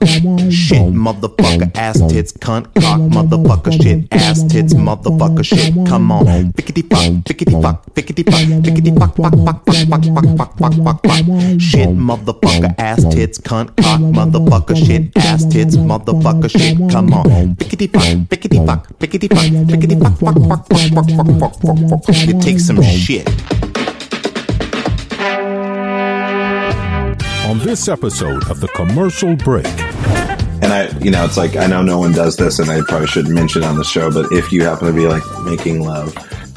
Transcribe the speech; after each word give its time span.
Shit, 0.00 0.94
motherfucker, 0.94 1.76
ass 1.76 1.98
tits, 2.08 2.32
cunt, 2.32 2.72
cock, 2.80 3.00
motherfucker, 3.00 3.82
shit, 3.82 4.06
ass 4.12 4.44
tits, 4.44 4.72
motherfucker, 4.72 5.44
shit. 5.44 5.74
Come 5.88 6.12
on, 6.12 6.52
fickety 6.52 6.82
fuck, 6.82 7.26
fickety 7.26 7.60
fuck, 7.60 7.84
fickety 7.96 8.22
fuck, 8.22 8.64
fickety 8.64 8.94
fuck, 8.94 9.16
fuck, 9.16 9.34
fuck, 9.44 9.64
fuck, 9.66 9.88
fuck, 9.88 10.04
fuck, 10.04 10.36
fuck, 10.36 10.56
fuck, 10.56 10.74
fuck, 10.74 11.02
fuck. 11.04 11.24
Shit, 11.60 11.88
motherfucker, 11.98 12.72
ass 12.78 13.02
tits, 13.12 13.38
cunt, 13.40 13.76
cock, 13.76 13.98
motherfucker, 14.00 14.76
shit, 14.76 15.10
ass 15.16 15.44
tits, 15.46 15.74
motherfucker, 15.76 16.48
shit. 16.48 16.78
Come 16.92 17.12
on, 17.12 17.56
fickety 17.56 17.88
fuck, 17.88 18.28
fickety 18.30 18.64
fuck, 18.64 18.86
fickety 19.00 19.26
fuck, 19.26 19.68
fickety 19.68 19.98
fuck, 19.98 20.16
fuck, 20.16 20.36
fuck, 20.46 20.66
fuck, 20.68 20.90
fuck, 20.94 21.10
fuck, 21.10 21.40
fuck, 21.40 21.60
fuck, 21.60 22.04
fuck. 22.04 22.28
It 22.28 22.40
takes 22.40 22.64
some 22.66 22.80
shit. 22.82 23.28
On 27.48 27.58
this 27.60 27.88
episode 27.88 28.48
of 28.50 28.60
The 28.60 28.68
Commercial 28.68 29.34
Break, 29.34 29.64
And 30.60 30.72
I, 30.72 30.88
you 30.98 31.10
know, 31.10 31.24
it's 31.24 31.36
like 31.36 31.56
I 31.56 31.66
know 31.66 31.82
no 31.82 31.98
one 31.98 32.12
does 32.12 32.36
this, 32.36 32.58
and 32.58 32.68
I 32.70 32.80
probably 32.86 33.06
should 33.06 33.28
mention 33.28 33.62
on 33.64 33.76
the 33.76 33.84
show. 33.84 34.10
But 34.10 34.32
if 34.32 34.50
you 34.52 34.64
happen 34.64 34.86
to 34.88 34.92
be 34.92 35.06
like 35.06 35.22
making 35.44 35.84
love 35.84 36.14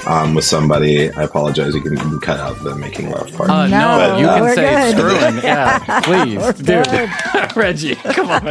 um, 0.07 0.33
with 0.33 0.43
somebody, 0.45 1.11
I 1.11 1.23
apologize. 1.23 1.75
You 1.75 1.81
can, 1.81 1.91
you 1.93 1.99
can 1.99 2.19
cut 2.19 2.39
out 2.39 2.57
the 2.63 2.75
making 2.75 3.11
love 3.11 3.31
part. 3.35 3.49
Uh, 3.51 3.67
no, 3.67 3.97
But, 3.97 4.19
you 4.19 4.25
uh, 4.27 4.37
can 4.39 4.55
say 4.55 4.93
good. 4.93 4.97
screwing. 4.97 5.43
Yeah, 5.43 6.01
please, 6.01 6.53
dude. 6.61 7.55
Reggie, 7.55 7.95
come 7.95 8.31
on. 8.31 8.43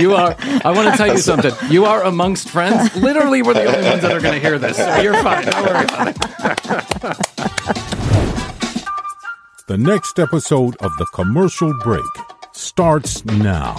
You 0.00 0.14
are. 0.14 0.36
I 0.38 0.70
want 0.74 0.90
to 0.90 0.96
tell 0.96 1.08
you 1.08 1.18
something. 1.18 1.52
You 1.70 1.86
are 1.86 2.04
amongst 2.04 2.50
friends. 2.50 2.94
Literally, 2.96 3.40
we're 3.42 3.54
the 3.54 3.64
only 3.64 3.88
ones 3.88 4.02
that 4.02 4.12
are 4.12 4.20
going 4.20 4.34
to 4.34 4.40
hear 4.40 4.58
this. 4.58 4.76
So 4.76 4.96
you're 5.00 5.14
fine. 5.22 5.46
Don't 5.46 5.64
worry 5.64 5.84
about 5.84 6.08
it. 6.08 6.16
the 9.66 9.78
next 9.78 10.18
episode 10.18 10.76
of 10.80 10.94
The 10.98 11.06
Commercial 11.14 11.72
Break 11.82 12.04
starts 12.52 13.24
now. 13.24 13.76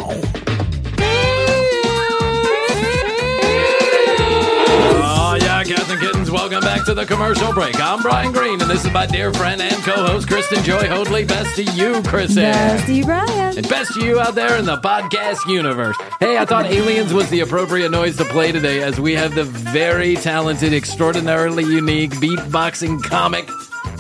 Cats 5.70 5.88
and 5.92 6.02
kittens. 6.02 6.32
Welcome 6.32 6.62
back 6.62 6.84
to 6.86 6.96
the 6.96 7.06
commercial 7.06 7.54
break. 7.54 7.80
I'm 7.80 8.02
Bryan 8.02 8.32
Green, 8.32 8.60
and 8.60 8.68
this 8.68 8.84
is 8.86 8.92
my 8.92 9.06
dear 9.06 9.32
friend 9.32 9.62
and 9.62 9.76
co-host 9.84 10.28
Kristen 10.28 10.64
Joy 10.64 10.88
Hoadley. 10.88 11.26
Best 11.26 11.56
to 11.58 11.64
you, 11.64 12.02
Kristen. 12.02 12.42
Yes, 12.42 12.90
you, 12.90 13.06
Bryan. 13.06 13.56
And 13.56 13.70
best 13.70 13.94
to 13.94 14.04
you 14.04 14.20
out 14.20 14.34
there 14.34 14.58
in 14.58 14.66
the 14.66 14.78
podcast 14.78 15.48
universe. 15.48 15.96
Hey, 16.20 16.40
I 16.40 16.46
thought 16.46 16.66
aliens 16.66 17.14
was 17.14 17.30
the 17.30 17.42
appropriate 17.42 17.92
noise 17.92 18.18
to 18.18 18.26
play 18.26 18.52
today 18.52 18.82
as 18.82 19.00
we 19.00 19.14
have 19.14 19.36
the 19.36 19.44
very 19.44 20.16
talented, 20.16 20.74
extraordinarily 20.74 21.66
unique 21.66 22.14
beatboxing 22.14 23.04
comic 23.04 23.48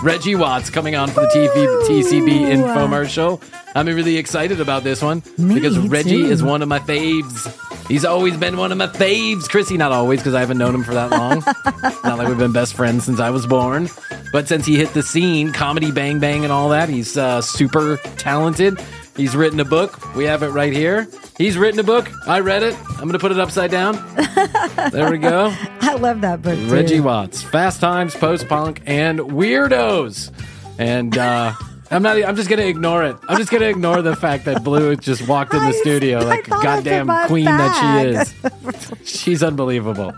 Reggie 0.01 0.33
Watts 0.33 0.71
coming 0.71 0.95
on 0.95 1.09
for 1.09 1.21
the 1.21 1.27
TV, 1.27 2.01
TCB 2.01 2.51
infomercial. 2.51 3.39
I'm 3.75 3.85
really 3.85 4.17
excited 4.17 4.59
about 4.59 4.83
this 4.83 5.03
one 5.03 5.21
Me 5.37 5.53
because 5.53 5.77
Reggie 5.77 6.23
too. 6.23 6.31
is 6.31 6.41
one 6.41 6.63
of 6.63 6.67
my 6.67 6.79
faves. 6.79 7.68
He's 7.89 8.05
always 8.05 8.37
been 8.37 8.55
one 8.55 8.71
of 8.71 8.77
my 8.77 8.85
faves. 8.87 9.49
Krissy, 9.49 9.75
not 9.75 9.91
always 9.91 10.19
because 10.19 10.35
I 10.35 10.39
haven't 10.41 10.59
known 10.59 10.75
him 10.75 10.83
for 10.83 10.93
that 10.93 11.09
long. 11.09 11.43
not 12.03 12.19
like 12.19 12.27
we've 12.27 12.37
been 12.37 12.53
best 12.53 12.75
friends 12.75 13.03
since 13.03 13.19
I 13.19 13.31
was 13.31 13.47
born. 13.47 13.89
But 14.31 14.47
since 14.47 14.65
he 14.67 14.77
hit 14.77 14.93
the 14.93 15.01
scene, 15.01 15.51
comedy 15.51 15.91
bang 15.91 16.19
bang 16.19 16.43
and 16.43 16.53
all 16.53 16.69
that, 16.69 16.87
he's 16.87 17.17
uh, 17.17 17.41
super 17.41 17.97
talented. 18.17 18.79
He's 19.17 19.35
written 19.35 19.59
a 19.59 19.65
book. 19.65 20.15
We 20.15 20.25
have 20.25 20.43
it 20.43 20.49
right 20.49 20.71
here. 20.71 21.07
He's 21.37 21.57
written 21.57 21.79
a 21.79 21.83
book. 21.83 22.09
I 22.27 22.41
read 22.41 22.61
it. 22.61 22.75
I'm 22.91 22.99
going 22.99 23.13
to 23.13 23.19
put 23.19 23.31
it 23.31 23.39
upside 23.39 23.71
down. 23.71 23.95
there 24.91 25.09
we 25.09 25.17
go. 25.17 25.51
I 25.81 25.95
love 25.95 26.21
that 26.21 26.41
book. 26.43 26.55
Too. 26.55 26.69
Reggie 26.69 26.99
Watts, 26.99 27.41
Fast 27.41 27.81
Times, 27.81 28.15
Post 28.15 28.47
Punk, 28.47 28.81
and 28.85 29.19
Weirdos. 29.19 30.31
And 30.77 31.17
uh, 31.17 31.53
I'm 31.91 32.03
not. 32.03 32.21
I'm 32.23 32.35
just 32.35 32.49
gonna 32.49 32.63
ignore 32.65 33.03
it. 33.03 33.15
I'm 33.27 33.37
just 33.37 33.49
gonna 33.51 33.65
ignore 33.65 34.01
the 34.01 34.15
fact 34.15 34.45
that 34.45 34.63
Blue 34.63 34.95
just 34.95 35.27
walked 35.27 35.53
in 35.53 35.63
the 35.63 35.73
studio 35.73 36.19
like 36.19 36.45
a 36.47 36.51
goddamn 36.51 37.07
queen 37.27 37.45
that 37.45 38.01
she 38.03 38.09
is. 38.09 39.19
She's 39.21 39.41
unbelievable. 39.43 40.13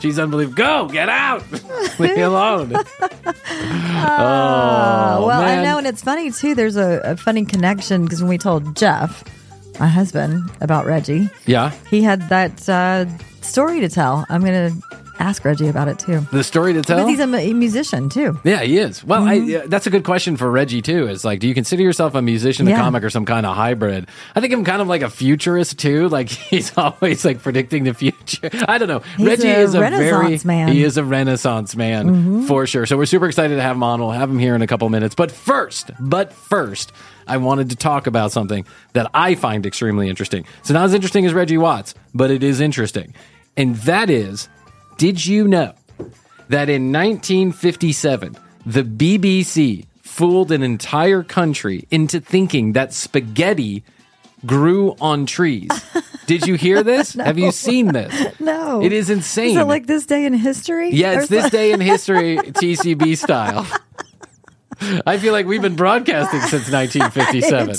She's 0.00 0.18
unbelievable. 0.18 0.56
Go, 0.56 0.88
get 0.88 1.08
out. 1.08 1.42
Leave 1.98 2.14
me 2.16 2.22
alone. 2.22 2.72
Oh, 4.00 5.24
well, 5.26 5.40
man. 5.42 5.58
I 5.60 5.62
know, 5.64 5.78
and 5.78 5.86
it's 5.86 6.02
funny 6.02 6.30
too. 6.30 6.54
There's 6.54 6.76
a, 6.76 7.00
a 7.04 7.16
funny 7.16 7.44
connection 7.44 8.04
because 8.04 8.20
when 8.22 8.28
we 8.28 8.38
told 8.38 8.76
Jeff, 8.76 9.24
my 9.80 9.88
husband, 9.88 10.50
about 10.60 10.86
Reggie, 10.86 11.28
Yeah. 11.46 11.70
he 11.90 12.02
had 12.02 12.28
that 12.28 12.68
uh, 12.68 13.06
story 13.40 13.80
to 13.80 13.88
tell. 13.88 14.24
I'm 14.28 14.42
going 14.42 14.72
to 14.72 14.82
ask 15.18 15.44
Reggie 15.44 15.68
about 15.68 15.88
it 15.88 15.98
too. 15.98 16.20
The 16.32 16.44
story 16.44 16.72
to 16.74 16.82
tell. 16.82 16.96
Because 16.98 17.10
he's 17.10 17.20
a 17.20 17.26
mu- 17.26 17.54
musician 17.54 18.08
too. 18.08 18.38
Yeah, 18.44 18.60
he 18.62 18.78
is. 18.78 19.04
Well, 19.04 19.22
Mm-hmm. 19.22 19.48
yeah, 19.48 19.62
that's 19.66 19.86
a 19.86 19.90
good 19.90 20.04
question 20.04 20.36
for 20.36 20.50
Reggie 20.50 20.82
too. 20.82 21.08
Is 21.08 21.24
like, 21.24 21.40
do 21.40 21.48
you 21.48 21.54
consider 21.54 21.82
yourself 21.82 22.14
a 22.14 22.22
musician, 22.22 22.66
a 22.66 22.70
Yeah. 22.70 22.78
comic, 22.80 23.02
or 23.04 23.10
some 23.10 23.24
kind 23.24 23.44
of 23.46 23.54
hybrid? 23.56 24.08
I 24.34 24.40
think 24.40 24.52
I'm 24.52 24.64
kind 24.64 24.80
of 24.82 24.88
like 24.88 25.02
a 25.02 25.10
futurist 25.10 25.78
too. 25.78 26.08
Like 26.18 26.28
he's 26.28 26.76
always 26.76 27.24
like 27.24 27.42
predicting 27.42 27.84
the 27.84 27.94
future. 27.94 28.50
I 28.68 28.78
don't 28.78 28.88
know. 28.88 29.00
He's 29.16 29.26
Reggie 29.26 29.48
a 29.48 29.58
is 29.60 29.74
a 29.74 29.78
very 29.80 29.96
Renaissance 30.12 30.44
man. 30.44 30.68
Mm-hmm. 30.68 30.76
he 30.76 30.84
is 30.84 30.96
a 30.96 31.04
renaissance 31.04 31.76
man 31.76 32.46
for 32.46 32.66
sure. 32.66 32.86
So 32.86 32.96
we're 32.96 33.06
super 33.06 33.26
excited 33.26 33.54
to 33.56 33.62
have 33.62 33.76
him 33.76 33.82
on. 33.82 34.00
We'll 34.00 34.10
have 34.10 34.30
him 34.30 34.38
here 34.38 34.54
in 34.54 34.62
a 34.62 34.66
couple 34.66 34.88
minutes. 34.88 35.14
But 35.14 35.30
first, 35.30 35.90
but 36.00 36.32
first. 36.32 36.92
I 37.30 37.36
wanted 37.36 37.68
to 37.70 37.76
talk 37.76 38.06
about 38.06 38.32
something 38.32 38.64
that 38.94 39.10
I 39.12 39.34
find 39.34 39.66
extremely 39.66 40.08
interesting. 40.08 40.46
So 40.62 40.72
not 40.72 40.84
as 40.86 40.94
interesting 40.94 41.26
as 41.26 41.34
Reggie 41.34 41.58
Watts, 41.58 41.94
but 42.14 42.30
it 42.30 42.42
is 42.42 42.58
interesting. 42.58 43.12
And 43.54 43.76
that 43.76 44.08
is, 44.08 44.48
did 44.98 45.24
you 45.24 45.48
know 45.48 45.72
that 46.48 46.68
in 46.68 46.92
1957, 46.92 48.36
the 48.66 48.82
BBC 48.82 49.86
fooled 50.02 50.50
an 50.52 50.62
entire 50.62 51.22
country 51.22 51.86
into 51.90 52.20
thinking 52.20 52.72
that 52.72 52.92
spaghetti 52.92 53.84
grew 54.44 54.96
on 55.00 55.24
trees. 55.26 55.70
Did 56.26 56.46
you 56.46 56.56
hear 56.56 56.82
this? 56.82 57.12
Have 57.14 57.38
you 57.38 57.52
seen 57.52 57.92
this? 57.92 58.40
No. 58.40 58.82
It 58.82 58.92
is 58.92 59.08
insane. 59.08 59.50
Is 59.50 59.56
it 59.56 59.64
like 59.64 59.86
this 59.86 60.04
day 60.04 60.26
in 60.26 60.32
history? 60.34 60.90
yeah, 60.90 61.20
it's 61.20 61.28
this 61.28 61.50
day 61.50 61.72
in 61.72 61.80
history, 61.94 62.36
TCB 62.36 63.16
style. 63.16 63.66
I 65.06 65.18
feel 65.18 65.32
like 65.32 65.46
we've 65.46 65.62
been 65.62 65.76
broadcasting 65.76 66.40
since 66.40 66.70
1957. 66.70 67.76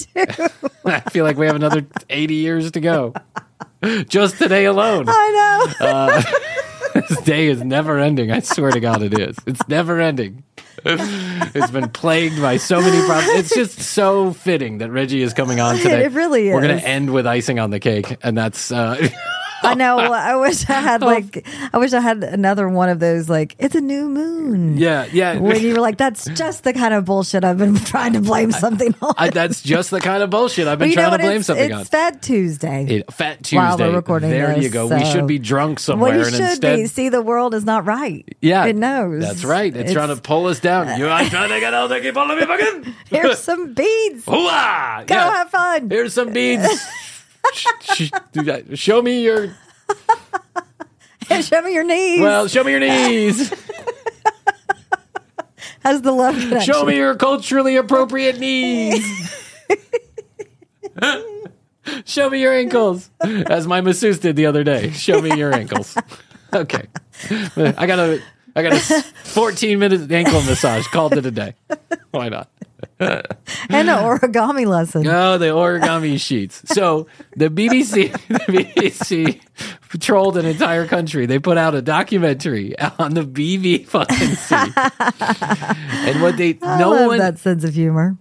I 0.86 1.00
feel 1.12 1.25
like 1.25 1.38
we 1.38 1.46
have 1.47 1.56
another 1.56 1.86
80 2.09 2.36
years 2.36 2.72
to 2.72 2.80
go. 2.80 3.13
Just 4.09 4.38
today 4.38 4.66
alone. 4.66 5.06
I 5.07 5.75
know. 5.80 5.86
Uh, 5.88 6.22
This 7.09 7.22
day 7.22 7.47
is 7.47 7.64
never 7.64 7.97
ending. 8.00 8.31
I 8.31 8.40
swear 8.40 8.72
to 8.72 8.80
God, 8.80 9.02
it 9.02 9.18
is. 9.18 9.36
It's 9.47 9.68
never 9.68 10.00
ending. 10.00 10.44
It's 10.86 11.72
been 11.72 11.90
plagued 11.90 12.42
by 12.42 12.58
so 12.58 12.80
many 12.80 13.06
problems. 13.06 13.40
It's 13.40 13.56
just 13.56 13.81
so 13.81 14.31
fitting 14.31 14.78
that 14.78 14.92
Reggie 14.92 15.22
is 15.22 15.34
coming 15.34 15.59
on 15.59 15.78
today. 15.78 16.06
It 16.06 16.12
really 16.12 16.48
is. 16.48 16.53
We're 16.53 16.62
going 16.62 16.80
to 16.80 16.88
end 16.88 17.12
with 17.12 17.28
icing 17.28 17.59
on 17.59 17.72
the 17.72 17.80
cake, 17.80 18.18
and 18.22 18.38
that's 18.38 18.72
uh, 18.72 18.96
I 19.69 19.74
know. 19.75 19.97
I 20.00 20.35
wish 20.38 20.69
I 20.69 20.74
had 20.74 21.02
like, 21.13 21.46
I 21.74 21.78
wish 21.78 21.94
I 21.94 22.00
had 22.00 22.24
another 22.24 22.68
one 22.69 22.90
of 22.90 23.00
those. 23.00 23.30
Like, 23.30 23.56
it's 23.59 23.75
a 23.75 23.81
new 23.81 24.07
moon. 24.09 24.78
yeah, 24.78 25.06
yeah. 25.12 25.38
When 25.40 25.62
you 25.62 25.75
were 25.75 25.81
like, 25.81 25.97
that's 25.97 26.25
just 26.30 26.63
the 26.63 26.74
kind 26.74 26.94
of 26.94 27.06
bullshit 27.06 27.44
I've 27.44 27.57
been 27.57 27.75
trying 27.85 28.13
to 28.13 28.22
blame 28.22 28.52
something 28.52 28.96
on. 29.02 29.13
I, 29.18 29.30
that's 29.30 29.62
just 29.62 29.91
the 29.91 30.00
kind 30.02 30.24
of 30.24 30.30
bullshit 30.30 30.68
I've 30.68 30.80
been 30.80 30.88
Well, 30.88 30.90
you 30.90 30.96
know 30.96 31.02
trying 31.09 31.18
to 31.19 31.24
blame 31.24 31.38
it's, 31.38 31.47
something 31.47 31.66
it's 31.66 31.74
on. 31.75 31.81
It's 31.81 31.90
Fat 31.90 32.22
Tuesday. 32.22 32.85
It- 32.85 33.13
Fat 33.13 33.44
Tuesday. 33.44 33.57
While 33.57 33.78
we're 33.78 33.96
recording 33.96 34.30
there 34.30 34.53
this, 34.56 34.63
you 34.63 34.69
go. 34.69 34.88
We 34.88 35.06
should 35.06 35.28
be 35.28 35.40
drunk 35.40 35.80
somewhere, 35.80 36.12
well, 36.12 36.19
you 36.19 36.31
should 36.31 36.40
instead, 36.41 36.78
be. 36.78 36.88
See, 36.88 37.09
the 37.09 37.22
world 37.22 37.53
is 37.53 37.66
not 37.66 37.86
right. 37.86 38.28
yeah, 38.41 38.66
it 38.66 38.75
knows. 38.75 39.22
That's 39.22 39.44
right. 39.44 39.75
It's, 39.75 39.94
trying 39.94 40.16
to 40.16 40.22
pull 40.22 40.47
us 40.47 40.59
down. 40.59 40.97
You 41.00 41.06
are 41.06 41.09
not 41.09 41.30
trying 41.31 41.50
to 41.50 41.59
get 41.59 41.74
out 41.74 41.88
there. 41.88 42.01
Keep 42.01 42.18
on 42.18 42.28
me 42.38 42.46
fucking. 42.46 42.94
Here's 43.09 43.40
some 43.40 43.74
beads. 43.74 44.25
Go 44.25 44.44
Yeah. 44.47 45.06
have 45.07 45.50
fun. 45.50 45.90
Here's 45.90 46.13
some 46.13 46.31
beads. 46.34 46.68
Sh- 47.53 47.67
sh- 47.94 48.11
show 48.75 49.01
me 49.01 49.23
your 49.23 49.55
Show 51.41 51.61
me 51.61 51.73
your 51.73 51.83
knees. 51.83 52.22
well. 52.22 52.47
Show 52.47 52.63
me 52.63 52.72
your 52.72 52.79
knees. 52.79 53.53
How's 55.83 56.01
the 56.01 56.11
love 56.11 56.35
connection? 56.35 56.73
Show 56.73 56.83
me 56.85 56.97
your 56.97 57.16
culturally 57.16 57.75
appropriate 57.77 58.39
knees. 58.39 59.05
show 62.05 62.29
me 62.29 62.41
your 62.41 62.53
ankles, 62.53 63.09
as 63.22 63.66
my 63.67 63.80
masseuse 63.81 64.19
did 64.19 64.35
the 64.35 64.45
other 64.47 64.63
day. 64.63 64.92
Show 64.92 65.21
me 65.21 65.38
your 65.38 65.53
ankles. 65.53 65.95
Okay, 66.53 66.88
I 67.56 67.85
got 67.88 68.00
a 68.00 68.21
I 68.56 68.63
got 68.63 68.74
a 68.74 69.03
14 69.25 69.80
minute 69.80 70.12
ankle 70.12 70.42
massage. 70.42 70.85
Called 70.88 71.13
it 71.13 71.25
a 71.25 71.31
day. 71.31 71.56
Why 72.12 72.30
not? 72.30 72.50
And 73.00 73.24
an 73.70 73.88
origami 73.88 74.66
lesson. 74.68 75.08
Oh, 75.08 75.38
the 75.38 75.48
origami 75.48 76.20
sheets. 76.20 76.62
So 76.74 77.08
the 77.36 77.50
BBC, 77.50 78.12
the 78.28 78.40
BBC 78.40 79.40
patrolled 79.90 80.38
an 80.38 80.46
entire 80.46 80.86
country. 80.88 81.26
They 81.26 81.40
put 81.40 81.58
out 81.58 81.76
a 81.76 81.81
documentary 81.81 82.78
on 82.80 83.14
the 83.14 83.22
BB 83.24 83.88
fucking 83.88 84.36
sea. 84.36 86.10
and 86.10 86.22
what 86.22 86.38
they 86.38 86.58
I 86.62 86.80
no 86.80 86.92
love 86.92 87.08
one 87.08 87.18
that 87.20 87.40
sense 87.40 87.64
of 87.64 87.74
humor. 87.74 88.18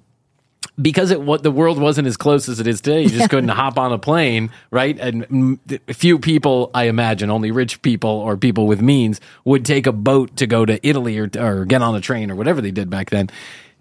because 0.80 1.10
it 1.10 1.20
what 1.20 1.42
the 1.42 1.50
world 1.50 1.78
wasn't 1.80 2.06
as 2.06 2.16
close 2.16 2.48
as 2.48 2.60
it 2.60 2.66
is 2.66 2.80
today. 2.80 3.02
You 3.02 3.08
just 3.10 3.30
couldn't 3.30 3.50
hop 3.50 3.78
on 3.78 3.92
a 3.92 3.98
plane, 3.98 4.50
right? 4.70 4.98
And 4.98 5.58
a 5.88 5.94
few 5.94 6.18
people, 6.18 6.70
I 6.74 6.84
imagine, 6.84 7.30
only 7.30 7.50
rich 7.50 7.82
people 7.82 8.10
or 8.10 8.36
people 8.36 8.66
with 8.66 8.80
means 8.80 9.20
would 9.44 9.64
take 9.64 9.86
a 9.86 9.92
boat 9.92 10.36
to 10.36 10.46
go 10.46 10.64
to 10.64 10.78
Italy 10.86 11.18
or 11.18 11.28
or 11.38 11.64
get 11.64 11.82
on 11.82 11.94
a 11.94 12.00
train 12.00 12.30
or 12.30 12.36
whatever 12.36 12.60
they 12.60 12.70
did 12.70 12.88
back 12.90 13.10
then 13.10 13.28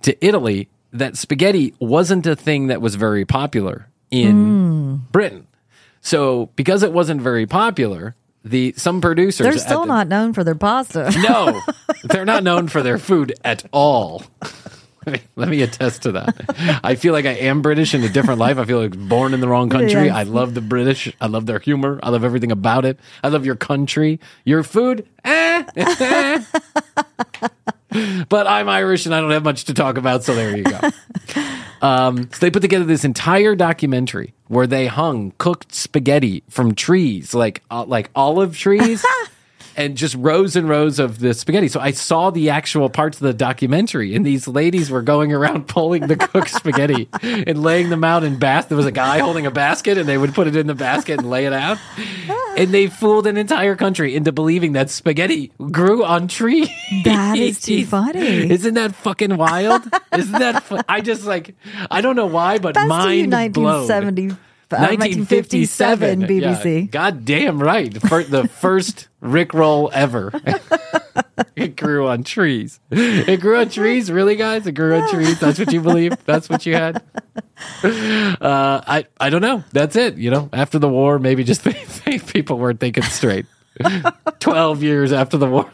to 0.04 0.26
Italy. 0.26 0.70
That 0.94 1.18
spaghetti 1.18 1.74
wasn't 1.80 2.26
a 2.26 2.36
thing 2.36 2.68
that 2.68 2.82
was 2.82 2.96
very 2.96 3.26
popular 3.26 3.88
in 4.10 5.00
Britain. 5.12 5.46
So 6.02 6.50
because 6.56 6.82
it 6.82 6.94
wasn't 6.94 7.22
very 7.22 7.46
popular, 7.46 8.16
the 8.46 8.74
some 8.78 9.02
producers 9.02 9.44
They're 9.46 9.58
still 9.58 9.82
the- 9.82 9.88
not 9.88 10.08
known 10.08 10.34
for 10.34 10.44
their 10.44 10.56
pasta. 10.56 11.12
No, 11.28 11.60
they're 12.06 12.26
not 12.26 12.44
known 12.44 12.70
for 12.70 12.82
their 12.82 12.98
food 12.98 13.34
at 13.44 13.66
all. 13.74 14.24
Let 15.06 15.14
me, 15.14 15.28
let 15.38 15.48
me 15.48 15.62
attest 15.62 16.02
to 16.02 16.12
that. 16.12 16.80
I 16.84 16.96
feel 16.96 17.14
like 17.14 17.26
I 17.26 17.32
am 17.32 17.62
British 17.62 17.94
in 17.94 18.04
a 18.04 18.10
different 18.10 18.42
life. 18.42 18.58
I 18.58 18.66
feel 18.66 18.82
like 18.82 18.98
born 19.08 19.34
in 19.34 19.40
the 19.40 19.48
wrong 19.48 19.70
country. 19.70 20.08
Yes. 20.08 20.14
I 20.14 20.24
love 20.24 20.54
the 20.54 20.60
British. 20.60 21.14
I 21.22 21.28
love 21.28 21.46
their 21.46 21.60
humor. 21.60 21.98
I 22.04 22.10
love 22.10 22.26
everything 22.26 22.52
about 22.52 22.84
it. 22.84 23.00
I 23.24 23.30
love 23.30 23.46
your 23.46 23.56
country. 23.56 24.20
Your 24.44 24.64
food, 24.64 25.08
eh. 25.24 26.44
But 28.30 28.48
I'm 28.48 28.70
Irish 28.70 29.06
and 29.06 29.16
I 29.16 29.22
don't 29.22 29.32
have 29.32 29.44
much 29.44 29.66
to 29.66 29.74
talk 29.74 29.98
about, 29.98 30.24
so 30.24 30.36
there 30.36 30.56
you 30.56 30.64
go. 30.64 30.80
Um, 31.82 32.30
so 32.32 32.40
they 32.40 32.52
put 32.52 32.62
together 32.62 32.86
this 32.86 33.06
entire 33.06 33.56
documentary 33.56 34.34
where 34.48 34.68
they 34.68 34.88
hung 34.88 35.34
cooked 35.38 35.74
spaghetti 35.74 36.44
from 36.50 36.76
trees, 36.76 37.34
like 37.34 37.62
uh, 37.70 37.86
like 37.86 38.10
olive 38.16 38.58
trees, 38.58 39.06
and 39.78 39.96
just 39.96 40.16
rows 40.16 40.56
and 40.56 40.68
rows 40.68 40.98
of 41.00 41.20
the 41.20 41.34
spaghetti. 41.34 41.68
So 41.68 41.80
I 41.80 41.92
saw 41.92 42.32
the 42.32 42.50
actual 42.50 42.90
parts 42.90 43.18
of 43.18 43.24
the 43.24 43.34
documentary, 43.34 44.16
and 44.16 44.26
these 44.26 44.48
ladies 44.48 44.90
were 44.90 45.04
going 45.04 45.32
around 45.32 45.68
pulling 45.68 46.08
the 46.08 46.16
cooked 46.16 46.50
spaghetti 46.50 47.10
and 47.22 47.62
laying 47.62 47.90
them 47.90 48.04
out 48.04 48.24
in 48.24 48.40
bas. 48.40 48.66
There 48.66 48.78
was 48.78 48.88
a 48.88 48.92
guy 48.92 49.20
holding 49.20 49.46
a 49.46 49.52
basket, 49.52 49.98
and 49.98 50.10
they 50.10 50.18
would 50.18 50.34
put 50.34 50.48
it 50.48 50.56
in 50.56 50.68
the 50.68 50.76
basket 50.76 51.20
and 51.20 51.30
lay 51.30 51.46
it 51.46 51.54
out. 51.54 51.78
And 52.58 52.74
they 52.74 52.88
fooled 52.88 53.28
an 53.28 53.38
entire 53.38 53.76
country 53.76 54.16
into 54.16 54.32
believing 54.32 54.74
that 54.74 54.90
spaghetti 54.90 55.52
grew 55.72 56.04
on 56.04 56.28
trees. 56.28 56.68
That 57.04 57.38
is 57.38 57.62
too 57.62 57.86
funny. 57.96 58.50
Isn't 58.50 58.74
that 58.74 58.96
fucking 58.96 59.38
wild? 59.38 59.84
Isn't 60.12 60.32
that? 60.40 60.64
Fu- 60.64 60.80
I 60.90 61.02
just 61.02 61.26
like 61.26 61.56
I 61.92 62.02
don't 62.02 62.16
know 62.16 62.26
why, 62.26 62.58
but 62.58 62.76
mind 62.88 63.30
blown. 63.54 63.88
1970, 63.88 64.36
uh, 64.72 64.78
1957 64.78 66.22
BBC. 66.24 66.82
Yeah, 66.82 66.88
God 66.88 67.26
damn 67.26 67.60
right. 67.62 67.94
The 67.94 68.00
fir- 68.02 68.24
the 68.24 68.48
first 68.62 69.08
Rickroll 69.22 69.90
ever. 69.94 70.32
it 71.56 71.76
grew 71.76 72.08
on 72.08 72.24
trees. 72.24 72.80
It 72.92 73.40
grew 73.40 73.58
on 73.58 73.70
trees, 73.70 74.12
really, 74.12 74.36
guys? 74.36 74.68
It 74.68 74.74
grew 74.74 74.96
on 74.96 75.10
trees. 75.10 75.40
That's 75.40 75.60
what 75.60 75.72
you 75.72 75.82
believe? 75.82 76.14
That's 76.26 76.50
what 76.50 76.66
you 76.66 76.74
had? 76.74 77.02
Uh, 77.84 78.82
I, 78.86 79.06
I 79.20 79.30
don't 79.30 79.42
know. 79.42 79.64
That's 79.72 79.96
it. 79.96 80.18
You 80.18 80.32
know, 80.32 80.50
after 80.54 80.80
the 80.80 80.90
war, 80.90 81.20
maybe 81.20 81.44
just 81.44 81.64
people 82.28 82.58
weren't 82.58 82.80
thinking 82.80 83.04
straight. 83.04 83.46
12 84.40 84.82
years 84.84 85.12
after 85.14 85.38
the 85.38 85.48
war. 85.48 85.70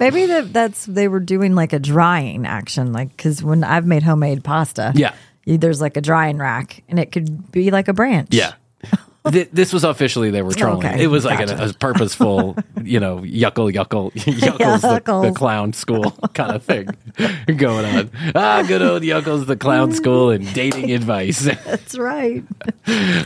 Maybe 0.00 0.26
that 0.26 0.52
that's 0.52 0.86
they 0.86 1.08
were 1.08 1.20
doing 1.20 1.54
like 1.54 1.72
a 1.74 1.78
drying 1.78 2.46
action, 2.46 2.92
like 2.92 3.14
because 3.16 3.42
when 3.42 3.64
I've 3.64 3.86
made 3.86 4.02
homemade 4.02 4.42
pasta, 4.44 4.92
Yeah. 4.94 5.14
There's 5.46 5.80
like 5.80 5.96
a 5.96 6.00
drying 6.00 6.38
rack, 6.38 6.82
and 6.88 6.98
it 6.98 7.12
could 7.12 7.52
be 7.52 7.70
like 7.70 7.88
a 7.88 7.92
branch. 7.92 8.28
Yeah. 8.32 8.54
Th- 9.30 9.48
This 9.52 9.72
was 9.72 9.82
officially 9.82 10.30
they 10.30 10.42
were 10.42 10.52
trolling. 10.52 10.86
Okay, 10.86 11.02
It 11.02 11.08
was 11.08 11.24
like 11.24 11.40
gotcha. 11.40 11.60
a, 11.60 11.70
a 11.70 11.72
purposeful, 11.72 12.56
you 12.82 13.00
know, 13.00 13.18
yuckle 13.18 13.72
yuckle 13.72 14.12
yuckles 14.14 14.82
the, 14.82 15.28
the 15.28 15.34
clown 15.34 15.72
school 15.72 16.12
kind 16.34 16.54
of 16.54 16.62
thing 16.62 16.86
going 17.56 17.84
on. 17.86 18.10
Ah, 18.36 18.62
good 18.62 18.82
old 18.82 19.02
yuckles 19.02 19.46
the 19.46 19.56
clown 19.56 19.90
school 19.92 20.30
and 20.30 20.52
dating 20.54 20.92
advice. 20.92 21.40
that's 21.40 21.98
right. 21.98 22.44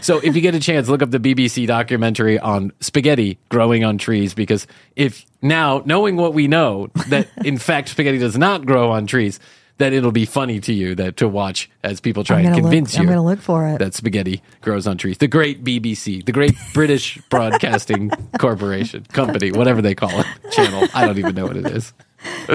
so 0.01 0.19
if 0.21 0.35
you 0.35 0.41
get 0.41 0.55
a 0.55 0.61
chance, 0.61 0.89
look 0.89 1.03
up 1.03 1.11
the 1.11 1.21
BBC 1.21 1.67
documentary 1.67 2.39
on 2.39 2.73
spaghetti 2.81 3.39
growing 3.51 3.85
on 3.85 3.99
trees 3.99 4.33
because 4.33 4.67
if 4.97 5.27
now 5.43 5.83
knowing 5.85 6.17
what 6.17 6.33
we 6.33 6.49
know 6.49 6.89
that 7.09 7.29
in 7.45 7.59
fact 7.59 7.91
spaghetti 7.91 8.17
does 8.19 8.39
not 8.39 8.65
grow 8.65 8.91
on 8.91 9.07
trees, 9.07 9.39
that 9.81 9.93
it'll 9.93 10.13
be 10.13 10.25
funny 10.25 10.61
to 10.61 10.73
you 10.73 10.95
that 10.95 11.17
to 11.19 11.29
watch 11.29 11.69
as 11.83 12.01
people 12.01 12.23
try 12.25 12.39
and 12.41 12.47
gonna 12.49 12.57
look- 12.57 12.65
convince 12.71 12.97
I'm 12.99 13.07
gonna 13.07 13.25
look 13.25 13.41
for 13.41 13.67
it. 13.69 13.79
that 13.81 13.95
spaghetti 13.95 14.43
grows 14.61 14.87
on 14.87 14.97
trees. 14.97 15.19
The 15.19 15.27
great 15.29 15.65
BBC, 15.65 16.25
the 16.25 16.33
great 16.33 16.55
British 16.73 17.19
Broadcasting 17.31 18.11
Corporation, 18.39 19.05
company, 19.13 19.51
whatever 19.53 19.83
they 19.83 19.95
call 19.95 20.11
it, 20.21 20.27
channel. 20.53 20.87
I 20.95 21.05
don't 21.07 21.19
even 21.19 21.35
know 21.35 21.47
what 21.47 21.57
it 21.57 21.67
is. 21.67 21.93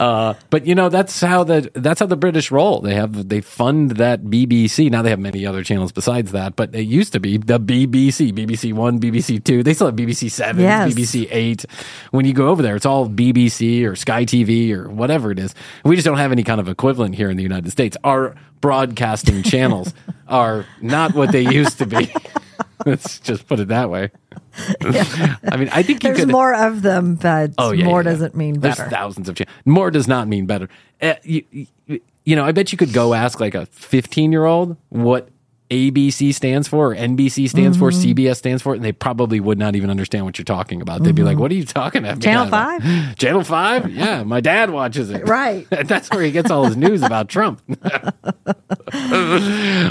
Uh, 0.00 0.34
but 0.50 0.66
you 0.66 0.74
know 0.74 0.88
that's 0.88 1.20
how 1.20 1.44
the 1.44 1.70
that's 1.74 2.00
how 2.00 2.06
the 2.06 2.16
British 2.16 2.50
roll. 2.50 2.80
They 2.80 2.94
have 2.94 3.28
they 3.28 3.40
fund 3.40 3.92
that 3.92 4.24
BBC. 4.24 4.90
Now 4.90 5.02
they 5.02 5.10
have 5.10 5.18
many 5.18 5.46
other 5.46 5.62
channels 5.62 5.92
besides 5.92 6.32
that, 6.32 6.56
but 6.56 6.74
it 6.74 6.82
used 6.82 7.12
to 7.14 7.20
be 7.20 7.38
the 7.38 7.58
BBC, 7.58 8.32
BBC 8.32 8.72
One, 8.74 9.00
BBC 9.00 9.42
Two. 9.42 9.62
They 9.62 9.72
still 9.72 9.86
have 9.86 9.96
BBC 9.96 10.30
Seven, 10.30 10.62
Yes. 10.62 10.92
BBC 10.92 11.28
Eight. 11.30 11.64
When 12.10 12.26
you 12.26 12.32
go 12.34 12.48
over 12.48 12.60
there, 12.62 12.76
it's 12.76 12.86
all 12.86 13.08
BBC 13.08 13.84
or 13.86 13.96
Sky 13.96 14.24
TV 14.24 14.72
or 14.72 14.88
whatever 14.90 15.30
it 15.30 15.38
is. 15.38 15.54
We 15.84 15.96
just 15.96 16.04
don't 16.06 16.18
have 16.18 16.32
any 16.32 16.44
kind 16.44 16.60
of 16.60 16.68
equivalent 16.68 17.14
here 17.14 17.30
in 17.30 17.36
the 17.36 17.42
United 17.42 17.70
States. 17.70 17.96
Our 18.04 18.34
broadcasting 18.60 19.42
channels 19.42 19.94
are 20.28 20.66
not 20.82 21.14
what 21.14 21.32
they 21.32 21.42
used 21.42 21.78
to 21.78 21.86
be. 21.86 22.12
Let's 22.86 23.18
just 23.20 23.46
put 23.46 23.60
it 23.60 23.68
that 23.68 23.88
way. 23.90 24.10
I 24.82 25.56
mean, 25.56 25.68
I 25.72 25.82
think 25.82 26.02
you 26.04 26.10
There's 26.10 26.20
could. 26.20 26.28
more 26.30 26.54
of 26.54 26.82
them, 26.82 27.16
but 27.16 27.52
Oh 27.58 27.72
yeah, 27.72 27.84
more 27.84 28.02
yeah, 28.02 28.08
yeah. 28.08 28.12
doesn't 28.12 28.34
mean 28.34 28.60
better. 28.60 28.76
There's 28.76 28.90
thousands 28.90 29.28
of 29.28 29.34
channels. 29.36 29.54
More 29.64 29.90
does 29.90 30.06
not 30.08 30.28
mean 30.28 30.46
better. 30.46 30.68
Uh, 31.02 31.14
you, 31.22 31.44
you, 31.50 32.00
you 32.24 32.36
know, 32.36 32.44
I 32.44 32.52
bet 32.52 32.72
you 32.72 32.78
could 32.78 32.92
go 32.92 33.14
ask 33.14 33.40
like 33.40 33.54
a 33.54 33.66
15 33.66 34.32
year 34.32 34.44
old 34.44 34.76
what 34.90 35.28
ABC 35.74 36.32
stands 36.34 36.68
for 36.68 36.92
or 36.92 36.94
NBC 36.94 37.48
stands 37.48 37.76
for, 37.76 37.90
Mm-hmm. 37.90 38.10
CBS 38.10 38.36
stands 38.36 38.62
for, 38.62 38.74
and 38.74 38.84
they 38.84 38.92
probably 38.92 39.40
would 39.40 39.58
not 39.58 39.74
even 39.76 39.90
understand 39.90 40.24
what 40.24 40.38
you're 40.38 40.44
talking 40.44 40.80
about. 40.80 41.02
They'd 41.02 41.14
be 41.14 41.22
like, 41.22 41.38
"What 41.38 41.50
are 41.50 41.54
you 41.54 41.64
talking 41.64 42.04
about?" 42.04 42.18
Mm-hmm. 42.18 42.20
Channel 42.20 42.46
5? 42.48 43.16
Channel 43.18 43.44
Five? 43.44 43.90
Yeah, 43.90 44.22
my 44.34 44.40
dad 44.40 44.70
watches 44.70 45.10
it. 45.10 45.28
Right. 45.28 45.66
That's 45.84 46.08
where 46.10 46.22
he 46.22 46.30
gets 46.30 46.50
all 46.50 46.64
his 46.64 46.76
news 46.76 47.02
about 47.02 47.28
Trump. 47.28 47.60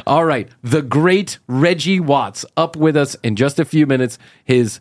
all 0.07 0.25
right, 0.25 0.49
the 0.63 0.81
great 0.81 1.39
Reggie 1.47 1.99
Watts 1.99 2.45
up 2.57 2.75
with 2.75 2.95
us 2.95 3.15
in 3.23 3.35
just 3.35 3.59
a 3.59 3.65
few 3.65 3.85
minutes. 3.85 4.17
His 4.43 4.79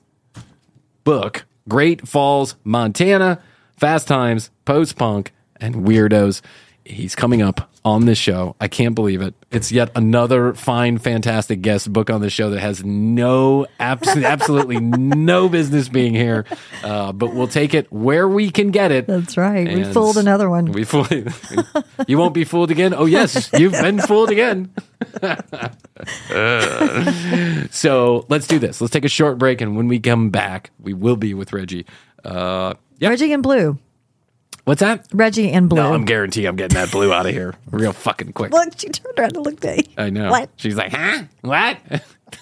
book, 1.04 1.44
Great 1.68 2.06
Falls, 2.06 2.56
Montana, 2.64 3.40
Fast 3.76 4.08
Times, 4.08 4.50
Post 4.64 4.96
Punk, 4.96 5.32
and 5.56 5.74
Weirdos. 5.86 6.40
He's 6.84 7.14
coming 7.14 7.42
up 7.42 7.70
on 7.84 8.06
this 8.06 8.18
show. 8.18 8.54
I 8.60 8.68
can't 8.68 8.94
believe 8.94 9.22
it. 9.22 9.34
It's 9.50 9.72
yet 9.72 9.90
another 9.96 10.54
fine, 10.54 10.98
fantastic 10.98 11.60
guest 11.60 11.92
book 11.92 12.10
on 12.10 12.20
the 12.20 12.30
show 12.30 12.50
that 12.50 12.60
has 12.60 12.84
no, 12.84 13.66
abs- 13.80 14.08
absolutely 14.16 14.80
no 14.80 15.48
business 15.48 15.88
being 15.88 16.14
here. 16.14 16.44
Uh, 16.82 17.12
but 17.12 17.34
we'll 17.34 17.48
take 17.48 17.74
it 17.74 17.92
where 17.92 18.28
we 18.28 18.50
can 18.50 18.70
get 18.70 18.92
it. 18.92 19.06
That's 19.06 19.36
right. 19.36 19.66
We 19.66 19.84
fooled 19.84 20.16
another 20.16 20.48
one. 20.48 20.72
We 20.72 20.84
fooled. 20.84 21.10
you 22.06 22.18
won't 22.18 22.34
be 22.34 22.44
fooled 22.44 22.70
again. 22.70 22.94
Oh 22.94 23.06
yes, 23.06 23.50
you've 23.52 23.72
been 23.72 24.00
fooled 24.00 24.30
again. 24.30 24.72
so 27.70 28.26
let's 28.28 28.46
do 28.46 28.58
this. 28.58 28.80
Let's 28.80 28.92
take 28.92 29.04
a 29.04 29.08
short 29.08 29.38
break, 29.38 29.60
and 29.60 29.76
when 29.76 29.88
we 29.88 29.98
come 29.98 30.30
back, 30.30 30.70
we 30.80 30.94
will 30.94 31.16
be 31.16 31.34
with 31.34 31.52
Reggie. 31.52 31.86
Uh, 32.24 32.74
yeah. 32.98 33.08
Reggie 33.08 33.32
in 33.32 33.42
blue. 33.42 33.78
What's 34.64 34.80
that? 34.80 35.06
Reggie 35.12 35.50
and 35.50 35.68
blue. 35.68 35.82
No, 35.82 35.92
I'm 35.92 36.04
guarantee 36.04 36.46
I'm 36.46 36.54
getting 36.54 36.76
that 36.76 36.92
blue 36.92 37.12
out 37.12 37.26
of 37.26 37.32
here 37.32 37.54
real 37.70 37.92
fucking 37.92 38.32
quick. 38.32 38.52
Look, 38.52 38.78
she 38.78 38.88
turned 38.88 39.18
around 39.18 39.36
and 39.36 39.44
looked 39.44 39.64
at 39.64 39.78
me. 39.78 39.94
I 39.96 40.10
know. 40.10 40.30
What? 40.30 40.50
She's 40.56 40.76
like, 40.76 40.92
huh? 40.92 41.24
What? 41.40 41.78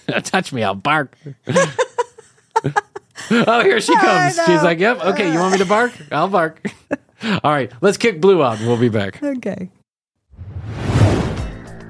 Touch 0.25 0.53
me, 0.53 0.63
I'll 0.63 0.75
bark. 0.75 1.17
oh, 1.47 3.63
here 3.63 3.81
she 3.81 3.97
comes. 3.97 4.39
She's 4.47 4.63
like, 4.63 4.79
yep. 4.79 5.01
Okay, 5.01 5.33
you 5.33 5.39
want 5.39 5.53
me 5.53 5.59
to 5.59 5.67
bark? 5.67 5.93
I'll 6.13 6.29
bark. 6.29 6.63
All 7.23 7.51
right, 7.51 7.73
let's 7.81 7.97
kick 7.97 8.21
blue 8.21 8.43
out, 8.43 8.59
and 8.59 8.67
we'll 8.67 8.79
be 8.79 8.89
back. 8.89 9.23
Okay. 9.23 9.71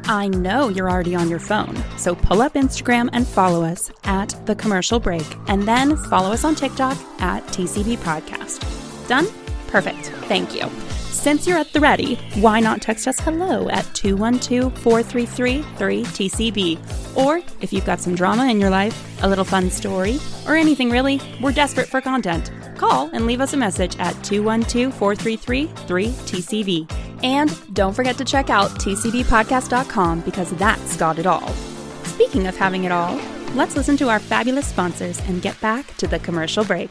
I 0.05 0.29
know 0.29 0.69
you're 0.69 0.91
already 0.91 1.15
on 1.15 1.29
your 1.29 1.39
phone, 1.39 1.77
so 1.97 2.17
pull 2.17 2.43
up 2.43 2.55
Instagram 2.55 3.09
and 3.13 3.27
follow 3.27 3.63
us 3.63 3.93
at 4.05 4.35
The 4.47 4.57
Commercial 4.57 4.99
Break, 4.99 5.27
and 5.47 5.63
then 5.63 5.97
follow 5.97 6.33
us 6.33 6.45
on 6.45 6.57
TikTok 6.57 6.99
at 7.21 7.45
TCB 7.49 7.99
Podcast. 7.99 9.09
Done? 9.09 9.27
Perfect. 9.71 10.07
Thank 10.27 10.55
you. 10.55 10.69
Since 11.21 11.47
you're 11.47 11.59
at 11.59 11.73
the 11.75 11.81
ready, 11.81 12.15
why 12.37 12.61
not 12.61 12.81
text 12.81 13.07
us 13.07 13.21
hello 13.21 13.69
at 13.69 13.85
212 13.95 14.73
433 14.79 15.63
3TCB? 15.77 17.17
Or 17.17 17.43
if 17.61 17.75
you've 17.75 17.85
got 17.85 18.01
some 18.01 18.15
drama 18.15 18.47
in 18.47 18.59
your 18.59 18.71
life, 18.71 19.23
a 19.23 19.29
little 19.29 19.45
fun 19.45 19.71
story, 19.71 20.19
or 20.49 20.57
anything 20.57 20.91
really, 20.91 21.21
we're 21.43 21.53
desperate 21.53 21.89
for 21.89 22.01
content. 22.01 22.51
Call 22.79 23.11
and 23.13 23.27
leave 23.27 23.43
us 23.43 23.53
a 23.53 23.59
message 23.59 23.99
at 23.99 24.13
212 24.25 24.95
433 24.95 25.67
3TCB. 25.67 27.23
And 27.23 27.75
don't 27.75 27.93
forget 27.93 28.17
to 28.17 28.25
check 28.25 28.49
out 28.49 28.71
tcbpodcast.com 28.71 30.21
because 30.21 30.51
that's 30.53 30.97
got 30.97 31.19
it 31.19 31.27
all. 31.27 31.49
Speaking 32.05 32.47
of 32.47 32.57
having 32.57 32.85
it 32.85 32.93
all, 32.93 33.21
let's 33.55 33.77
listen 33.77 33.99
to 33.99 34.09
our 34.09 34.21
fabulous 34.21 34.67
sponsors 34.67 35.21
and 35.29 35.43
get 35.43 35.61
back 35.61 35.95
to 35.99 36.07
the 36.07 36.19
commercial 36.21 36.65
break. 36.65 36.91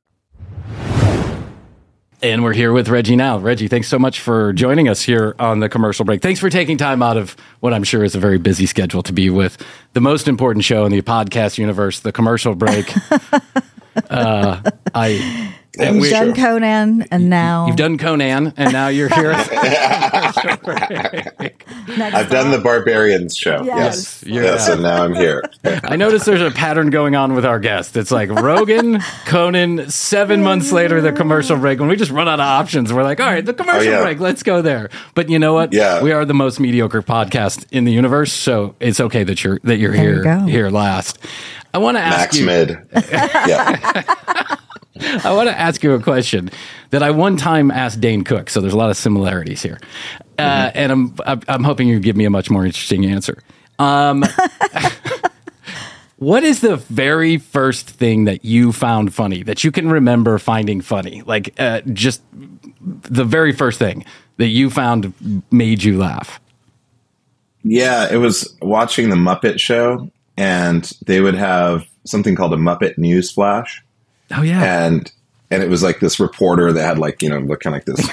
And 2.23 2.43
we're 2.43 2.53
here 2.53 2.71
with 2.71 2.87
Reggie 2.87 3.15
now. 3.15 3.39
Reggie, 3.39 3.67
thanks 3.67 3.87
so 3.87 3.97
much 3.97 4.19
for 4.19 4.53
joining 4.53 4.87
us 4.87 5.01
here 5.01 5.35
on 5.39 5.59
the 5.59 5.67
commercial 5.67 6.05
break. 6.05 6.21
Thanks 6.21 6.39
for 6.39 6.51
taking 6.51 6.77
time 6.77 7.01
out 7.01 7.17
of 7.17 7.35
what 7.61 7.73
I'm 7.73 7.83
sure 7.83 8.03
is 8.03 8.13
a 8.13 8.19
very 8.19 8.37
busy 8.37 8.67
schedule 8.67 9.01
to 9.03 9.13
be 9.13 9.31
with 9.31 9.57
the 9.93 10.01
most 10.01 10.27
important 10.27 10.63
show 10.63 10.85
in 10.85 10.91
the 10.91 11.01
podcast 11.01 11.57
universe, 11.57 12.01
the 12.01 12.11
commercial 12.11 12.53
break. 12.53 12.93
uh, 14.11 14.61
I 14.93 15.55
Yeah, 15.77 15.91
You've 15.91 16.01
we- 16.01 16.09
done 16.09 16.35
Conan, 16.35 17.03
and 17.11 17.29
now 17.29 17.67
you've 17.67 17.77
done 17.77 17.97
Conan, 17.97 18.53
and 18.57 18.73
now 18.73 18.89
you're 18.89 19.07
here. 19.09 19.31
Next 21.97 22.15
I've 22.15 22.29
done 22.29 22.51
the 22.51 22.59
Barbarians 22.61 23.35
show. 23.35 23.63
Yes. 23.63 24.23
Yes. 24.25 24.43
Yes, 24.43 24.67
and 24.69 24.83
now 24.83 25.03
I'm 25.03 25.13
here. 25.15 25.43
I 25.63 25.95
notice 25.95 26.25
there's 26.25 26.41
a 26.41 26.51
pattern 26.51 26.89
going 26.89 27.15
on 27.15 27.33
with 27.33 27.45
our 27.45 27.59
guest. 27.59 27.95
It's 27.97 28.11
like 28.11 28.29
Rogan, 28.29 28.99
Conan, 29.25 29.89
seven 29.89 30.43
months 30.43 30.71
later, 30.71 31.01
the 31.01 31.11
commercial 31.11 31.57
break. 31.57 31.79
When 31.79 31.89
we 31.89 31.95
just 31.95 32.11
run 32.11 32.27
out 32.27 32.39
of 32.39 32.45
options, 32.45 32.91
we're 32.93 33.03
like, 33.03 33.19
all 33.19 33.27
right, 33.27 33.45
the 33.45 33.53
commercial 33.53 33.81
Oh, 33.81 33.83
yeah. 33.97 34.01
break, 34.03 34.19
let's 34.19 34.43
go 34.43 34.61
there. 34.61 34.89
But 35.15 35.29
you 35.29 35.39
know 35.39 35.53
what? 35.53 35.73
Yeah. 35.73 36.01
We 36.03 36.11
are 36.11 36.25
the 36.25 36.33
most 36.33 36.59
mediocre 36.59 37.01
podcast 37.01 37.65
in 37.71 37.85
the 37.85 37.91
universe, 37.93 38.31
so 38.33 38.75
it's 38.79 38.99
okay 38.99 39.23
that 39.23 39.43
you're 39.43 39.59
that 39.63 39.77
you're 39.77 39.93
There 39.93 40.15
here 40.15 40.23
go. 40.23 40.39
here 40.41 40.69
last. 40.69 41.17
I 41.73 41.77
want 41.77 41.95
to 41.97 42.01
ask 42.01 42.17
Max 42.17 42.37
you. 42.39 42.45
Mid. 42.45 42.77
Yeah. 43.11 44.03
I 45.25 45.33
want 45.33 45.49
to 45.49 45.57
ask 45.59 45.83
you 45.83 45.93
a 45.93 46.01
question 46.01 46.49
that 46.91 47.01
I 47.03 47.11
one 47.11 47.37
time 47.37 47.71
asked 47.71 47.99
Dane 48.01 48.23
Cook. 48.23 48.49
So 48.49 48.61
there's 48.61 48.73
a 48.73 48.77
lot 48.77 48.89
of 48.89 48.97
similarities 48.97 49.61
here, 49.61 49.79
uh, 50.37 50.71
and 50.73 50.91
I'm 50.91 51.15
I'm- 51.25 51.41
I'm 51.47 51.63
hoping 51.63 51.87
you 51.87 51.99
give 51.99 52.15
me 52.15 52.25
a 52.25 52.29
much 52.29 52.49
more 52.49 52.65
interesting 52.65 53.05
answer. 53.05 53.41
Um, 53.79 54.23
what 56.17 56.43
is 56.43 56.61
the 56.61 56.75
very 56.77 57.37
first 57.37 57.89
thing 57.89 58.25
that 58.25 58.45
you 58.45 58.71
found 58.71 59.13
funny 59.13 59.43
that 59.43 59.63
you 59.63 59.71
can 59.71 59.89
remember 59.89 60.37
finding 60.37 60.81
funny? 60.81 61.23
Like 61.25 61.53
uh, 61.59 61.81
just 61.93 62.21
the 62.81 63.25
very 63.25 63.51
first 63.53 63.79
thing 63.79 64.05
that 64.37 64.47
you 64.47 64.69
found 64.69 65.13
made 65.51 65.83
you 65.83 65.97
laugh. 65.97 66.39
Yeah, 67.63 68.11
it 68.11 68.17
was 68.17 68.55
watching 68.61 69.09
the 69.09 69.15
Muppet 69.15 69.59
Show, 69.59 70.09
and 70.37 70.83
they 71.05 71.21
would 71.21 71.35
have 71.35 71.85
something 72.05 72.35
called 72.35 72.53
a 72.53 72.57
Muppet 72.57 72.97
News 72.97 73.31
Flash, 73.31 73.83
Oh 74.33 74.41
yeah, 74.41 74.85
and 74.85 75.11
and 75.49 75.61
it 75.61 75.69
was 75.69 75.83
like 75.83 75.99
this 75.99 76.19
reporter 76.19 76.71
that 76.71 76.81
had 76.81 76.97
like 76.97 77.21
you 77.21 77.29
know 77.29 77.39
look 77.39 77.59
kind 77.59 77.75
of 77.75 77.87
like 77.87 77.97
this 77.97 78.07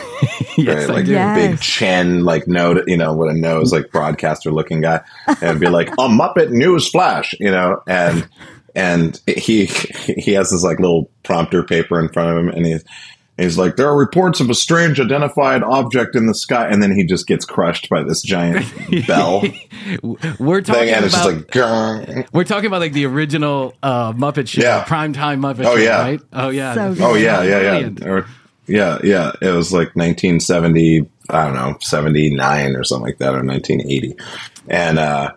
yes, 0.58 0.66
very, 0.66 0.82
I 0.82 0.86
like. 0.86 1.06
Yes. 1.06 1.50
big 1.50 1.60
chin, 1.60 2.24
like 2.24 2.48
nose, 2.48 2.82
you 2.86 2.96
know, 2.96 3.14
with 3.14 3.30
a 3.30 3.34
nose, 3.34 3.72
like 3.72 3.90
broadcaster 3.90 4.50
looking 4.50 4.80
guy, 4.80 5.00
and 5.26 5.42
it'd 5.42 5.60
be 5.60 5.68
like 5.68 5.90
a 5.90 6.08
Muppet 6.08 6.50
News 6.50 6.88
Flash, 6.88 7.34
you 7.38 7.50
know, 7.50 7.82
and 7.86 8.28
and 8.74 9.20
he 9.26 9.66
he 9.66 10.32
has 10.32 10.50
this 10.50 10.62
like 10.62 10.80
little 10.80 11.10
prompter 11.22 11.62
paper 11.62 12.00
in 12.00 12.08
front 12.08 12.30
of 12.30 12.38
him, 12.38 12.48
and 12.48 12.82
he's 13.38 13.46
he's 13.46 13.58
like, 13.58 13.76
there 13.76 13.88
are 13.88 13.96
reports 13.96 14.40
of 14.40 14.50
a 14.50 14.54
strange 14.54 15.00
identified 15.00 15.62
object 15.62 16.14
in 16.16 16.26
the 16.26 16.34
sky, 16.34 16.68
and 16.68 16.82
then 16.82 16.92
he 16.92 17.04
just 17.04 17.26
gets 17.26 17.44
crushed 17.44 17.88
by 17.88 18.02
this 18.02 18.20
giant 18.22 18.66
bell 19.06 19.42
We're 20.38 20.60
talking 20.60 20.82
thing, 20.82 20.94
and 20.94 21.04
it's 21.04 21.14
just 21.14 21.26
about 21.28 21.36
like, 21.38 21.46
"Grr." 21.48 22.28
we're 22.32 22.44
talking 22.44 22.66
about 22.66 22.80
like 22.80 22.92
the 22.92 23.06
original 23.06 23.74
uh, 23.82 24.12
Muppet 24.12 24.48
Show, 24.48 24.62
Yeah. 24.62 24.84
primetime 24.84 25.40
Muppet 25.40 25.64
Oh, 25.64 25.76
Show, 25.76 25.82
yeah. 25.82 26.00
right? 26.00 26.20
Oh 26.32 26.48
yeah, 26.50 26.74
So 26.74 26.94
oh 27.06 27.14
yeah, 27.14 27.42
yeah, 27.42 27.58
Brilliant. 27.60 28.00
yeah, 28.00 28.08
or, 28.08 28.26
yeah, 28.66 28.98
yeah. 29.02 29.32
It 29.40 29.50
was 29.52 29.72
like 29.72 29.96
1970, 29.96 31.08
I 31.30 31.44
don't 31.46 31.54
know, 31.54 31.76
79 31.80 32.76
or 32.76 32.84
something 32.84 33.06
like 33.06 33.18
that, 33.18 33.34
or 33.34 33.42
1980, 33.44 34.14
and 34.68 34.98
uh, 34.98 35.32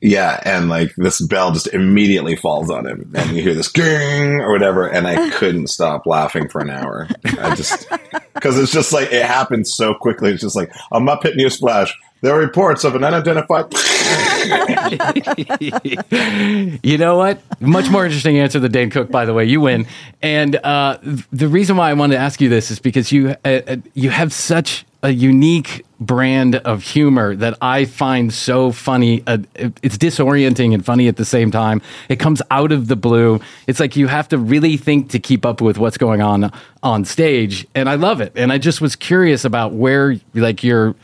yeah, 0.00 0.40
and 0.44 0.68
like 0.68 0.94
this 0.96 1.20
bell 1.22 1.52
just 1.52 1.68
immediately 1.68 2.36
falls 2.36 2.70
on 2.70 2.86
him, 2.86 3.12
and 3.16 3.34
you 3.34 3.42
hear 3.42 3.54
this 3.54 3.72
ging 3.72 4.40
or 4.40 4.52
whatever, 4.52 4.86
and 4.86 5.06
I 5.06 5.30
couldn't 5.30 5.68
stop 5.68 6.06
laughing 6.06 6.48
for 6.48 6.60
an 6.60 6.70
hour. 6.70 7.08
I 7.40 7.54
just 7.54 7.88
because 8.34 8.58
it's 8.58 8.72
just 8.72 8.92
like 8.92 9.10
it 9.10 9.24
happens 9.24 9.74
so 9.74 9.94
quickly. 9.94 10.32
It's 10.32 10.42
just 10.42 10.54
like 10.54 10.70
a 10.92 11.00
Muppet 11.00 11.36
News 11.36 11.56
Flash. 11.56 11.96
There 12.20 12.34
are 12.34 12.38
reports 12.38 12.84
of 12.84 12.94
an 12.94 13.04
unidentified. 13.04 13.72
you 16.82 16.98
know 16.98 17.16
what? 17.16 17.40
Much 17.60 17.90
more 17.90 18.04
interesting 18.04 18.38
answer 18.38 18.58
than 18.58 18.72
Dane 18.72 18.90
Cook. 18.90 19.10
By 19.10 19.24
the 19.24 19.34
way, 19.34 19.44
you 19.44 19.60
win. 19.60 19.86
And 20.22 20.56
uh, 20.56 20.98
the 21.32 21.48
reason 21.48 21.76
why 21.76 21.90
I 21.90 21.94
wanted 21.94 22.16
to 22.16 22.20
ask 22.20 22.40
you 22.40 22.48
this 22.48 22.70
is 22.70 22.78
because 22.78 23.12
you 23.12 23.36
uh, 23.44 23.60
uh, 23.66 23.76
you 23.94 24.10
have 24.10 24.32
such 24.32 24.84
a 25.06 25.10
unique 25.10 25.86
brand 26.00 26.56
of 26.56 26.82
humor 26.82 27.36
that 27.36 27.56
I 27.62 27.84
find 27.84 28.34
so 28.34 28.72
funny. 28.72 29.22
Uh, 29.24 29.38
it's 29.54 29.96
disorienting 29.96 30.74
and 30.74 30.84
funny 30.84 31.06
at 31.06 31.14
the 31.14 31.24
same 31.24 31.52
time. 31.52 31.80
It 32.08 32.16
comes 32.16 32.42
out 32.50 32.72
of 32.72 32.88
the 32.88 32.96
blue. 32.96 33.38
It's 33.68 33.78
like 33.78 33.94
you 33.94 34.08
have 34.08 34.26
to 34.30 34.38
really 34.38 34.76
think 34.76 35.10
to 35.10 35.20
keep 35.20 35.46
up 35.46 35.60
with 35.60 35.78
what's 35.78 35.96
going 35.96 36.22
on 36.22 36.50
on 36.82 37.04
stage, 37.04 37.68
and 37.72 37.88
I 37.88 37.94
love 37.94 38.20
it. 38.20 38.32
And 38.34 38.52
I 38.52 38.58
just 38.58 38.80
was 38.80 38.96
curious 38.96 39.44
about 39.44 39.74
where 39.74 40.16
like 40.34 40.64
your 40.64 40.96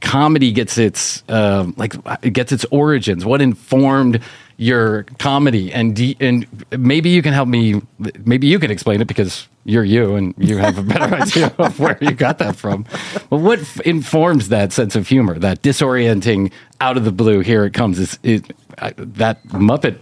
comedy 0.00 0.52
gets 0.52 0.78
its 0.78 1.24
um, 1.28 1.74
like 1.76 1.94
it 2.22 2.30
gets 2.30 2.52
its 2.52 2.64
origins 2.70 3.24
what 3.24 3.42
informed 3.42 4.22
your 4.56 5.02
comedy 5.18 5.72
and 5.72 5.96
do, 5.96 6.14
and 6.20 6.46
maybe 6.70 7.10
you 7.10 7.22
can 7.22 7.32
help 7.32 7.48
me 7.48 7.82
maybe 8.24 8.46
you 8.46 8.60
can 8.60 8.70
explain 8.70 9.00
it 9.00 9.08
because 9.08 9.48
you're 9.66 9.84
you 9.84 10.16
and 10.16 10.34
you 10.38 10.58
have 10.58 10.78
a 10.78 10.84
better 10.84 11.16
idea 11.22 11.54
of 11.58 11.80
where 11.80 11.98
you 12.02 12.12
got 12.12 12.38
that 12.38 12.56
from 12.56 12.86
well 13.30 13.40
what 13.40 13.60
f- 13.60 13.80
informs 13.82 14.50
that 14.50 14.72
sense 14.72 14.96
of 14.96 15.08
humor 15.08 15.38
that 15.38 15.62
disorienting 15.62 16.52
out 16.80 16.96
of 16.98 17.04
the 17.04 17.12
blue 17.12 17.40
here 17.40 17.66
it 17.66 17.74
comes 17.74 17.98
is 18.00 18.18
it, 18.24 18.56
I, 18.78 18.94
that 18.98 19.44
muppet 19.48 19.98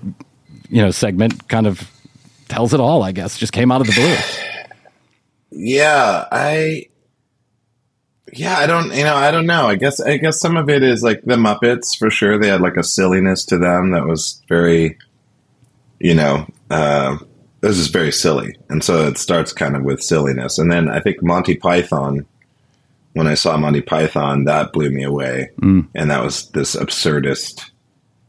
you 0.71 0.83
know 0.83 0.92
segment 0.92 1.49
kind 1.49 1.66
of 1.66 1.90
tells 2.49 2.75
it 2.75 2.80
all 2.80 3.02
i 3.04 3.12
guess 3.12 3.38
just 3.38 3.52
came 3.54 3.73
out 3.73 3.83
of 3.83 3.88
the 3.88 3.94
blue 3.94 4.25
Yeah, 5.50 6.26
I 6.33 6.88
yeah, 8.33 8.59
I 8.59 8.66
don't 8.66 8.94
you 8.94 9.04
know, 9.04 9.16
I 9.16 9.30
don't 9.30 9.47
know. 9.47 9.68
I 9.68 9.76
guess 9.76 10.00
I 10.00 10.18
guess 10.18 10.40
some 10.40 10.56
of 10.56 10.71
it 10.71 10.83
is 10.83 11.02
like 11.02 11.23
the 11.25 11.37
Muppets 11.37 11.97
for 11.99 12.11
sure. 12.11 12.38
They 12.38 12.49
had 12.49 12.61
like 12.62 12.76
a 12.76 12.85
silliness 12.85 13.44
to 13.47 13.59
them 13.59 13.92
that 13.92 14.06
was 14.06 14.42
very 14.49 14.99
you 16.00 16.14
know, 16.14 16.47
uh 16.71 17.18
it 17.64 17.71
is 17.71 17.88
very 17.88 18.12
silly. 18.12 18.56
And 18.68 18.83
so 18.85 19.06
it 19.09 19.18
starts 19.18 19.52
kind 19.52 19.75
of 19.76 19.83
with 19.83 20.02
silliness. 20.02 20.59
And 20.59 20.71
then 20.71 20.88
I 20.88 21.00
think 21.00 21.23
Monty 21.23 21.56
Python 21.56 22.26
when 23.14 23.28
I 23.28 23.35
saw 23.35 23.56
Monty 23.56 23.80
Python, 23.80 24.44
that 24.47 24.73
blew 24.73 24.90
me 24.90 25.04
away. 25.04 25.50
And 25.62 26.11
that 26.11 26.25
was 26.25 26.50
this 26.50 26.75
absurdist 26.75 27.71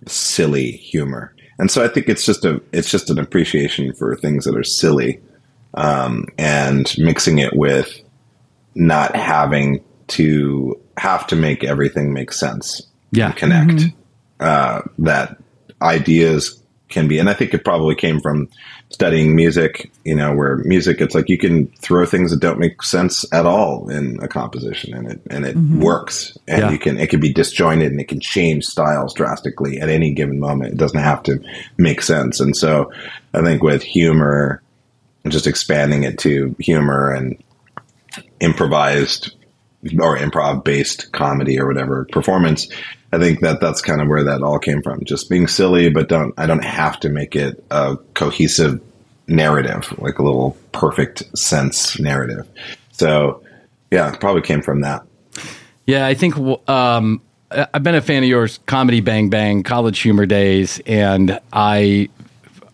silly 0.08 0.72
humor. 0.74 1.34
And 1.58 1.72
so 1.72 1.84
I 1.84 1.88
think 1.88 2.08
it's 2.08 2.24
just 2.26 2.46
a 2.46 2.62
it's 2.72 2.92
just 2.92 3.10
an 3.10 3.18
appreciation 3.18 3.94
for 3.94 4.16
things 4.16 4.46
that 4.46 4.56
are 4.56 4.64
silly 4.64 5.20
um, 5.74 6.26
and 6.38 6.94
mixing 7.00 7.40
it 7.40 7.56
with 7.56 8.00
not 8.76 9.16
having 9.16 9.84
to 10.10 10.80
have 10.98 11.26
to 11.28 11.36
make 11.36 11.64
everything 11.64 12.14
make 12.14 12.32
sense 12.32 12.82
Yeah. 13.12 13.28
and 13.28 13.36
connect 13.36 13.84
uh, 14.40 14.82
that 15.00 15.38
ideas 15.82 16.62
can 16.90 17.08
be 17.08 17.18
and 17.20 17.30
i 17.30 17.34
think 17.34 17.54
it 17.54 17.64
probably 17.66 17.96
came 17.96 18.20
from 18.22 18.48
studying 18.96 19.36
music 19.36 19.92
you 20.06 20.16
know 20.16 20.34
where 20.34 20.56
music 20.60 21.02
it's 21.02 21.14
like 21.14 21.28
you 21.28 21.38
can 21.38 21.68
throw 21.80 22.06
things 22.06 22.32
that 22.32 22.40
don't 22.40 22.58
make 22.58 22.82
sense 22.82 23.26
at 23.34 23.46
all 23.46 23.90
in 23.90 24.18
a 24.24 24.28
composition 24.30 24.94
and 24.94 25.12
it 25.12 25.22
and 25.30 25.46
it 25.46 25.58
mm-hmm. 25.58 25.82
works. 25.82 26.38
And 26.48 26.62
Yeah. 26.62 26.72
you 26.72 26.80
can 26.80 26.98
it 26.98 27.10
can 27.10 27.20
be 27.20 27.34
disjointed 27.34 27.92
and 27.92 28.00
it 28.00 28.08
can 28.08 28.22
change 28.22 28.64
styles 28.64 29.14
drastically 29.14 29.82
at 29.82 29.90
any 29.90 30.14
given 30.14 30.40
moment. 30.40 30.72
It 30.72 30.78
doesn't 30.78 31.00
have 31.00 31.24
to 31.24 31.42
make 31.78 32.02
sense. 32.02 32.40
And 32.40 32.56
so 32.56 32.92
i 33.34 33.42
think 33.42 33.62
with 33.62 33.84
humor 33.84 34.62
just 35.28 35.46
expanding 35.46 36.04
it 36.04 36.18
to 36.20 36.56
humor 36.60 37.12
and 37.12 37.36
improvised 38.40 39.36
or 40.00 40.18
improv 40.18 40.64
based 40.64 41.12
comedy 41.12 41.60
or 41.60 41.68
whatever 41.68 42.06
performance 42.12 42.70
i 43.12 43.18
think 43.20 43.40
that 43.42 43.60
that's 43.62 43.82
kind 43.82 44.02
of 44.02 44.08
where 44.08 44.24
that 44.24 44.42
all 44.42 44.60
came 44.60 44.82
from. 44.82 45.04
Just 45.04 45.30
being 45.30 45.48
silly 45.48 45.90
but 45.90 46.10
don't 46.10 46.34
i 46.38 46.46
don't 46.46 46.64
have 46.64 47.00
to 47.02 47.10
make 47.10 47.36
it 47.36 47.64
a 47.72 47.98
cohesive 48.14 48.82
narrative 49.28 49.94
like 50.00 50.20
a 50.20 50.24
little 50.24 50.56
perfect 50.72 51.24
sense 51.38 52.00
narrative. 52.00 52.48
So 52.92 53.44
yeah 53.92 54.16
probably 54.16 54.42
came 54.42 54.62
from 54.62 54.82
that. 54.82 55.04
Yeah, 55.86 56.08
I 56.08 56.16
think 56.16 56.36
um, 56.68 57.22
I've 57.52 57.84
been 57.84 57.96
a 57.96 58.02
fan 58.02 58.24
of 58.24 58.30
yours, 58.30 58.60
comedy 58.66 59.02
Bang 59.02 59.30
Bang, 59.30 59.62
college 59.62 60.00
humor 60.00 60.26
days, 60.26 60.82
and 60.88 61.40
I 61.54 62.10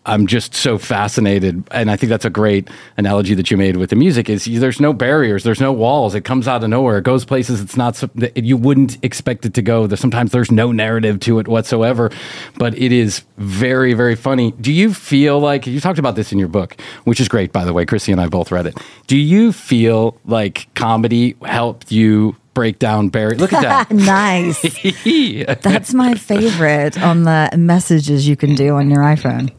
I'm 0.04 0.26
just 0.26 0.54
so 0.54 0.78
fascinated, 0.78 1.62
and 1.70 1.88
I 1.88 1.96
think 1.96 2.10
that's 2.10 2.24
a 2.24 2.30
great 2.30 2.68
analogy 2.96 3.34
that 3.34 3.52
you 3.52 3.56
made 3.56 3.76
with 3.76 3.90
the 3.90 3.96
music. 3.96 4.28
Is 4.28 4.46
there's 4.46 4.80
no 4.80 4.92
barriers, 4.92 5.44
there's 5.44 5.60
no 5.60 5.72
walls. 5.72 6.16
It 6.16 6.22
comes 6.22 6.48
out 6.48 6.64
of 6.64 6.70
nowhere. 6.70 6.98
It 6.98 7.04
goes 7.04 7.24
places 7.24 7.60
it's 7.60 7.76
not 7.76 8.02
you 8.34 8.56
wouldn't 8.56 9.02
expect 9.04 9.46
it 9.46 9.54
to 9.54 9.62
go. 9.62 9.86
There's, 9.86 10.00
sometimes 10.00 10.32
there's 10.32 10.50
no 10.50 10.72
narrative 10.72 11.20
to 11.20 11.38
it 11.38 11.46
whatsoever, 11.46 12.10
but 12.58 12.76
it 12.76 12.90
is 12.90 13.22
very 13.38 13.94
very 13.94 14.16
funny. 14.16 14.50
Do 14.52 14.72
you 14.72 14.92
feel 14.92 15.38
like 15.38 15.68
you 15.68 15.80
talked 15.80 16.00
about 16.00 16.16
this 16.16 16.32
in 16.32 16.38
your 16.38 16.48
book, 16.48 16.80
which 17.04 17.20
is 17.20 17.28
great 17.28 17.52
by 17.52 17.64
the 17.64 17.72
way? 17.72 17.86
Krissy 17.86 18.10
and 18.10 18.20
I 18.20 18.26
both 18.26 18.50
read 18.50 18.66
it. 18.66 18.78
Do 19.06 19.16
you 19.16 19.52
feel 19.52 20.18
like 20.24 20.66
comedy 20.74 21.36
helped 21.42 21.92
you 21.92 22.36
break 22.54 22.78
down 22.78 23.08
barriers? 23.08 23.40
Look 23.40 23.52
at 23.52 23.62
that. 23.62 23.90
nice. 23.94 24.60
That's 25.62 25.94
my 25.94 26.14
favorite 26.14 27.00
on 27.00 27.24
the 27.24 27.50
messages 27.56 28.26
you 28.26 28.36
can 28.36 28.54
do 28.54 28.74
on 28.76 28.90
your 28.90 29.00
iPhone. 29.00 29.50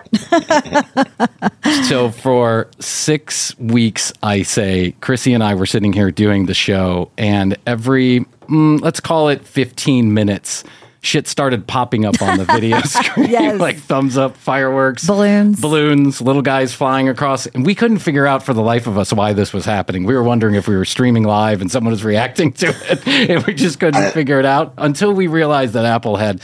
so 1.85 2.09
for 2.09 2.67
six 2.79 3.57
weeks, 3.57 4.13
I 4.21 4.43
say, 4.43 4.95
Krissy 5.01 5.33
and 5.33 5.43
I 5.43 5.55
were 5.55 5.65
sitting 5.65 5.93
here 5.93 6.11
doing 6.11 6.45
the 6.45 6.53
show, 6.53 7.11
and 7.17 7.57
every, 7.65 8.25
mm, 8.47 8.81
let's 8.81 8.99
call 8.99 9.29
it 9.29 9.45
15 9.45 10.13
minutes, 10.13 10.63
shit 11.03 11.27
started 11.27 11.67
popping 11.67 12.05
up 12.05 12.21
on 12.21 12.37
the 12.37 12.45
video 12.45 12.79
screen. 12.85 13.29
Yes. 13.29 13.59
like 13.59 13.77
thumbs 13.77 14.17
up, 14.17 14.37
fireworks, 14.37 15.05
Balloons. 15.05 15.59
balloons, 15.59 16.21
little 16.21 16.41
guys 16.41 16.73
flying 16.73 17.09
across. 17.09 17.45
And 17.45 17.65
we 17.65 17.75
couldn't 17.75 17.99
figure 17.99 18.25
out 18.25 18.41
for 18.41 18.53
the 18.53 18.61
life 18.61 18.87
of 18.87 18.97
us 18.97 19.11
why 19.13 19.33
this 19.33 19.51
was 19.53 19.65
happening. 19.65 20.05
We 20.05 20.13
were 20.15 20.23
wondering 20.23 20.55
if 20.55 20.67
we 20.67 20.75
were 20.77 20.85
streaming 20.85 21.23
live 21.23 21.59
and 21.61 21.69
someone 21.69 21.91
was 21.91 22.03
reacting 22.05 22.53
to 22.53 22.67
it. 22.89 23.05
and 23.29 23.45
we 23.45 23.53
just 23.53 23.79
couldn't 23.81 24.11
figure 24.13 24.39
it 24.39 24.45
out 24.45 24.73
until 24.77 25.11
we 25.13 25.27
realized 25.27 25.73
that 25.73 25.85
Apple 25.85 26.15
had 26.15 26.41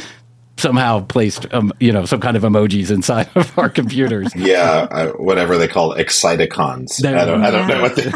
somehow 0.57 0.99
placed, 1.05 1.45
um, 1.53 1.71
you 1.79 1.93
know, 1.93 2.03
some 2.03 2.19
kind 2.19 2.35
of 2.35 2.43
emojis 2.43 2.91
inside 2.91 3.29
of 3.35 3.57
our 3.57 3.69
computers. 3.69 4.33
Yeah, 4.35 4.87
I, 4.91 5.05
whatever 5.07 5.57
they 5.57 5.69
call 5.69 5.95
exciticons. 5.95 6.97
There 6.97 7.17
I 7.17 7.23
don't, 7.23 7.39
you 7.39 7.47
I 7.47 7.51
don't 7.51 7.67
know 7.69 7.81
what 7.81 7.95
they 7.95 8.11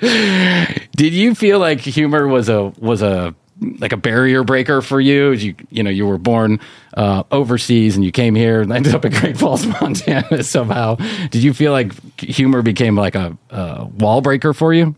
Did 0.00 1.12
you 1.12 1.34
feel 1.34 1.58
like 1.58 1.80
humor 1.80 2.28
was 2.28 2.48
a 2.48 2.64
was 2.78 3.02
a 3.02 3.34
like 3.78 3.92
a 3.92 3.96
barrier 3.96 4.44
breaker 4.44 4.82
for 4.82 5.00
you? 5.00 5.32
You 5.32 5.54
you 5.70 5.82
know 5.82 5.90
you 5.90 6.06
were 6.06 6.18
born 6.18 6.60
uh, 6.94 7.22
overseas 7.30 7.96
and 7.96 8.04
you 8.04 8.12
came 8.12 8.34
here 8.34 8.60
and 8.60 8.72
ended 8.72 8.94
up 8.94 9.04
in 9.04 9.12
Great 9.12 9.38
Falls, 9.38 9.66
Montana 9.80 10.42
somehow. 10.42 10.96
Did 11.30 11.42
you 11.42 11.54
feel 11.54 11.72
like 11.72 11.92
humor 12.20 12.62
became 12.62 12.96
like 12.96 13.14
a, 13.14 13.36
a 13.50 13.86
wall 13.86 14.20
breaker 14.20 14.52
for 14.52 14.74
you? 14.74 14.94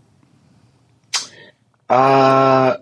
Uh, 1.88 2.76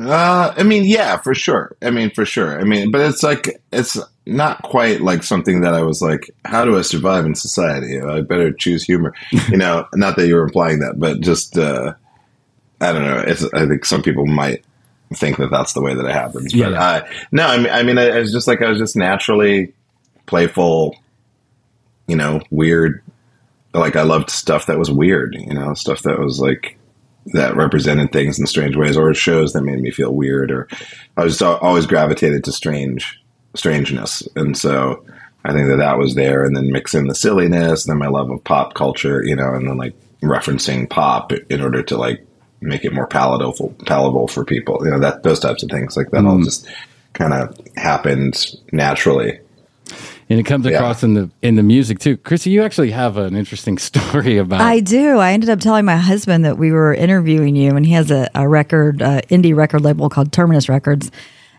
uh, 0.00 0.54
I 0.56 0.62
mean, 0.62 0.84
yeah, 0.84 1.16
for 1.16 1.34
sure. 1.34 1.76
I 1.82 1.90
mean, 1.90 2.10
for 2.10 2.24
sure. 2.24 2.60
I 2.60 2.64
mean, 2.64 2.90
but 2.90 3.00
it's 3.00 3.22
like 3.22 3.60
it's 3.72 3.96
not 4.28 4.62
quite 4.62 5.00
like 5.00 5.22
something 5.22 5.62
that 5.62 5.74
I 5.74 5.82
was 5.82 6.02
like, 6.02 6.30
how 6.44 6.64
do 6.64 6.78
I 6.78 6.82
survive 6.82 7.24
in 7.24 7.34
society? 7.34 7.98
I 8.00 8.20
better 8.20 8.52
choose 8.52 8.84
humor. 8.84 9.14
You 9.48 9.56
know, 9.56 9.86
not 9.94 10.16
that 10.16 10.26
you 10.26 10.34
were 10.34 10.42
implying 10.42 10.80
that, 10.80 10.98
but 10.98 11.20
just 11.20 11.56
uh, 11.56 11.94
I 12.80 12.92
don't 12.92 13.04
know. 13.04 13.24
It's 13.26 13.42
I 13.54 13.66
think 13.66 13.84
some 13.84 14.02
people 14.02 14.26
might 14.26 14.62
think 15.14 15.38
that 15.38 15.50
that's 15.50 15.72
the 15.72 15.80
way 15.80 15.94
that 15.94 16.04
it 16.04 16.12
happens. 16.12 16.52
But 16.52 16.58
Yeah, 16.58 16.68
yeah. 16.70 16.80
Uh, 16.80 17.08
no, 17.32 17.46
I 17.46 17.56
mean, 17.56 17.70
I 17.70 17.82
mean, 17.82 17.98
I, 17.98 18.08
I 18.08 18.18
was 18.18 18.32
just 18.32 18.46
like 18.46 18.60
I 18.60 18.68
was 18.68 18.78
just 18.78 18.96
naturally 18.96 19.72
playful. 20.26 20.96
You 22.06 22.16
know, 22.16 22.42
weird. 22.50 23.02
Like 23.72 23.96
I 23.96 24.02
loved 24.02 24.28
stuff 24.28 24.66
that 24.66 24.78
was 24.78 24.90
weird. 24.90 25.34
You 25.34 25.54
know, 25.54 25.72
stuff 25.72 26.02
that 26.02 26.18
was 26.18 26.40
like 26.40 26.78
that 27.32 27.56
represented 27.56 28.12
things 28.12 28.38
in 28.38 28.46
strange 28.46 28.76
ways, 28.76 28.96
or 28.96 29.14
shows 29.14 29.54
that 29.54 29.62
made 29.62 29.80
me 29.80 29.90
feel 29.90 30.12
weird, 30.12 30.50
or 30.50 30.68
I 31.16 31.24
was 31.24 31.40
always 31.40 31.86
gravitated 31.86 32.44
to 32.44 32.52
strange 32.52 33.18
strangeness, 33.58 34.26
and 34.36 34.56
so 34.56 35.04
I 35.44 35.52
think 35.52 35.68
that 35.68 35.76
that 35.76 35.98
was 35.98 36.14
there, 36.14 36.44
and 36.44 36.56
then 36.56 36.72
mix 36.72 36.94
in 36.94 37.06
the 37.08 37.14
silliness, 37.14 37.84
and 37.86 37.92
then 37.92 37.98
my 37.98 38.08
love 38.08 38.30
of 38.30 38.42
pop 38.44 38.74
culture, 38.74 39.22
you 39.24 39.36
know, 39.36 39.52
and 39.54 39.68
then 39.68 39.76
like 39.76 39.94
referencing 40.22 40.88
pop 40.88 41.32
in 41.32 41.60
order 41.60 41.82
to 41.82 41.96
like 41.96 42.24
make 42.60 42.84
it 42.84 42.92
more 42.92 43.06
palatable 43.06 43.74
palatable 43.86 44.28
for 44.28 44.44
people, 44.44 44.80
you 44.84 44.90
know, 44.90 44.98
that 44.98 45.22
those 45.22 45.38
types 45.40 45.62
of 45.62 45.70
things, 45.70 45.96
like 45.96 46.10
that 46.10 46.24
all 46.24 46.42
just 46.42 46.66
kind 47.12 47.32
of 47.32 47.56
happened 47.76 48.46
naturally. 48.72 49.38
And 50.30 50.38
it 50.38 50.42
comes 50.42 50.66
Yeah. 50.66 50.72
across 50.72 51.02
in 51.02 51.14
the 51.14 51.30
in 51.40 51.54
the 51.54 51.62
music 51.62 52.00
too. 52.00 52.16
Krissy, 52.18 52.50
you 52.50 52.62
actually 52.62 52.90
have 52.90 53.16
an 53.16 53.34
interesting 53.34 53.78
story 53.90 54.36
about. 54.38 54.60
I 54.60 54.80
do. 54.80 55.16
I 55.18 55.32
ended 55.32 55.48
up 55.48 55.60
telling 55.60 55.84
my 55.86 55.96
husband 55.96 56.44
that 56.44 56.58
we 56.58 56.70
were 56.72 56.92
interviewing 56.92 57.56
you, 57.56 57.74
and 57.76 57.86
he 57.86 57.92
has 57.92 58.10
a, 58.10 58.28
a 58.34 58.46
record, 58.46 59.00
uh, 59.00 59.22
indie 59.30 59.54
record 59.56 59.82
label 59.82 60.08
called 60.10 60.32
Terminus 60.32 60.68
Records. 60.68 61.10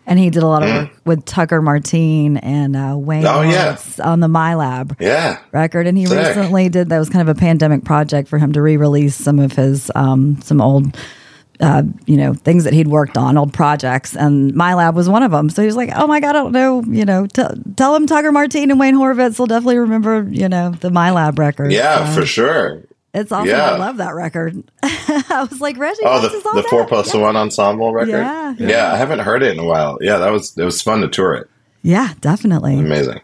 And 0.10 0.20
he 0.20 0.30
did 0.30 0.44
a 0.44 0.48
lot 0.48 0.64
of 0.64 0.70
work 0.70 0.90
with 1.06 1.24
Tucker 1.26 1.62
Martine 1.62 2.38
and 2.38 2.76
uh, 2.76 2.96
Wayne 2.98 3.24
Mm. 3.24 3.36
Oh, 3.36 3.42
yeah. 3.44 3.78
On 4.04 4.20
the 4.20 4.28
My 4.28 4.56
Lab 4.56 4.98
Yeah. 5.00 5.38
record. 5.52 5.86
And 5.88 5.98
he 5.98 6.06
Sick. 6.08 6.18
recently 6.18 6.68
did 6.68 6.90
that 6.90 6.98
was 7.00 7.10
kind 7.10 7.22
of 7.30 7.38
a 7.38 7.40
pandemic 7.40 7.86
project 7.86 8.28
for 8.28 8.38
him 8.40 8.52
to 8.54 8.62
re-release 8.62 9.16
some 9.16 9.40
of 9.40 9.54
his 9.54 9.92
um, 9.96 10.42
some 10.42 10.60
old. 10.62 10.98
Uh, 11.62 11.84
you 12.06 12.16
know 12.16 12.34
things 12.34 12.64
that 12.64 12.72
he'd 12.72 12.88
worked 12.88 13.18
on, 13.18 13.38
old 13.38 13.52
projects, 13.52 14.16
and 14.16 14.56
My 14.56 14.76
Lab 14.76 14.96
was 14.96 15.10
one 15.10 15.24
of 15.24 15.32
them. 15.32 15.50
So 15.50 15.62
he 15.62 15.66
was 15.66 15.76
like, 15.76 15.90
"Oh 15.94 16.08
my 16.08 16.22
god, 16.22 16.30
I 16.30 16.32
don't 16.42 16.54
know, 16.54 16.82
you 16.88 17.04
know, 17.04 17.26
t- 17.28 17.44
tell 17.76 17.94
him 17.98 18.08
Tucker 18.08 18.32
Martine 18.32 18.72
and 18.72 18.80
Wayne 18.80 18.96
Horvitz 18.96 19.38
will 19.38 19.46
definitely 19.46 19.78
remember, 19.80 20.26
you 20.32 20.48
know, 20.48 20.70
the 20.72 20.90
My 20.90 21.12
Lab 21.12 21.38
record." 21.38 21.74
Yeah, 21.74 22.06
So- 22.14 22.22
for 22.22 22.26
sure. 22.26 22.84
It's 23.14 23.32
awesome. 23.32 23.48
Yeah. 23.50 23.72
I 23.72 23.78
love 23.78 23.98
that 23.98 24.14
record. 24.14 24.64
I 24.84 25.48
was 25.50 25.60
like, 25.60 25.78
Reggie, 25.78 26.02
Oh, 26.04 26.22
this 26.22 26.34
is 26.34 26.44
the, 26.44 26.52
the 26.54 26.64
four 26.64 26.86
plus 26.86 27.14
yeah. 27.14 27.22
one 27.22 27.36
ensemble 27.36 27.94
record. 27.94 28.12
Yeah, 28.12 28.56
yeah. 28.58 28.68
yeah, 28.68 28.94
I 28.94 28.98
haven't 28.98 29.20
heard 29.20 29.44
it 29.44 29.52
in 29.52 29.60
a 29.60 29.66
while. 29.66 29.98
Yeah, 30.02 30.18
that 30.18 30.32
was 30.32 30.58
it 30.58 30.64
was 30.64 30.82
fun 30.82 31.02
to 31.02 31.08
tour 31.08 31.34
it. 31.36 31.50
Yeah, 31.82 32.14
definitely. 32.22 32.78
Amazing. 32.78 33.22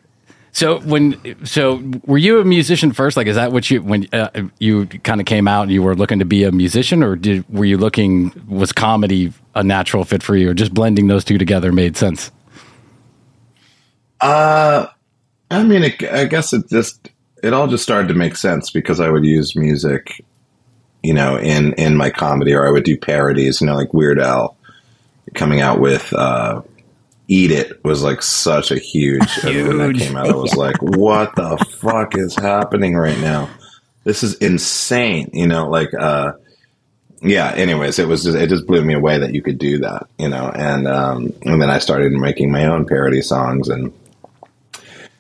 So 0.52 0.80
when 0.80 1.46
so 1.46 1.84
were 2.06 2.18
you 2.18 2.40
a 2.40 2.46
musician 2.46 2.94
first? 2.94 3.18
Like, 3.18 3.28
is 3.28 3.36
that 3.36 3.52
what 3.52 3.70
you 3.70 3.82
when 3.84 4.08
uh, 4.14 4.30
you 4.58 4.86
kind 4.86 5.20
of 5.20 5.28
came 5.28 5.50
out 5.50 5.64
and 5.64 5.72
you 5.72 5.84
were 5.84 5.96
looking 5.96 6.20
to 6.20 6.26
be 6.26 6.46
a 6.46 6.52
musician, 6.52 7.04
or 7.04 7.18
did 7.18 7.44
were 7.50 7.66
you 7.66 7.78
looking 7.78 8.32
was 8.48 8.72
comedy 8.72 9.34
a 9.54 9.64
natural 9.64 10.06
fit 10.06 10.24
for 10.24 10.36
you, 10.36 10.50
or 10.50 10.54
just 10.54 10.74
blending 10.74 11.08
those 11.08 11.26
two 11.26 11.38
together 11.38 11.74
made 11.74 11.98
sense? 11.98 12.32
Uh, 14.22 14.88
I 15.52 15.64
mean, 15.64 15.84
it, 15.84 16.02
I 16.04 16.24
guess 16.24 16.54
it 16.54 16.70
just 16.70 17.10
it 17.44 17.54
all 17.54 17.68
just 17.68 17.84
started 17.84 18.08
to 18.10 18.14
make 18.14 18.36
sense 18.36 18.70
because 18.70 19.00
I 19.00 19.10
would 19.10 19.26
use 19.26 19.56
music, 19.56 20.24
you 21.04 21.14
know, 21.14 21.38
in 21.38 21.74
in 21.74 21.96
my 21.96 22.10
comedy, 22.10 22.54
or 22.54 22.68
I 22.68 22.72
would 22.72 22.84
do 22.84 22.98
parodies. 22.98 23.62
You 23.62 23.68
know, 23.68 23.76
like 23.76 23.94
Weird 23.94 24.20
Al 24.20 24.58
coming 25.34 25.62
out 25.62 25.80
with 25.80 26.12
uh, 26.14 26.62
"Eat 27.28 27.52
It" 27.52 27.84
was 27.84 28.04
like 28.04 28.22
such 28.22 28.72
a 28.72 28.78
huge. 28.80 29.28
and 29.44 29.68
when 29.68 29.78
that 29.78 29.96
came 29.98 30.16
out, 30.16 30.28
I 30.28 30.36
was 30.36 30.56
like, 30.56 30.82
"What 30.82 31.36
the 31.36 31.58
fuck 31.82 32.18
is 32.18 32.36
happening 32.36 32.96
right 32.96 33.20
now? 33.20 33.50
This 34.04 34.24
is 34.24 34.36
insane!" 34.36 35.30
You 35.34 35.48
know, 35.48 35.68
like. 35.70 35.94
uh 35.94 36.34
yeah 37.22 37.54
anyways 37.54 37.98
it 37.98 38.08
was 38.08 38.24
just 38.24 38.38
it 38.38 38.50
just 38.50 38.68
blew 38.68 38.84
me 38.84 38.94
away 38.94 39.18
that 39.18 39.34
you 39.34 39.42
could 39.42 39.58
do 39.58 39.80
that 39.80 40.06
you 40.20 40.28
know 40.28 40.52
and 40.54 40.86
um 40.86 41.34
and 41.44 41.62
then 41.62 41.70
i 41.70 41.80
started 41.80 42.12
making 42.12 42.52
my 42.52 42.66
own 42.66 42.86
parody 42.86 43.22
songs 43.22 43.70
and 43.70 43.92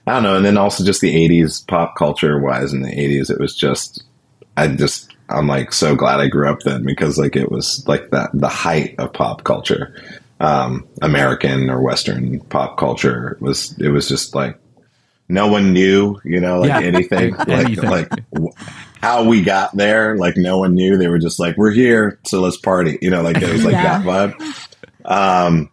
i 0.07 0.13
don't 0.13 0.23
know 0.23 0.35
and 0.37 0.45
then 0.45 0.57
also 0.57 0.83
just 0.83 1.01
the 1.01 1.13
80s 1.29 1.65
pop 1.67 1.95
culture 1.97 2.39
wise 2.39 2.73
in 2.73 2.81
the 2.81 2.89
80s 2.91 3.29
it 3.29 3.39
was 3.39 3.55
just 3.55 4.03
i 4.57 4.67
just 4.67 5.15
i'm 5.29 5.47
like 5.47 5.73
so 5.73 5.95
glad 5.95 6.19
i 6.19 6.27
grew 6.27 6.49
up 6.49 6.59
then 6.61 6.83
because 6.83 7.17
like 7.17 7.35
it 7.35 7.51
was 7.51 7.83
like 7.87 8.09
that 8.11 8.29
the 8.33 8.47
height 8.49 8.95
of 8.99 9.11
pop 9.13 9.43
culture 9.43 9.93
um 10.39 10.85
american 11.01 11.69
or 11.69 11.81
western 11.81 12.39
pop 12.41 12.77
culture 12.77 13.31
It 13.33 13.41
was 13.41 13.77
it 13.79 13.89
was 13.89 14.07
just 14.07 14.35
like 14.35 14.59
no 15.27 15.47
one 15.47 15.73
knew 15.73 16.19
you 16.23 16.39
know 16.39 16.59
like 16.59 16.69
Yeah. 16.69 16.79
anything 16.81 17.33
like 17.37 17.49
Anything. 17.49 17.89
like 17.89 18.09
w- 18.31 18.53
how 19.01 19.23
we 19.23 19.41
got 19.41 19.75
there 19.75 20.15
like 20.17 20.35
no 20.37 20.57
one 20.59 20.75
knew 20.75 20.97
they 20.97 21.07
were 21.07 21.19
just 21.19 21.39
like 21.39 21.57
we're 21.57 21.71
here 21.71 22.19
so 22.25 22.41
let's 22.41 22.57
party 22.57 22.99
you 23.01 23.09
know 23.09 23.21
like 23.23 23.37
it 23.41 23.51
was 23.51 23.63
like 23.63 23.73
Yeah. 23.73 23.99
that 24.01 24.05
vibe 24.05 24.69
um 25.05 25.69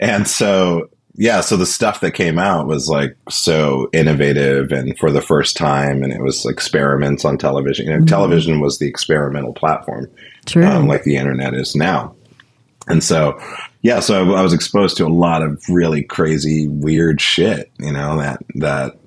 and 0.00 0.26
so 0.28 0.90
yeah 1.14 1.40
so 1.40 1.56
the 1.56 1.66
stuff 1.66 2.00
that 2.00 2.12
came 2.12 2.38
out 2.38 2.66
was 2.66 2.88
like 2.88 3.16
so 3.28 3.88
innovative 3.92 4.72
and 4.72 4.98
for 4.98 5.10
the 5.10 5.20
first 5.20 5.56
time 5.56 6.02
and 6.02 6.12
it 6.12 6.22
was 6.22 6.44
experiments 6.46 7.24
on 7.24 7.38
television. 7.38 7.86
You 7.86 7.98
know 7.98 8.06
television 8.06 8.60
was 8.60 8.78
the 8.78 8.88
experimental 8.88 9.52
platform 9.52 10.10
um, 10.56 10.86
like 10.86 11.04
the 11.04 11.16
internet 11.16 11.54
is 11.54 11.74
now. 11.74 12.14
And 12.88 13.02
so 13.02 13.40
yeah 13.82 14.00
so 14.00 14.34
I, 14.34 14.40
I 14.40 14.42
was 14.42 14.52
exposed 14.52 14.96
to 14.98 15.06
a 15.06 15.08
lot 15.08 15.42
of 15.42 15.62
really 15.68 16.02
crazy 16.02 16.68
weird 16.68 17.20
shit 17.20 17.70
you 17.78 17.92
know 17.92 18.18
that 18.18 18.42
that 18.56 18.98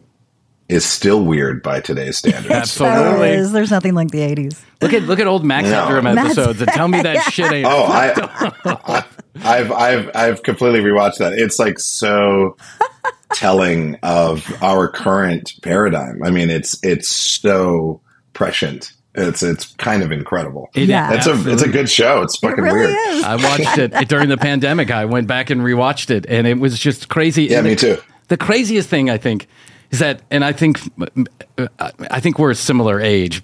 is 0.69 0.83
still 0.85 1.23
weird 1.23 1.63
by 1.63 1.79
today's 1.79 2.17
standards 2.17 2.51
Absolutely. 2.53 3.29
There 3.29 3.39
is. 3.39 3.51
There's 3.53 3.71
nothing 3.71 3.93
like 3.95 4.11
the 4.11 4.19
80s. 4.19 4.61
Look 4.81 4.93
at 4.93 5.03
look 5.03 5.19
at 5.19 5.27
old 5.27 5.45
Max 5.45 5.69
No. 5.69 5.85
Headroom 5.85 6.07
episodes 6.07 6.61
and 6.61 6.69
tell 6.71 6.87
me 6.87 7.01
that 7.01 7.21
shit 7.31 7.51
ain't. 7.51 7.65
Oh, 7.67 7.83
I, 7.85 9.03
I've 9.43 9.71
I've 9.71 10.11
I've 10.15 10.43
completely 10.43 10.81
rewatched 10.81 11.17
that. 11.19 11.33
It's 11.33 11.57
like 11.59 11.79
so 11.79 12.57
telling 13.33 13.95
of 14.03 14.45
our 14.61 14.87
current 14.87 15.53
paradigm. 15.61 16.21
I 16.23 16.31
mean, 16.31 16.49
it's 16.49 16.77
it's 16.83 17.09
so 17.09 18.01
prescient 18.33 18.91
It's 19.15 19.41
it's 19.43 19.73
kind 19.75 20.03
of 20.03 20.11
incredible. 20.11 20.69
It- 20.75 20.89
Yeah. 20.89 21.13
It's 21.13 21.27
a 21.27 21.49
it's 21.51 21.61
a 21.63 21.69
good 21.69 21.89
show. 21.89 22.21
It's 22.21 22.37
fucking 22.37 22.59
it 22.65 22.69
really 22.71 22.93
weird. 22.93 23.07
is. 23.17 23.23
I 23.23 23.35
watched 23.35 23.77
it 23.77 23.91
during 24.09 24.29
the 24.29 24.37
pandemic. 24.37 24.91
I 24.91 25.05
went 25.05 25.27
back 25.27 25.49
and 25.49 25.61
rewatched 25.61 26.09
it, 26.11 26.25
and 26.27 26.45
it 26.45 26.59
was 26.59 26.77
just 26.79 27.09
crazy. 27.09 27.45
Yeah, 27.45 27.59
And 27.59 27.67
me 27.67 27.73
the- 27.75 27.95
too. 27.95 28.01
The 28.29 28.37
craziest 28.37 28.89
thing 28.89 29.09
I 29.09 29.17
think 29.17 29.47
is 29.91 29.99
that, 29.99 30.21
and 30.31 30.43
I 30.45 30.51
think, 30.51 30.79
I 31.79 32.19
think 32.19 32.39
we're 32.39 32.51
a 32.51 32.55
similar 32.55 32.99
age. 33.01 33.41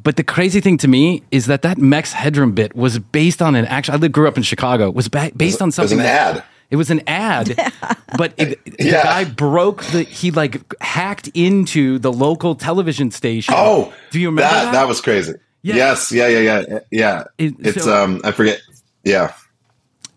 But 0.00 0.16
the 0.16 0.24
crazy 0.24 0.60
thing 0.60 0.78
to 0.78 0.88
me 0.88 1.22
is 1.30 1.46
that 1.46 1.62
that 1.62 1.76
Max 1.78 2.12
Headroom 2.12 2.52
bit 2.54 2.74
was 2.76 2.98
based 2.98 3.42
on 3.42 3.54
an 3.56 3.64
actual. 3.66 4.02
I 4.02 4.08
grew 4.08 4.28
up 4.28 4.36
in 4.36 4.42
Chicago. 4.44 4.90
Was 4.90 5.08
ba- 5.08 5.32
based 5.36 5.60
on 5.60 5.66
It 5.66 5.68
was 5.68 5.74
something. 5.74 5.98
an 5.98 6.04
that- 6.04 6.36
ad. 6.36 6.44
It 6.70 6.76
was 6.76 6.90
an 6.90 7.00
ad, 7.06 7.56
but 8.18 8.34
it, 8.36 8.62
the 8.64 8.84
Yeah. 8.84 9.02
guy 9.02 9.24
broke 9.24 9.82
the. 9.86 10.02
He 10.02 10.30
like 10.30 10.62
hacked 10.82 11.28
into 11.34 11.98
the 11.98 12.12
local 12.12 12.54
television 12.54 13.10
station. 13.10 13.54
Oh, 13.56 13.92
do 14.10 14.20
you 14.20 14.28
remember 14.28 14.50
that? 14.54 14.72
that? 14.72 14.86
was 14.86 15.00
crazy. 15.00 15.32
Yeah. 15.62 15.76
Yes, 15.76 16.12
yeah, 16.12 16.28
yeah, 16.28 16.38
yeah, 16.68 16.78
yeah. 16.90 17.24
It- 17.38 17.54
it's 17.60 17.84
so- 17.84 18.04
um, 18.04 18.20
I 18.22 18.32
forget. 18.32 18.60
Yeah, 19.02 19.32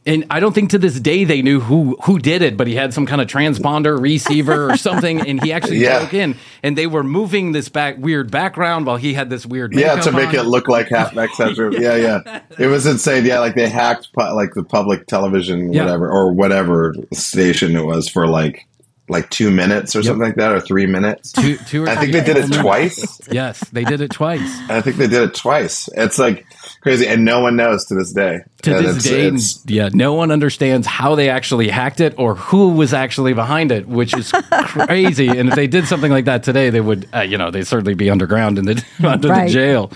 and 0.06 0.26
I 0.32 0.40
don't 0.40 0.54
think 0.54 0.72
to 0.72 0.78
this 0.80 1.00
day 1.00 1.24
they 1.26 1.42
knew 1.42 1.60
who 1.60 1.96
who 2.04 2.18
did 2.18 2.42
it, 2.42 2.58
but 2.58 2.66
he 2.68 2.76
had 2.76 2.94
some 2.94 3.06
kind 3.06 3.22
of 3.22 3.28
transponder 3.28 4.00
receiver 4.00 4.72
or 4.72 4.78
something, 4.88 5.22
and 5.28 5.42
he 5.44 5.54
actually 5.54 5.78
Yeah. 5.78 6.00
broke 6.00 6.14
in, 6.16 6.36
and 6.64 6.78
they 6.78 6.88
were 6.88 7.04
moving 7.04 7.52
this 7.52 7.70
back 7.70 7.98
weird 8.00 8.32
background 8.32 8.86
while 8.88 8.98
he 8.98 9.14
had 9.14 9.30
this 9.30 9.46
weird 9.46 9.74
yeah, 9.74 9.96
to 10.02 10.12
make 10.12 10.30
on. 10.30 10.36
it 10.36 10.44
look 10.46 10.68
like 10.68 10.90
half 10.90 11.14
Max 11.14 11.38
Headroom. 11.38 11.74
Yeah, 11.80 11.96
yeah. 11.96 12.42
It 12.58 12.68
was 12.68 12.86
insane. 12.88 13.26
Yeah, 13.26 13.40
like 13.40 13.56
they 13.56 13.70
hacked 13.70 14.10
like 14.16 14.54
the 14.56 14.64
public 14.64 15.08
television, 15.08 15.72
Yeah. 15.74 15.84
whatever, 15.86 16.10
or 16.10 16.32
whatever 16.34 16.96
station 17.14 17.76
it 17.76 17.86
was 17.86 18.10
for 18.10 18.28
like 18.28 18.66
like 19.10 19.30
two 19.30 19.52
minutes 19.52 19.94
or 19.96 20.02
something 20.04 20.24
like 20.26 20.36
that, 20.36 20.52
or 20.54 20.62
three 20.62 20.86
minutes. 20.86 21.34
two, 21.34 21.58
two 21.58 21.84
or 21.84 21.90
I 21.90 21.96
think 21.96 22.14
they 22.14 22.24
did 22.24 22.38
it 22.38 22.54
twice. 22.54 23.20
Yes, 23.32 23.60
they 23.72 23.84
did 23.84 24.00
it 24.02 24.12
twice. 24.12 24.58
I 24.70 24.80
think 24.82 24.96
they 24.96 25.08
did 25.08 25.22
it 25.24 25.34
twice. 25.36 25.90
It's 25.96 26.18
like 26.18 26.46
crazy, 26.82 27.08
and 27.08 27.24
no 27.24 27.40
one 27.40 27.56
knows 27.56 27.86
to 27.86 27.96
this 27.96 28.12
day. 28.12 28.40
To 28.64 28.76
And 28.76 28.86
this 28.86 28.98
it's- 28.98 29.04
day, 29.06 29.28
it's- 29.28 29.60
yeah, 29.68 29.90
no 29.94 30.14
one 30.14 30.32
understands 30.32 30.86
how 30.88 31.16
they 31.16 31.30
actually 31.30 31.70
hacked 31.70 32.00
it 32.02 32.14
or 32.18 32.36
who 32.36 32.70
was 32.70 32.94
actually 32.94 33.34
behind 33.34 33.72
it, 33.72 33.88
which 33.88 34.16
is 34.16 34.32
crazy. 34.52 35.28
and 35.28 35.50
if 35.50 35.56
they 35.56 35.68
did 35.68 35.88
something 35.88 36.12
like 36.12 36.26
that 36.26 36.44
today, 36.44 36.70
they 36.70 36.82
would, 36.82 37.08
uh, 37.16 37.22
you 37.22 37.38
know, 37.38 37.52
they'd 37.52 37.68
certainly 37.68 37.94
be 37.94 38.10
underground 38.10 38.58
in 38.60 38.66
the 38.66 38.84
under 39.04 39.30
Right. 39.30 39.48
the 39.48 39.54
jail. 39.54 39.92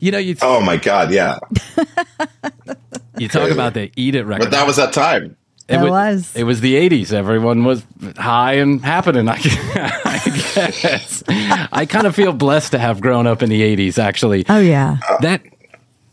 You 0.00 0.12
know, 0.12 0.18
you 0.18 0.36
oh 0.42 0.60
my 0.60 0.76
god, 0.76 1.10
yeah. 1.12 1.38
you 3.18 3.28
talk 3.28 3.50
about 3.50 3.74
the 3.74 3.90
eat 3.96 4.14
it 4.14 4.24
record. 4.24 4.44
But 4.44 4.50
that 4.52 4.66
was 4.66 4.76
that 4.76 4.92
time. 4.92 5.36
It 5.68 5.78
was. 5.80 6.34
It 6.34 6.44
was 6.44 6.60
the 6.62 6.76
'80s. 6.88 7.12
Everyone 7.12 7.64
was 7.64 7.84
high 8.16 8.54
and 8.54 8.82
happening. 8.82 9.28
I, 9.28 9.34
I 9.34 10.20
guess. 10.82 11.22
I 11.28 11.84
kind 11.84 12.06
of 12.06 12.14
feel 12.14 12.32
blessed 12.32 12.72
to 12.72 12.78
have 12.78 13.00
grown 13.02 13.26
up 13.26 13.42
in 13.42 13.50
the 13.50 13.60
'80s. 13.76 13.98
Actually, 13.98 14.46
Oh 14.48 14.60
yeah. 14.60 14.96
that 15.20 15.42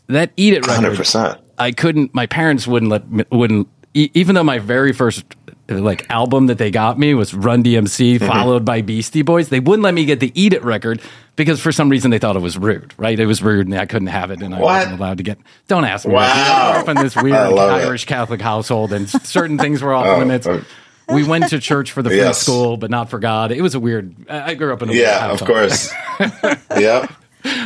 that 0.08 0.32
"Eat 0.36 0.54
It" 0.54 0.66
record. 0.66 0.96
percent. 0.96 1.38
I 1.58 1.72
couldn't. 1.72 2.14
My 2.14 2.26
parents 2.26 2.66
wouldn't 2.66 2.90
let 2.90 3.10
me- 3.10 3.24
wouldn't. 3.30 3.68
Even 3.94 4.34
though 4.34 4.44
my 4.44 4.58
very 4.58 4.92
first 4.92 5.24
like 5.68 6.06
album 6.10 6.46
that 6.48 6.58
they 6.58 6.70
got 6.70 6.98
me 6.98 7.14
was 7.14 7.32
Run 7.34 7.64
DMC, 7.64 8.16
Mm-hmm. 8.18 8.26
followed 8.26 8.64
by 8.64 8.82
Beastie 8.82 9.22
Boys. 9.22 9.48
They 9.48 9.58
wouldn't 9.58 9.82
let 9.82 9.94
me 9.94 10.04
get 10.04 10.20
the 10.20 10.30
"Eat 10.40 10.52
It" 10.52 10.62
record 10.62 11.00
because 11.34 11.60
for 11.60 11.72
some 11.72 11.88
reason 11.88 12.10
they 12.10 12.18
thought 12.18 12.36
it 12.36 12.40
was 12.42 12.58
rude. 12.58 12.92
Right? 12.98 13.18
It 13.18 13.24
was 13.26 13.42
rude, 13.42 13.66
and 13.66 13.74
I 13.78 13.86
couldn't 13.86 14.08
have 14.08 14.30
it, 14.30 14.42
and 14.42 14.54
I 14.54 14.58
What? 14.60 14.64
wasn't 14.84 15.00
allowed 15.00 15.16
to 15.16 15.22
get. 15.24 15.38
Don't 15.66 15.84
ask 15.86 16.06
me. 16.06 16.12
Wow. 16.14 16.22
I 16.22 16.72
grew 16.72 16.80
up 16.82 16.88
in 16.96 17.02
this 17.02 17.16
weird 17.22 17.36
I 17.36 17.48
love 17.48 17.80
it. 17.80 17.84
Irish 17.86 18.04
Catholic 18.04 18.40
household, 18.42 18.92
and 18.92 19.08
certain 19.08 19.56
things 19.58 19.80
were 19.82 19.94
off 19.94 20.06
Oh, 20.08 20.18
limits. 20.18 20.46
oh. 20.46 20.62
We 21.08 21.22
went 21.24 21.48
to 21.50 21.60
church 21.60 21.92
for 21.92 22.02
the 22.02 22.10
free 22.10 22.18
Yes. 22.18 22.38
school, 22.42 22.76
but 22.76 22.90
not 22.90 23.08
for 23.10 23.18
God. 23.20 23.50
It 23.52 23.62
was 23.62 23.74
a 23.76 23.80
weird. 23.80 24.14
I 24.28 24.54
grew 24.54 24.72
up 24.74 24.82
in 24.82 24.88
a 24.88 24.92
weird 24.92 25.04
Yeah, 25.06 25.30
of 25.30 25.40
course. 25.40 25.90
yep. 26.76 27.10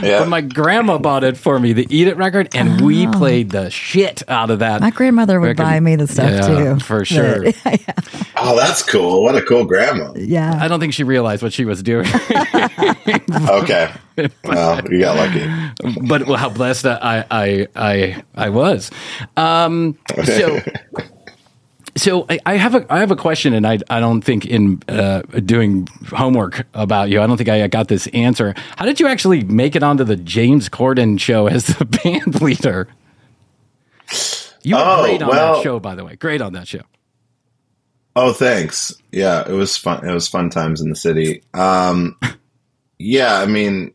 Yeah. 0.03 0.21
But 0.21 0.29
my 0.29 0.41
grandma 0.41 0.99
bought 0.99 1.25
it 1.25 1.37
for 1.37 1.59
me, 1.59 1.73
the 1.73 1.87
Eat 1.91 2.09
It 2.09 2.17
record, 2.17 2.55
and 2.55 2.81
we 2.81 3.07
played 3.07 3.51
the 3.51 3.71
shit 3.71 4.23
out 4.29 4.51
of 4.51 4.59
that. 4.61 4.81
Oh. 4.81 4.85
My 4.85 4.91
grandmother 4.91 5.41
would 5.41 5.47
record. 5.49 5.63
buy 5.63 5.81
me 5.81 5.97
the 5.97 6.07
stuff 6.07 6.31
Yeah, 6.31 6.75
too. 6.75 6.81
for 6.81 7.05
sure. 7.05 7.45
oh, 8.37 8.57
that's 8.57 8.83
cool. 8.83 9.23
What 9.23 9.35
a 9.37 9.43
cool 9.43 9.65
grandma. 9.65 10.13
yeah. 10.17 10.59
I 10.61 10.69
don't 10.69 10.81
think 10.81 10.93
she 10.95 11.05
realized 11.05 11.43
what 11.43 11.53
she 11.53 11.65
was 11.65 11.83
doing, 11.83 12.07
Okay. 13.49 13.93
Well, 14.45 14.85
you 14.91 15.01
got 15.01 15.17
lucky. 15.17 16.07
but 16.07 16.23
how 16.39 16.51
blessed 16.51 16.87
I 16.87 17.25
I 17.31 17.67
I 17.75 18.23
I 18.35 18.49
was. 18.51 18.91
Um, 19.37 19.97
so. 20.25 20.61
So 21.97 22.25
I, 22.29 22.39
I 22.47 22.55
have 22.57 22.75
a 22.75 22.87
I 22.93 23.01
have 23.01 23.11
a 23.11 23.17
question, 23.17 23.53
and 23.53 23.67
I 23.67 23.79
I 23.91 24.01
don't 24.01 24.23
think 24.23 24.47
in 24.47 24.83
uh, 24.89 25.23
doing 25.45 25.89
homework 26.09 26.67
about 26.75 27.11
you, 27.11 27.21
I 27.21 27.27
don't 27.27 27.37
think 27.37 27.49
I 27.49 27.67
got 27.69 27.89
this 27.89 28.07
answer. 28.09 28.55
How 28.77 28.85
did 28.85 29.01
you 29.01 29.07
actually 29.09 29.43
make 29.45 29.75
it 29.77 29.83
onto 29.83 30.05
the 30.05 30.17
James 30.17 30.69
Corden 30.69 31.19
show 31.19 31.47
as 31.47 31.67
the 31.67 31.85
band 32.05 32.41
leader? 32.41 32.89
You 34.63 34.77
were 34.77 34.83
Oh, 34.85 35.03
great 35.05 35.23
on 35.23 35.29
well- 35.29 35.55
that 35.57 35.63
show, 35.63 35.81
by 35.81 35.95
the 35.95 36.05
way. 36.05 36.17
Great 36.17 36.41
on 36.41 36.53
that 36.53 36.69
show. 36.69 36.83
Oh, 38.17 38.33
thanks. 38.33 38.93
Yeah, 39.13 39.49
it 39.49 39.53
was 39.53 39.77
fun. 39.77 40.07
It 40.07 40.13
was 40.13 40.29
fun 40.29 40.51
times 40.51 40.81
in 40.81 40.91
the 40.91 40.97
city. 40.97 41.43
Um, 41.55 42.19
yeah, 42.99 43.37
I 43.41 43.47
mean, 43.47 43.95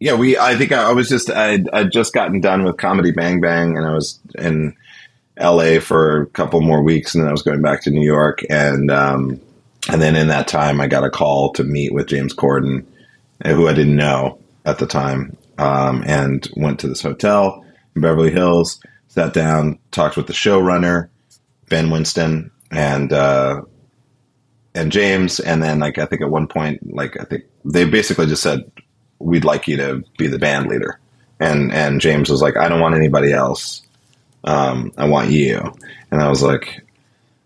yeah, 0.00 0.14
we. 0.14 0.36
I 0.36 0.56
think 0.56 0.72
I, 0.72 0.90
I 0.90 0.92
was 0.92 1.08
just 1.08 1.30
I 1.30 1.58
I'd 1.72 1.92
just 1.92 2.12
gotten 2.12 2.40
done 2.40 2.64
with 2.64 2.76
Comedy 2.78 3.12
Bang 3.12 3.40
Bang, 3.40 3.76
and 3.76 3.86
I 3.86 3.94
was 3.94 4.18
in 4.38 4.74
L.A. 5.40 5.80
for 5.80 6.22
a 6.22 6.26
couple 6.26 6.60
more 6.60 6.82
weeks, 6.82 7.14
and 7.14 7.22
then 7.22 7.28
I 7.28 7.32
was 7.32 7.42
going 7.42 7.62
back 7.62 7.82
to 7.82 7.90
New 7.90 8.04
York, 8.04 8.40
and 8.48 8.90
um, 8.90 9.40
and 9.90 10.00
then 10.00 10.16
in 10.16 10.28
that 10.28 10.48
time, 10.48 10.80
I 10.80 10.86
got 10.86 11.04
a 11.04 11.10
call 11.10 11.52
to 11.54 11.64
meet 11.64 11.92
with 11.92 12.06
James 12.06 12.34
Corden, 12.34 12.84
uh, 13.44 13.52
who 13.54 13.66
I 13.68 13.72
didn't 13.74 13.96
know 13.96 14.38
at 14.64 14.78
the 14.78 14.86
time, 14.86 15.36
um, 15.58 16.04
and 16.06 16.48
went 16.56 16.80
to 16.80 16.88
this 16.88 17.02
hotel 17.02 17.64
in 17.96 18.02
Beverly 18.02 18.30
Hills, 18.30 18.80
sat 19.08 19.32
down, 19.32 19.78
talked 19.90 20.16
with 20.16 20.26
the 20.26 20.32
showrunner. 20.32 21.08
Ben 21.70 21.88
Winston 21.88 22.50
and 22.70 23.12
uh, 23.12 23.62
and 24.74 24.92
James, 24.92 25.40
and 25.40 25.62
then 25.62 25.78
like 25.78 25.98
I 25.98 26.04
think 26.04 26.20
at 26.20 26.30
one 26.30 26.46
point, 26.46 26.94
like 26.94 27.18
I 27.18 27.24
think 27.24 27.44
they 27.64 27.84
basically 27.84 28.26
just 28.26 28.42
said, 28.42 28.70
"We'd 29.18 29.44
like 29.44 29.66
you 29.66 29.78
to 29.78 30.04
be 30.18 30.26
the 30.26 30.38
band 30.38 30.68
leader," 30.68 30.98
and 31.38 31.72
and 31.72 32.00
James 32.00 32.28
was 32.28 32.42
like, 32.42 32.56
"I 32.56 32.68
don't 32.68 32.80
want 32.80 32.94
anybody 32.94 33.32
else. 33.32 33.82
Um, 34.44 34.92
I 34.96 35.08
want 35.08 35.30
you." 35.30 35.72
And 36.10 36.22
I 36.22 36.28
was 36.28 36.42
like, 36.42 36.82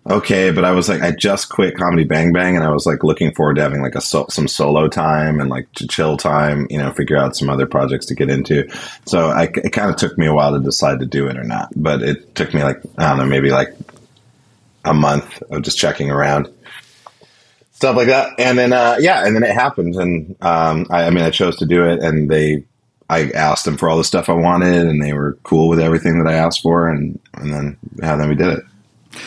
"Okay," 0.08 0.50
but 0.50 0.64
I 0.64 0.72
was 0.72 0.88
like, 0.88 1.02
I 1.02 1.10
just 1.10 1.48
quit 1.48 1.76
Comedy 1.76 2.04
Bang 2.04 2.32
Bang, 2.32 2.56
and 2.56 2.64
I 2.64 2.70
was 2.70 2.86
like 2.86 3.04
looking 3.04 3.32
forward 3.34 3.56
to 3.56 3.62
having 3.62 3.82
like 3.82 3.94
a 3.94 4.00
so- 4.00 4.26
some 4.30 4.48
solo 4.48 4.88
time 4.88 5.40
and 5.40 5.50
like 5.50 5.70
to 5.72 5.86
chill 5.86 6.16
time, 6.16 6.66
you 6.70 6.78
know, 6.78 6.92
figure 6.92 7.16
out 7.16 7.36
some 7.36 7.50
other 7.50 7.66
projects 7.66 8.06
to 8.06 8.14
get 8.14 8.30
into. 8.30 8.68
So 9.06 9.30
I, 9.30 9.44
it 9.44 9.72
kind 9.72 9.90
of 9.90 9.96
took 9.96 10.16
me 10.18 10.26
a 10.26 10.34
while 10.34 10.52
to 10.52 10.60
decide 10.60 11.00
to 11.00 11.06
do 11.06 11.26
it 11.28 11.36
or 11.36 11.44
not, 11.44 11.68
but 11.76 12.02
it 12.02 12.34
took 12.34 12.54
me 12.54 12.62
like 12.62 12.80
I 12.98 13.10
don't 13.10 13.18
know, 13.18 13.26
maybe 13.26 13.50
like 13.50 13.74
a 14.84 14.94
month 14.94 15.42
of 15.50 15.62
just 15.62 15.78
checking 15.78 16.10
around 16.10 16.48
stuff 17.72 17.96
like 17.96 18.06
that 18.06 18.38
and 18.38 18.58
then 18.58 18.72
uh, 18.72 18.96
yeah 19.00 19.26
and 19.26 19.34
then 19.34 19.42
it 19.42 19.52
happened 19.52 19.96
and 19.96 20.36
um, 20.40 20.86
I, 20.90 21.04
I 21.04 21.10
mean 21.10 21.24
i 21.24 21.30
chose 21.30 21.56
to 21.56 21.66
do 21.66 21.84
it 21.84 22.00
and 22.02 22.30
they 22.30 22.64
i 23.10 23.28
asked 23.30 23.64
them 23.64 23.76
for 23.76 23.88
all 23.88 23.96
the 23.98 24.04
stuff 24.04 24.28
i 24.28 24.32
wanted 24.32 24.86
and 24.86 25.02
they 25.02 25.12
were 25.12 25.36
cool 25.42 25.68
with 25.68 25.78
everything 25.80 26.22
that 26.22 26.30
i 26.32 26.34
asked 26.36 26.62
for 26.62 26.88
and 26.88 27.18
and 27.34 27.52
then 27.52 27.76
yeah 28.02 28.16
then 28.16 28.28
we 28.28 28.34
did 28.34 28.48
it 28.48 28.64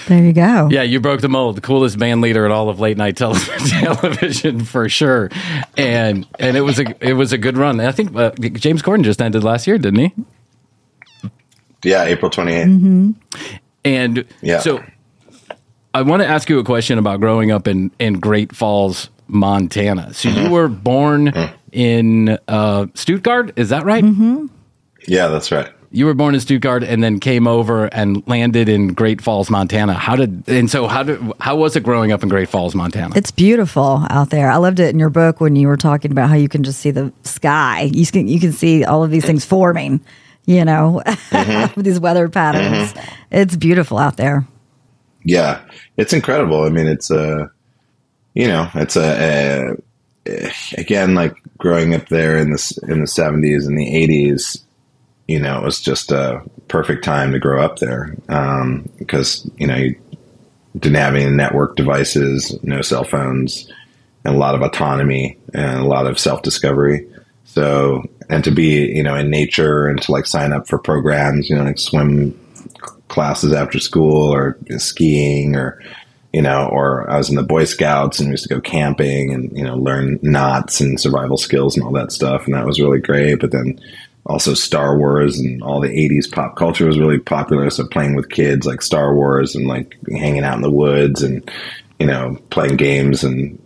There 0.10 0.22
you 0.22 0.34
go. 0.34 0.68
Yeah, 0.70 0.82
you 0.84 1.00
broke 1.00 1.22
the 1.22 1.30
mold. 1.30 1.56
The 1.56 1.62
coolest 1.62 1.98
band 1.98 2.20
leader 2.20 2.46
at 2.46 2.52
all 2.52 2.68
of 2.68 2.78
late 2.82 2.98
night 2.98 3.16
tele- 3.16 3.40
television 3.70 4.66
for 4.66 4.90
sure, 4.90 5.30
and 5.78 6.28
and 6.40 6.58
it 6.58 6.62
was 6.62 6.78
a 6.78 6.86
it 7.00 7.13
was 7.13 7.32
a 7.32 7.38
good 7.38 7.56
run. 7.58 7.80
I 7.80 7.94
think 7.94 8.13
uh, 8.13 8.32
James 8.32 8.82
Corden 8.82 9.04
just 9.06 9.22
ended 9.22 9.46
last 9.46 9.66
year, 9.66 9.78
didn't 9.78 10.00
he? 10.00 11.30
yeah 11.84 12.04
april 12.04 12.30
28th 12.30 13.16
And 13.86 14.26
Yeah. 14.42 14.60
so 14.60 14.84
I 15.94 16.02
want 16.02 16.22
to 16.22 16.28
ask 16.28 16.50
you 16.50 16.60
a 16.60 16.63
question 16.66 16.98
about 17.00 17.20
growing 17.22 17.52
up 17.52 17.68
in 17.68 17.92
in 18.00 18.20
Great 18.20 18.54
Falls, 18.54 19.10
Montana. 19.28 20.13
So 20.13 20.30
Mm-hmm. 20.30 20.46
you 20.46 20.52
were 20.52 20.68
born 20.68 21.34
in 21.78 22.38
uh, 22.48 22.88
Stuttgart, 22.96 23.54
is 23.56 23.70
that 23.70 23.86
right? 23.86 24.04
Mm-hmm. 24.04 24.48
yeah 25.08 25.28
that's 25.28 25.52
right 25.52 25.70
You 25.92 26.06
were 26.06 26.13
born 26.16 26.34
in 26.36 26.42
Stuttgart 26.42 26.84
and 26.84 27.02
then 27.04 27.20
came 27.20 27.48
over 27.48 27.86
and 27.94 28.22
landed 28.28 28.68
in 28.68 28.94
Great 28.94 29.22
Falls, 29.22 29.50
Montana. 29.50 29.94
How 29.94 30.16
did 30.18 30.44
and 30.50 30.70
so 30.70 30.88
how 30.88 31.04
did 31.04 31.18
how 31.40 31.56
was 31.56 31.76
it 31.78 31.84
growing 31.84 32.12
up 32.12 32.24
in 32.24 32.30
Great 32.30 32.50
Falls, 32.50 32.76
Montana? 32.76 33.16
It's 33.16 33.32
beautiful 33.32 34.04
out 34.10 34.30
there. 34.30 34.52
I 34.52 34.58
loved 34.58 34.80
it 34.82 34.90
in 34.90 35.00
your 35.00 35.10
book 35.10 35.40
when 35.40 35.56
you 35.56 35.68
were 35.70 35.78
talking 35.78 36.12
about 36.12 36.28
how 36.30 36.36
you 36.36 36.50
can 36.50 36.63
just 36.63 36.80
see 36.82 36.92
the 36.92 37.13
sky. 37.24 37.84
You 37.94 38.06
can 38.06 38.28
you 38.28 38.40
can 38.40 38.52
see 38.52 38.84
all 38.84 39.04
of 39.04 39.12
these 39.12 39.24
things 39.26 39.46
forming. 39.46 40.02
You 40.46 40.66
know, 40.66 41.02
mm-hmm. 41.06 41.74
with 41.76 41.86
these 41.86 42.00
weather 42.00 42.28
patterns. 42.28 42.92
Mm-hmm. 42.94 43.36
It's 43.42 43.56
beautiful 43.56 43.98
out 43.98 44.18
there. 44.18 44.46
yeah 45.24 45.62
it's 45.98 46.13
incredible 46.13 46.63
i 46.63 46.70
mean 46.70 46.88
it's 46.88 47.10
a 47.12 47.52
you 48.34 48.48
know 48.48 48.70
it's 48.76 48.96
a, 48.96 49.10
a 49.32 49.76
again 50.78 51.16
like 51.16 51.36
growing 51.58 51.94
up 51.94 52.08
there 52.10 52.38
in 52.38 52.52
the 52.52 52.80
in 52.88 53.00
the 53.00 53.08
70s 53.08 53.66
and 53.68 53.78
the 53.78 54.08
80s 54.08 54.63
you 55.28 55.40
know 55.40 55.58
it 55.58 55.63
was 55.63 55.80
just 55.80 56.12
a 56.12 56.42
perfect 56.68 57.04
time 57.04 57.32
to 57.32 57.40
grow 57.40 57.62
up 57.62 57.78
there 57.80 58.16
um, 58.30 58.90
because 58.98 59.50
you 59.58 59.68
know 59.68 59.76
you 59.76 59.96
didn't 60.78 60.96
have 60.96 61.16
any 61.16 61.30
network 61.30 61.76
devices 61.76 62.58
no 62.63 62.82
cell 62.82 63.04
phones 63.04 63.72
and 64.24 64.36
a 64.36 64.40
lot 64.40 64.56
of 64.56 64.62
autonomy 64.62 65.38
and 65.54 65.80
a 65.80 65.86
lot 65.86 66.08
of 66.08 66.20
self 66.20 66.42
discovery 66.42 67.08
So, 67.48 68.04
and 68.30 68.44
to 68.44 68.52
be, 68.52 68.88
you 68.88 69.02
know, 69.02 69.16
in 69.16 69.30
nature 69.32 69.88
and 69.88 70.02
to 70.02 70.12
like 70.12 70.26
sign 70.26 70.52
up 70.52 70.68
for 70.68 70.78
programs, 70.78 71.50
you 71.50 71.56
know, 71.56 71.63
like 71.63 71.80
swim 71.80 72.38
classes 73.08 73.54
after 73.54 73.80
school 73.80 74.32
or 74.32 74.58
skiing 74.78 75.56
or, 75.56 75.82
you 76.34 76.42
know, 76.42 76.68
or 76.72 77.10
I 77.10 77.18
was 77.18 77.30
in 77.30 77.36
the 77.36 77.44
Boy 77.44 77.66
Scouts 77.66 78.20
and 78.20 78.30
we 78.30 78.34
used 78.34 78.44
to 78.44 78.54
go 78.54 78.62
camping 78.62 79.34
and, 79.34 79.56
you 79.58 79.63
know, 79.63 79.76
learn 79.76 80.20
knots 80.22 80.82
and 80.82 81.00
survival 81.00 81.38
skills 81.38 81.76
and 81.76 81.86
all 81.86 81.94
that 81.94 82.12
stuff. 82.12 82.46
And 82.46 82.54
that 82.54 82.66
was 82.66 82.80
really 82.80 83.00
great. 83.00 83.36
But 83.36 83.52
then 83.52 83.80
also 84.26 84.54
Star 84.54 84.98
Wars 84.98 85.40
and 85.40 85.63
all 85.63 85.80
the 85.80 85.88
80s 85.88 86.30
pop 86.30 86.58
culture 86.58 86.86
was 86.86 87.00
really 87.00 87.20
popular. 87.20 87.70
So 87.70 87.88
playing 87.88 88.16
with 88.16 88.30
kids 88.30 88.68
like 88.68 88.82
Star 88.82 89.16
Wars 89.16 89.56
and 89.56 89.68
like 89.68 89.98
hanging 90.12 90.44
out 90.44 90.56
in 90.56 90.62
the 90.62 90.72
woods 90.72 91.24
and, 91.24 91.50
you 91.98 92.06
know, 92.06 92.38
playing 92.50 92.76
games 92.76 93.24
and 93.24 93.58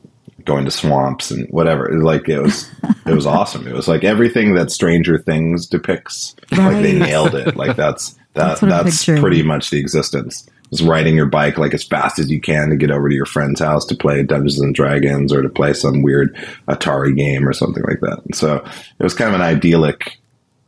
going 0.45 0.65
to 0.65 0.71
swamps 0.71 1.31
and 1.31 1.49
whatever. 1.49 1.89
Like 1.99 2.29
it 2.29 2.39
was, 2.39 2.69
it 3.07 3.13
was 3.13 3.25
awesome. 3.25 3.67
It 3.67 3.73
was 3.73 3.87
like 3.87 4.03
everything 4.03 4.53
that 4.53 4.71
Stranger 4.71 5.17
Things 5.17 5.65
depicts. 5.65 6.35
Like 6.51 6.83
they 6.83 6.97
nailed 6.97 7.33
it. 7.33 7.55
Like 7.55 7.75
that's, 7.75 8.11
that, 8.33 8.59
That's 8.59 9.05
that's 9.05 9.19
pretty 9.19 9.43
much 9.43 9.71
the 9.71 9.79
existence. 9.79 10.47
Just 10.71 10.83
riding 10.83 11.15
your 11.15 11.25
bike 11.25 11.57
like 11.57 11.73
as 11.73 11.83
fast 11.83 12.17
as 12.17 12.31
you 12.31 12.39
can 12.39 12.69
to 12.69 12.77
get 12.77 12.91
over 12.91 13.09
to 13.09 13.15
your 13.15 13.25
friend's 13.25 13.59
house 13.59 13.85
to 13.87 13.95
play 13.95 14.23
Dungeons 14.23 14.59
and 14.59 14.73
Dragons 14.73 15.33
or 15.33 15.41
to 15.41 15.49
play 15.49 15.73
some 15.73 16.01
weird 16.01 16.33
Atari 16.67 17.15
game 17.15 17.47
or 17.47 17.53
something 17.53 17.83
like 17.87 17.99
that. 18.01 18.21
And 18.25 18.35
so 18.35 18.55
it 18.55 19.03
was 19.03 19.13
kind 19.13 19.29
of 19.29 19.35
an 19.35 19.45
idyllic 19.45 20.17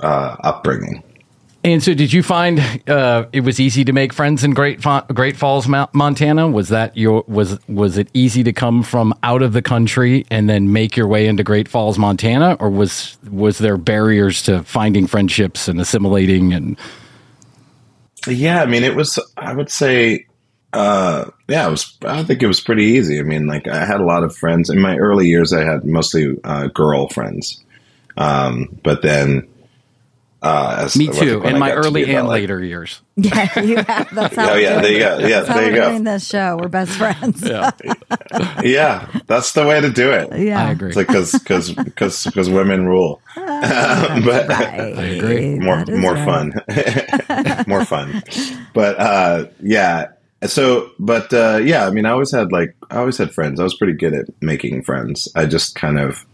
uh, 0.01 0.35
upbringing. 0.43 1.03
And 1.65 1.81
so, 1.81 1.93
did 1.93 2.11
you 2.11 2.23
find 2.23 2.59
uh, 2.89 3.27
it 3.31 3.41
was 3.41 3.57
easy 3.57 3.85
to 3.85 3.93
make 3.93 4.11
friends 4.11 4.43
in 4.43 4.51
Great 4.53 4.83
Fa- 4.83 5.05
Great 5.13 5.37
Falls, 5.37 5.65
Mo- 5.65 5.87
Montana? 5.93 6.49
Was 6.49 6.67
that 6.69 6.97
your 6.97 7.23
was 7.25 7.57
was 7.69 7.97
it 7.97 8.09
easy 8.13 8.43
to 8.43 8.51
come 8.51 8.83
from 8.83 9.13
out 9.23 9.41
of 9.41 9.53
the 9.53 9.61
country 9.61 10.25
and 10.29 10.49
then 10.49 10.73
make 10.73 10.97
your 10.97 11.07
way 11.07 11.25
into 11.25 11.41
Great 11.41 11.69
Falls, 11.69 11.97
Montana, 11.97 12.57
or 12.59 12.69
was 12.69 13.17
was 13.31 13.59
there 13.59 13.77
barriers 13.77 14.41
to 14.43 14.61
finding 14.63 15.07
friendships 15.07 15.69
and 15.69 15.79
assimilating? 15.79 16.51
And 16.51 16.77
Yeah, 18.27 18.62
I 18.62 18.65
mean, 18.65 18.83
it 18.83 18.95
was. 18.95 19.19
I 19.38 19.53
would 19.53 19.69
say, 19.69 20.25
uh, 20.71 21.25
yeah, 21.47 21.67
it 21.67 21.71
was. 21.71 21.97
I 22.05 22.23
think 22.23 22.41
it 22.43 22.47
was 22.47 22.62
pretty 22.62 22.83
easy. 22.86 23.19
I 23.19 23.23
mean, 23.23 23.47
like 23.47 23.67
I 23.67 23.86
had 23.86 23.99
a 24.01 24.05
lot 24.05 24.23
of 24.23 24.36
friends 24.36 24.69
in 24.69 24.79
my 24.79 24.97
early 24.97 25.27
years. 25.27 25.51
I 25.53 25.63
had 25.65 25.83
mostly 25.86 26.38
uh, 26.43 26.67
girl 26.67 27.07
friends, 27.09 27.63
um, 28.17 28.77
but 28.83 29.01
then. 29.01 29.47
Uh, 30.45 30.81
as, 30.83 30.97
me 30.97 31.07
when 31.07 31.15
too, 31.17 31.41
I 31.45 31.51
in 31.51 31.57
my 31.57 31.69
got 31.69 31.75
to 31.83 31.88
early 31.88 32.03
be 32.03 32.13
and 32.13 32.27
like- 32.27 32.41
later 32.41 32.62
years. 32.62 32.99
Yeah, 33.15 33.59
you 33.62 33.77
have. 33.77 34.13
That's 34.13 34.36
how 34.36 34.51
Oh, 34.51 34.55
yeah, 34.55 34.71
doing 34.71 34.81
there 34.81 34.91
you 34.91 34.99
go. 34.99 35.17
Yeah, 35.19 35.27
That's 35.29 35.47
how 35.47 35.53
there 35.55 35.65
you 35.67 35.71
we're 35.71 35.77
go. 35.77 35.89
doing 35.91 36.03
this 36.03 36.27
show. 36.27 36.57
We're 36.62 36.67
best 36.67 36.97
friends. 36.97 37.41
Yeah, 37.47 37.71
Yeah, 38.62 39.07
that's 39.27 39.53
the 39.53 39.65
way 39.65 39.79
to 39.79 39.89
do 39.89 40.12
it. 40.12 40.38
Yeah. 40.38 40.65
I 40.67 40.71
agree. 40.71 40.89
It's 40.89 40.97
like 40.97 41.07
because 41.07 41.31
because 41.31 41.71
because 41.73 42.25
because 42.25 42.49
women 42.49 42.86
rule. 42.88 43.21
but 44.26 44.47
Right. 44.49 44.97
I 44.97 45.04
agree. 45.04 45.56
more 45.56 45.86
more 45.86 46.15
right. 46.15 46.26
fun 46.26 47.65
more 47.67 47.86
fun 47.86 48.21
but 48.73 48.99
uh 48.99 49.45
yeah 49.62 50.08
so 50.45 50.91
but 50.99 51.34
uh 51.34 51.62
yeah 51.63 51.88
i 51.88 51.89
mean 51.89 52.06
i 52.06 52.10
always 52.10 52.32
had 52.32 52.52
like 52.52 52.76
i 52.91 52.97
always 52.97 53.17
had 53.17 53.34
friends 53.34 53.62
i 53.62 53.63
was 53.63 53.76
pretty 53.76 53.93
good 53.93 54.13
at 54.13 54.26
making 54.41 54.84
friends 54.84 55.30
i 55.36 55.45
just 55.45 55.76
kind 55.76 55.97
of 55.97 56.26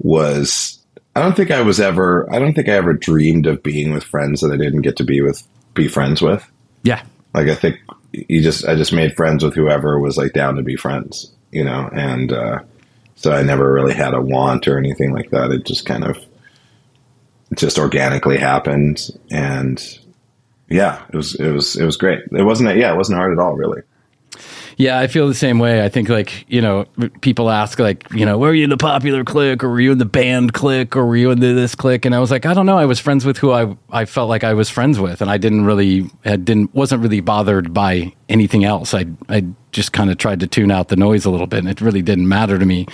was 0.00 0.78
i 1.16 1.22
don't 1.22 1.34
think 1.34 1.50
i 1.50 1.62
was 1.62 1.80
ever 1.80 2.30
i 2.30 2.38
don't 2.38 2.52
think 2.52 2.68
i 2.68 2.72
ever 2.72 2.92
dreamed 2.92 3.46
of 3.46 3.62
being 3.62 3.90
with 3.92 4.04
friends 4.04 4.42
that 4.42 4.52
i 4.52 4.56
didn't 4.58 4.82
get 4.82 4.96
to 4.96 5.04
be 5.04 5.22
with 5.22 5.42
be 5.72 5.88
friends 5.88 6.20
with 6.20 6.46
yeah. 6.82 7.02
like 7.32 7.48
i 7.48 7.54
think 7.54 7.78
you 8.12 8.42
just 8.42 8.66
i 8.66 8.74
just 8.74 8.92
made 8.92 9.16
friends 9.16 9.42
with 9.42 9.54
whoever 9.54 9.98
was 9.98 10.18
like 10.18 10.34
down 10.34 10.56
to 10.56 10.62
be 10.62 10.76
friends 10.76 11.32
you 11.52 11.64
know 11.64 11.88
and 11.94 12.34
uh 12.34 12.58
so 13.14 13.32
i 13.32 13.42
never 13.42 13.72
really 13.72 13.94
had 13.94 14.12
a 14.12 14.20
want 14.20 14.68
or 14.68 14.76
anything 14.76 15.12
like 15.12 15.30
that 15.30 15.50
it 15.50 15.64
just 15.64 15.86
kind 15.86 16.04
of 16.04 16.16
it 16.16 16.29
just 17.56 17.78
organically 17.78 18.38
happened 18.38 19.08
and 19.30 19.98
yeah 20.68 21.04
it 21.12 21.16
was 21.16 21.34
it 21.34 21.50
was 21.50 21.76
it 21.76 21.84
was 21.84 21.96
great 21.96 22.20
it 22.32 22.42
wasn't 22.44 22.76
yeah 22.76 22.92
it 22.92 22.96
wasn't 22.96 23.16
hard 23.16 23.32
at 23.32 23.42
all 23.42 23.54
really 23.54 23.82
Yeah, 24.76 24.98
I 24.98 25.08
feel 25.08 25.28
the 25.28 25.34
same 25.34 25.58
way. 25.58 25.84
I 25.84 25.90
think 25.90 26.08
like, 26.08 26.46
you 26.48 26.62
know, 26.62 26.86
people 27.20 27.50
ask 27.50 27.78
like, 27.78 28.10
you 28.12 28.24
know, 28.24 28.38
were 28.38 28.54
you 28.54 28.64
in 28.64 28.70
the 28.70 28.78
popular 28.78 29.24
clique 29.24 29.62
or 29.62 29.68
were 29.68 29.80
you 29.80 29.92
in 29.92 29.98
the 29.98 30.06
band 30.06 30.54
clique 30.54 30.96
or 30.96 31.04
were 31.04 31.16
you 31.16 31.30
in 31.30 31.38
the, 31.38 31.52
this 31.52 31.74
clique? 31.74 32.06
And 32.06 32.14
I 32.14 32.18
was 32.18 32.30
like, 32.30 32.46
I 32.46 32.54
don't 32.54 32.64
know. 32.64 32.78
I 32.78 32.86
was 32.86 32.98
friends 32.98 33.26
with 33.26 33.36
who 33.36 33.52
I, 33.52 33.76
I 33.90 34.06
felt 34.06 34.30
like 34.30 34.42
I 34.42 34.54
was 34.54 34.70
friends 34.70 34.98
with. 34.98 35.20
And 35.20 35.30
I 35.30 35.36
didn't 35.36 35.66
really, 35.66 36.08
I 36.24 36.36
didn't, 36.36 36.74
wasn't 36.74 37.02
really 37.02 37.20
bothered 37.20 37.74
by 37.74 38.14
anything 38.30 38.64
else. 38.64 38.94
I, 38.94 39.06
I 39.28 39.44
just 39.72 39.92
kind 39.92 40.10
of 40.10 40.18
tried 40.18 40.40
to 40.40 40.46
tune 40.46 40.70
out 40.70 40.88
the 40.88 40.96
noise 40.96 41.24
a 41.24 41.30
little 41.30 41.46
bit 41.46 41.60
and 41.60 41.68
it 41.68 41.80
really 41.80 42.02
didn't 42.02 42.28
matter 42.28 42.58
to 42.58 42.66
me. 42.66 42.86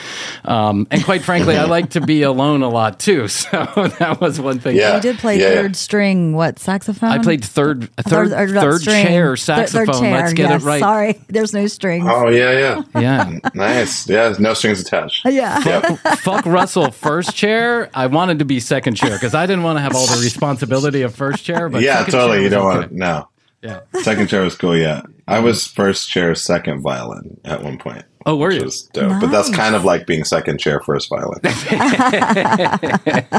Um, 0.44 0.87
and 0.90 1.03
quite 1.05 1.22
frankly, 1.22 1.57
I 1.57 1.64
like 1.64 1.90
to 1.90 2.01
be 2.03 2.22
alone 2.22 2.62
a 2.62 2.68
lot 2.68 2.99
too. 3.01 3.29
So 3.37 3.64
that 3.99 4.18
was 4.20 4.40
one 4.40 4.59
thing. 4.61 4.77
Yeah. 4.77 4.96
You 4.96 5.03
did 5.03 5.18
play 5.18 5.38
Yeah, 5.38 5.49
yeah. 5.49 5.55
third 5.55 5.77
string, 5.77 6.33
what 6.35 6.59
saxophone? 6.59 7.11
I 7.11 7.18
played 7.18 7.44
third, 7.44 7.88
third, 7.96 8.33
or 8.33 8.46
not 8.49 8.61
third 8.62 8.81
string. 8.81 9.07
chair 9.07 9.37
saxophone. 9.37 9.87
Third 9.87 10.01
chair, 10.01 10.12
Let's 10.20 10.33
get 10.33 10.51
yes. 10.51 10.62
it 10.62 10.66
right. 10.66 10.81
Sorry, 10.81 11.20
there's 11.29 11.53
no 11.53 11.66
strings. 11.66 12.07
oh 12.09 12.29
yeah 12.29 12.83
yeah 12.92 13.01
Yeah. 13.01 13.38
nice 13.55 14.09
yeah 14.09 14.35
no 14.38 14.55
strings 14.55 14.81
attached 14.81 15.25
Yeah. 15.27 15.62
yep. 15.64 15.99
fuck 16.18 16.44
Russell 16.46 16.90
first 16.90 17.35
chair. 17.37 17.88
I 17.94 18.07
wanted 18.07 18.38
to 18.40 18.44
be 18.44 18.59
second 18.61 18.94
chair 18.96 19.11
because 19.12 19.35
I 19.35 19.46
didn't 19.46 19.62
want 19.62 19.77
to 19.77 19.83
have 19.83 19.94
all 19.94 20.07
the 20.07 20.20
responsibility 20.22 21.03
of 21.03 21.14
first 21.14 21.44
chair. 21.44 21.68
But 21.68 21.83
yeah 21.83 22.05
totally 22.05 22.37
chair 22.38 22.42
you 22.42 22.49
don't 22.49 22.66
okay. 22.66 22.79
want 22.79 22.90
to 22.90 22.96
no 22.96 23.29
Yeah. 23.62 23.81
second 24.03 24.29
chair 24.29 24.42
was 24.42 24.55
cool 24.57 24.77
yeah 24.77 25.03
i 25.27 25.38
was 25.40 25.66
first 25.66 26.09
chair 26.11 26.35
second 26.35 26.83
violin 26.83 27.40
at 27.45 27.62
one 27.62 27.79
point 27.79 28.05
Oh, 28.29 28.35
were 28.37 28.49
which 28.49 28.57
you? 28.59 28.64
was 28.64 28.83
dope 28.92 29.21
but 29.21 29.29
that's 29.31 29.51
kind 29.51 29.75
of 29.77 29.85
like 29.85 30.05
being 30.07 30.25
second 30.25 30.59
chair 30.59 30.81
first 30.81 31.09
violin 31.09 31.40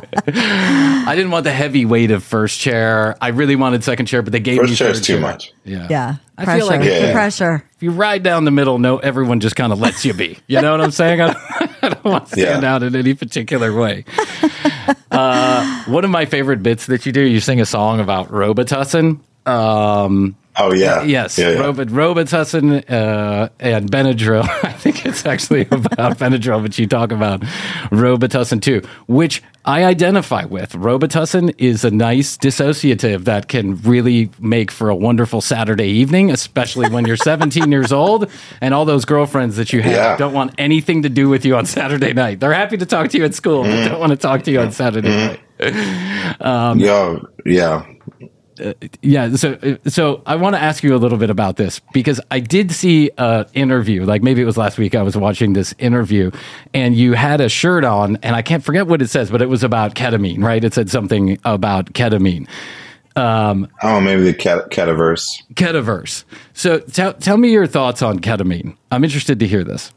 I 1.08 1.13
didn't 1.15 1.32
want 1.32 1.43
the 1.43 1.51
heavy 1.51 1.86
weight 1.86 2.12
of 2.12 2.23
first 2.23 2.60
chair. 2.60 3.15
I 3.21 3.30
really 3.30 3.56
wanted 3.56 3.84
second 3.84 4.06
chair, 4.08 4.21
but 4.21 4.32
they 4.34 4.39
gave 4.39 4.62
me 4.62 4.67
first 4.67 4.77
chair 4.77 4.89
is 4.89 4.97
third 4.99 5.06
too 5.06 5.19
much 5.19 5.53
Yeah. 5.63 5.88
Yeah. 5.89 6.15
I 6.38 6.43
pressure. 6.45 6.58
feel 6.60 6.67
like 6.67 6.80
Yeah, 6.84 6.99
the 6.99 7.08
yeah. 7.08 7.13
pressure. 7.13 7.63
If 7.75 7.84
you 7.84 7.91
ride 7.91 8.23
down 8.23 8.45
the 8.45 8.51
middle, 8.51 8.77
no, 8.80 8.97
everyone 8.97 9.39
just 9.39 9.56
kind 9.56 9.73
of 9.73 9.80
lets 9.80 10.06
you 10.06 10.13
be. 10.13 10.38
You 10.47 10.62
know 10.62 10.71
what 10.71 10.82
I'm 10.82 10.91
saying? 10.91 11.21
I 11.21 11.27
don't, 11.27 11.38
I 11.84 11.89
don't 11.89 12.03
want 12.06 12.25
to 12.27 12.32
stand 12.41 12.63
Yeah. 12.63 12.75
out 12.75 12.84
in 12.84 12.95
any 12.95 13.13
particular 13.13 13.73
way. 13.77 14.06
uh, 15.12 15.84
one 15.86 16.03
of 16.03 16.12
my 16.12 16.25
favorite 16.25 16.62
bits 16.63 16.86
that 16.88 17.06
you 17.06 17.12
do, 17.12 17.21
you 17.21 17.39
sing 17.39 17.60
a 17.62 17.65
song 17.65 17.99
about 17.99 18.30
Robitussin. 18.30 19.19
Um, 19.47 20.36
oh 20.57 20.73
yeah 20.73 21.03
Yes, 21.03 21.38
yeah, 21.38 21.49
yeah. 21.51 21.62
Robitussin 21.62 22.83
uh, 22.89 23.49
and 23.60 23.89
Benadryl. 23.91 24.43
I 24.63 24.71
think 24.73 25.05
it's 25.05 25.25
actually 25.25 25.62
about 25.71 26.17
Benadryl, 26.17 26.62
but 26.62 26.77
you 26.77 26.88
talk 26.88 27.12
about 27.12 27.41
Robitussin 27.91 28.62
too, 28.62 28.81
which 29.07 29.41
I 29.65 29.83
identify 29.83 30.45
with. 30.45 30.71
Robitussin 30.73 31.53
is 31.57 31.83
a 31.83 31.91
nice 31.91 32.38
dissociative 32.38 33.25
that 33.25 33.49
can 33.49 33.75
really 33.81 34.29
make 34.39 34.71
for 34.71 34.89
a 34.89 34.95
wonderful 34.95 35.41
Saturday 35.41 35.88
evening, 35.89 36.31
especially 36.31 36.89
when 36.89 37.05
you're 37.05 37.17
17 37.17 37.69
years 37.75 37.91
old 37.91 38.29
and 38.62 38.73
all 38.73 38.86
those 38.86 39.03
girlfriends 39.05 39.57
that 39.57 39.73
you 39.73 39.81
have 39.81 39.91
Yeah. 39.91 40.17
don't 40.17 40.33
want 40.33 40.53
anything 40.57 41.03
to 41.03 41.10
do 41.10 41.27
with 41.29 41.45
you 41.45 41.55
on 41.57 41.65
Saturday 41.65 42.13
night. 42.13 42.39
They're 42.39 42.53
happy 42.53 42.77
to 42.77 42.86
talk 42.86 43.10
to 43.10 43.17
you 43.17 43.25
at 43.25 43.36
school, 43.36 43.63
Mm-hmm. 43.63 43.83
but 43.83 43.89
don't 43.89 43.99
want 43.99 44.12
to 44.12 44.17
talk 44.17 44.43
to 44.43 44.51
you 44.51 44.60
on 44.62 44.71
Saturday 44.71 45.10
night. 45.10 45.39
Yo, 46.79 47.27
yeah 47.45 47.86
Yeah, 49.02 49.36
so 49.36 49.78
so 49.86 50.22
I 50.26 50.36
want 50.36 50.56
to 50.56 50.62
ask 50.62 50.84
you 50.84 50.96
a 50.96 50.98
little 50.98 51.17
bit 51.17 51.30
about 51.30 51.58
this 51.58 51.80
because 51.93 52.20
I 52.32 52.39
did 52.39 52.72
see 52.72 53.12
an 53.17 53.46
interview, 53.54 54.06
like 54.06 54.24
maybe 54.24 54.41
it 54.41 54.46
was 54.46 54.58
last 54.58 54.78
week. 54.78 54.96
I 54.96 55.02
was 55.02 55.15
watching 55.17 55.54
this 55.54 55.74
interview, 55.80 56.32
and 56.74 56.96
you 56.96 57.13
had 57.13 57.41
a 57.41 57.50
shirt 57.50 57.84
on, 57.84 58.17
and 58.17 58.36
I 58.36 58.41
can't 58.41 58.63
forget 58.63 58.88
what 58.88 59.02
it 59.02 59.10
says, 59.10 59.30
but 59.30 59.41
it 59.41 59.50
was 59.50 59.63
about 59.63 59.96
ketamine, 59.96 60.43
right? 60.43 60.63
It 60.63 60.74
said 60.74 60.89
something 60.89 61.38
about 61.43 61.93
ketamine, 61.93 62.48
um, 63.17 63.67
oh 63.82 64.00
maybe 64.00 64.22
the 64.22 64.34
cat 64.34 64.70
cataverse 64.70 65.43
ketaverse. 65.56 66.24
So 66.54 66.80
tell 66.80 67.13
tell 67.13 67.38
me 67.38 67.52
your 67.52 67.65
thoughts 67.65 68.02
on 68.04 68.20
ketamine. 68.20 68.78
I'm 68.91 69.04
interested 69.04 69.39
to 69.39 69.48
hear 69.48 69.63
this. 69.63 69.91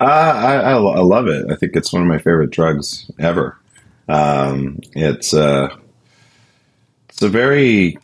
Uh, 0.00 0.04
I, 0.04 0.54
I, 0.56 0.72
I 0.72 1.00
love 1.00 1.26
it. 1.26 1.50
I 1.50 1.56
think 1.56 1.74
it's 1.74 1.92
one 1.92 2.02
of 2.02 2.08
my 2.08 2.18
favorite 2.18 2.50
drugs 2.50 3.10
ever. 3.18 3.58
Um, 4.08 4.78
it's 4.92 5.34
uh, 5.34 5.74
it's 7.16 7.22
a 7.22 7.30
very 7.30 7.96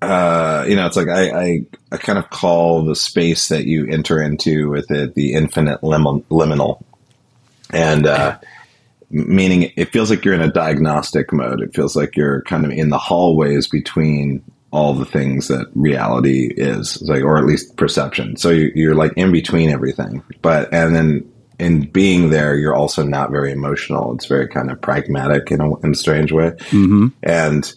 uh, 0.00 0.64
you 0.66 0.76
know, 0.76 0.86
it's 0.86 0.96
like 0.96 1.08
I, 1.08 1.30
I 1.30 1.60
I 1.92 1.96
kind 1.98 2.18
of 2.18 2.30
call 2.30 2.84
the 2.84 2.94
space 2.94 3.48
that 3.48 3.64
you 3.64 3.86
enter 3.86 4.22
into 4.22 4.70
with 4.70 4.90
it 4.90 5.14
the 5.14 5.34
infinite 5.34 5.82
lim- 5.82 6.22
liminal, 6.30 6.82
and 7.72 8.06
uh, 8.06 8.38
meaning 9.10 9.72
it 9.76 9.92
feels 9.92 10.08
like 10.08 10.24
you're 10.24 10.34
in 10.34 10.40
a 10.40 10.52
diagnostic 10.52 11.32
mode. 11.32 11.60
It 11.60 11.74
feels 11.74 11.96
like 11.96 12.16
you're 12.16 12.42
kind 12.42 12.64
of 12.64 12.70
in 12.70 12.90
the 12.90 12.98
hallways 12.98 13.66
between 13.66 14.42
all 14.70 14.94
the 14.94 15.04
things 15.04 15.48
that 15.48 15.66
reality 15.74 16.52
is, 16.56 16.96
It's 16.96 17.08
like, 17.08 17.24
or 17.24 17.38
at 17.38 17.44
least 17.44 17.76
perception. 17.76 18.36
So 18.36 18.50
you, 18.50 18.70
you're 18.74 18.94
like 18.94 19.12
in 19.16 19.32
between 19.32 19.70
everything. 19.70 20.22
But 20.42 20.72
and 20.72 20.94
then 20.94 21.32
in 21.58 21.90
being 21.90 22.30
there, 22.30 22.54
you're 22.54 22.76
also 22.76 23.02
not 23.02 23.30
very 23.32 23.50
emotional. 23.50 24.14
It's 24.14 24.26
very 24.26 24.46
kind 24.46 24.70
of 24.70 24.80
pragmatic 24.80 25.50
in 25.50 25.60
a, 25.60 25.76
in 25.80 25.90
a 25.90 25.96
strange 25.96 26.30
way, 26.30 26.52
and 27.24 27.74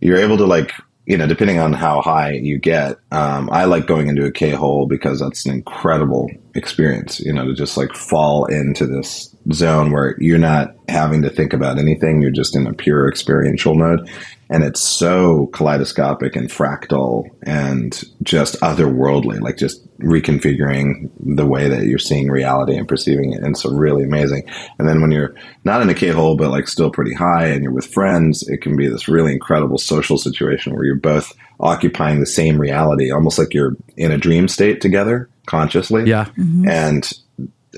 you're 0.00 0.18
able 0.18 0.36
to 0.36 0.46
like 0.46 0.72
you 1.06 1.16
know 1.16 1.26
depending 1.26 1.58
on 1.58 1.72
how 1.72 2.00
high 2.00 2.32
you 2.32 2.58
get 2.58 2.96
um, 3.12 3.48
i 3.50 3.64
like 3.64 3.86
going 3.86 4.08
into 4.08 4.24
a 4.24 4.32
k-hole 4.32 4.86
because 4.86 5.20
that's 5.20 5.46
an 5.46 5.52
incredible 5.52 6.30
experience 6.54 7.20
you 7.20 7.32
know 7.32 7.44
to 7.44 7.54
just 7.54 7.76
like 7.76 7.92
fall 7.94 8.44
into 8.46 8.86
this 8.86 9.34
zone 9.52 9.90
where 9.90 10.16
you're 10.18 10.38
not 10.38 10.74
having 10.88 11.22
to 11.22 11.30
think 11.30 11.52
about 11.52 11.78
anything. 11.78 12.20
You're 12.20 12.30
just 12.30 12.56
in 12.56 12.66
a 12.66 12.72
pure 12.72 13.08
experiential 13.08 13.74
mode. 13.74 14.10
And 14.50 14.64
it's 14.64 14.80
so 14.80 15.48
kaleidoscopic 15.48 16.34
and 16.34 16.48
fractal 16.48 17.24
and 17.42 18.02
just 18.22 18.58
otherworldly, 18.60 19.40
like 19.40 19.58
just 19.58 19.84
reconfiguring 19.98 21.10
the 21.20 21.46
way 21.46 21.68
that 21.68 21.84
you're 21.84 21.98
seeing 21.98 22.30
reality 22.30 22.74
and 22.76 22.88
perceiving 22.88 23.34
it. 23.34 23.42
And 23.42 23.58
so 23.58 23.70
really 23.70 24.04
amazing. 24.04 24.48
And 24.78 24.88
then 24.88 25.02
when 25.02 25.10
you're 25.10 25.34
not 25.64 25.82
in 25.82 25.90
a 25.90 25.94
K 25.94 26.08
hole, 26.08 26.36
but 26.36 26.50
like 26.50 26.66
still 26.66 26.90
pretty 26.90 27.12
high 27.12 27.46
and 27.46 27.62
you're 27.62 27.72
with 27.72 27.92
friends, 27.92 28.48
it 28.48 28.62
can 28.62 28.74
be 28.74 28.88
this 28.88 29.06
really 29.06 29.32
incredible 29.32 29.76
social 29.76 30.16
situation 30.16 30.74
where 30.74 30.84
you're 30.84 30.94
both 30.94 31.34
occupying 31.60 32.20
the 32.20 32.26
same 32.26 32.58
reality, 32.58 33.10
almost 33.10 33.38
like 33.38 33.52
you're 33.52 33.76
in 33.98 34.12
a 34.12 34.18
dream 34.18 34.48
state 34.48 34.80
together 34.80 35.28
consciously. 35.46 36.04
Yeah. 36.04 36.24
Mm-hmm. 36.38 36.68
And 36.68 37.12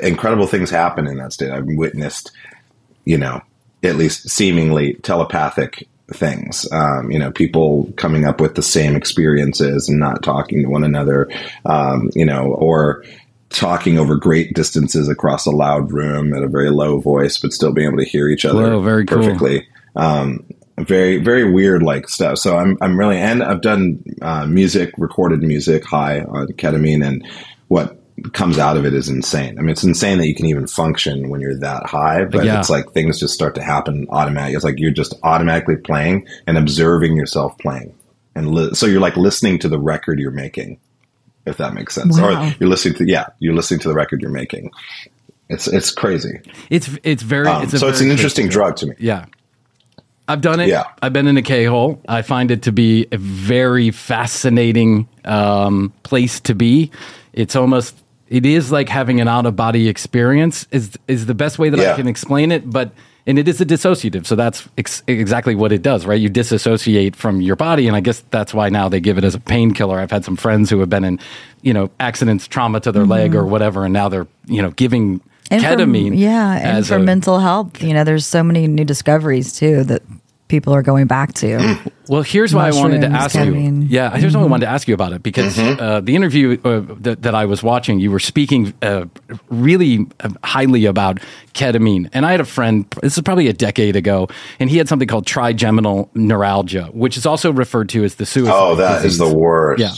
incredible 0.02 0.46
things 0.46 0.70
happen 0.70 1.08
in 1.08 1.16
that 1.16 1.32
state. 1.32 1.50
I've 1.50 1.66
witnessed, 1.66 2.30
you 3.04 3.18
know, 3.18 3.40
at 3.82 3.96
least 3.96 4.28
seemingly 4.28 4.94
telepathic 4.94 5.88
things. 6.14 6.70
Um, 6.72 7.10
you 7.10 7.18
know, 7.18 7.30
people 7.30 7.92
coming 7.96 8.24
up 8.24 8.40
with 8.40 8.54
the 8.54 8.62
same 8.62 8.96
experiences 8.96 9.88
and 9.88 9.98
not 9.98 10.22
talking 10.22 10.62
to 10.62 10.68
one 10.68 10.84
another, 10.84 11.28
um, 11.64 12.10
you 12.14 12.24
know, 12.24 12.52
or 12.54 13.04
talking 13.50 13.98
over 13.98 14.16
great 14.16 14.54
distances 14.54 15.08
across 15.08 15.46
a 15.46 15.50
loud 15.50 15.92
room 15.92 16.32
at 16.34 16.42
a 16.42 16.48
very 16.48 16.70
low 16.70 16.98
voice, 17.00 17.38
but 17.38 17.52
still 17.52 17.72
being 17.72 17.88
able 17.88 17.98
to 17.98 18.04
hear 18.04 18.28
each 18.28 18.44
other 18.44 18.70
Whoa, 18.70 18.80
very 18.80 19.04
cool. 19.04 19.18
perfectly. 19.18 19.66
Um, 19.96 20.44
very, 20.78 21.18
very 21.18 21.50
weird 21.50 21.82
like 21.82 22.08
stuff. 22.08 22.38
So 22.38 22.56
I'm, 22.56 22.78
I'm 22.80 22.98
really, 22.98 23.18
and 23.18 23.42
I've 23.42 23.60
done 23.60 24.02
uh, 24.22 24.46
music, 24.46 24.94
recorded 24.96 25.42
music 25.42 25.84
high 25.84 26.20
on 26.20 26.46
ketamine, 26.48 27.06
and 27.06 27.26
what 27.68 27.99
comes 28.32 28.58
out 28.58 28.76
of 28.76 28.84
it 28.84 28.94
is 28.94 29.08
insane. 29.08 29.58
I 29.58 29.62
mean, 29.62 29.70
it's 29.70 29.84
insane 29.84 30.18
that 30.18 30.26
you 30.26 30.34
can 30.34 30.46
even 30.46 30.66
function 30.66 31.28
when 31.30 31.40
you're 31.40 31.58
that 31.60 31.86
high, 31.86 32.24
but 32.24 32.44
Yeah. 32.44 32.58
it's 32.58 32.70
like 32.70 32.92
things 32.92 33.18
just 33.18 33.34
start 33.34 33.54
to 33.56 33.62
happen 33.62 34.06
automatically. 34.10 34.54
It's 34.56 34.64
like 34.64 34.78
you're 34.78 34.90
just 34.90 35.14
automatically 35.22 35.76
playing 35.76 36.26
and 36.46 36.58
observing 36.58 37.16
yourself 37.16 37.56
playing. 37.58 37.94
And 38.34 38.50
li- 38.54 38.74
so 38.74 38.86
you're 38.86 39.00
like 39.00 39.16
listening 39.16 39.58
to 39.60 39.68
the 39.68 39.78
record 39.78 40.18
you're 40.18 40.30
making, 40.30 40.78
if 41.46 41.56
that 41.56 41.74
makes 41.74 41.94
sense. 41.94 42.20
Wow. 42.20 42.48
Or 42.48 42.54
you're 42.60 42.68
listening 42.68 42.94
to, 42.96 43.06
yeah, 43.08 43.26
you're 43.38 43.54
listening 43.54 43.80
to 43.80 43.88
the 43.88 43.94
record 43.94 44.20
you're 44.22 44.30
making. 44.30 44.70
It's, 45.48 45.66
it's 45.66 45.90
crazy. 45.90 46.40
It's 46.70 46.88
it's 47.02 47.22
very 47.24 47.48
Um, 47.48 47.64
it's 47.64 47.78
so 47.80 47.88
it's 47.88 48.00
an 48.00 48.10
interesting 48.10 48.48
drug 48.48 48.76
to 48.76 48.86
me. 48.86 48.94
Yeah. 48.98 49.24
I've 50.28 50.42
done 50.42 50.60
it. 50.60 50.68
Yeah. 50.68 50.84
I've 51.02 51.12
been 51.12 51.26
in 51.26 51.36
a 51.36 51.42
K 51.42 51.64
hole. 51.64 52.00
I 52.08 52.22
find 52.22 52.52
it 52.52 52.62
to 52.62 52.72
be 52.72 53.08
a 53.10 53.16
very 53.18 53.90
fascinating 53.90 55.08
um, 55.24 55.92
place 56.04 56.38
to 56.40 56.54
be. 56.54 56.92
It's 57.32 57.56
almost 57.56 57.96
it 58.30 58.46
is 58.46 58.72
like 58.72 58.88
having 58.88 59.20
an 59.20 59.28
out 59.28 59.44
of 59.44 59.56
body 59.56 59.88
experience 59.88 60.66
is 60.70 60.92
is 61.08 61.26
the 61.26 61.34
best 61.34 61.58
way 61.58 61.68
that 61.68 61.80
I 61.80 61.96
can 61.96 62.06
explain 62.08 62.52
it, 62.52 62.70
but 62.70 62.92
and 63.26 63.38
it 63.38 63.46
is 63.46 63.60
a 63.60 63.66
dissociative, 63.66 64.24
so 64.24 64.34
that's 64.34 64.66
ex- 64.78 65.02
exactly 65.06 65.54
what 65.54 65.72
it 65.72 65.82
does, 65.82 66.06
right? 66.06 66.18
You 66.18 66.30
disassociate 66.30 67.14
from 67.14 67.42
your 67.42 67.54
body, 67.54 67.86
and 67.86 67.94
I 67.94 68.00
guess 68.00 68.24
that's 68.30 68.54
why 68.54 68.70
now 68.70 68.88
they 68.88 68.98
give 68.98 69.18
it 69.18 69.24
as 69.24 69.34
a 69.34 69.40
painkiller. 69.40 69.98
I've 70.00 70.10
had 70.10 70.24
some 70.24 70.36
friends 70.36 70.70
who 70.70 70.80
have 70.80 70.88
been 70.88 71.04
in, 71.04 71.20
you 71.60 71.74
know, 71.74 71.90
accidents, 72.00 72.48
trauma 72.48 72.80
to 72.80 72.92
their 72.92 73.04
leg 73.04 73.34
or 73.34 73.42
mm-hmm. 73.42 73.50
whatever, 73.50 73.84
and 73.84 73.92
now 73.92 74.08
they're, 74.08 74.26
you 74.46 74.62
know, 74.62 74.70
giving 74.70 75.20
And 75.50 75.62
for- 75.62 75.68
ketamine. 75.68 76.18
yeah, 76.18 76.76
and 76.76 76.86
for 76.86 76.96
a- 76.96 76.98
mental 76.98 77.40
health, 77.40 77.82
you 77.82 77.92
know, 77.92 78.04
there's 78.04 78.24
so 78.26 78.42
many 78.42 78.66
new 78.66 78.84
discoveries 78.84 79.52
too 79.52 79.84
that 79.84 80.02
people 80.50 80.74
are 80.74 80.82
going 80.82 81.06
back 81.06 81.32
to. 81.34 81.78
Well, 82.08 82.22
here's 82.22 82.52
why 82.52 82.66
I 82.66 82.72
wanted 82.72 83.02
to 83.02 83.08
Mushrooms, 83.08 83.36
ask 83.36 83.46
you. 83.46 83.52
ketamine. 83.52 83.86
Yeah, 83.88 84.16
here's 84.16 84.36
why 84.36 84.42
I 84.42 84.46
wanted 84.46 84.66
to 84.66 84.72
ask 84.72 84.88
you 84.88 84.94
about 84.94 85.12
it 85.12 85.22
because 85.22 85.56
uh, 85.56 86.00
the 86.00 86.16
interview 86.16 86.58
uh, 86.64 86.80
that, 87.02 87.22
that 87.22 87.36
I 87.36 87.44
was 87.44 87.62
watching, 87.62 88.00
you 88.00 88.10
were 88.10 88.18
speaking 88.18 88.74
uh, 88.82 89.04
really 89.48 90.06
uh, 90.18 90.30
highly 90.42 90.86
about 90.86 91.20
ketamine. 91.54 92.08
And 92.12 92.26
I 92.26 92.32
had 92.32 92.40
a 92.40 92.44
friend, 92.44 92.84
this 93.00 93.16
is 93.16 93.22
probably 93.22 93.46
a 93.46 93.52
decade 93.52 93.94
ago, 93.94 94.26
and 94.58 94.68
he 94.68 94.76
had 94.78 94.88
something 94.88 95.06
called 95.06 95.24
trigeminal 95.24 96.10
neuralgia, 96.14 96.86
which 96.92 97.16
is 97.16 97.26
also 97.26 97.52
referred 97.52 97.88
to 97.90 98.02
as 98.02 98.16
the 98.16 98.26
suicide. 98.26 98.54
Oh, 98.56 98.74
that 98.74 99.04
is 99.04 99.18
disease 99.18 99.18
the 99.18 99.32
worst. 99.32 99.80
Yeah. 99.80 99.92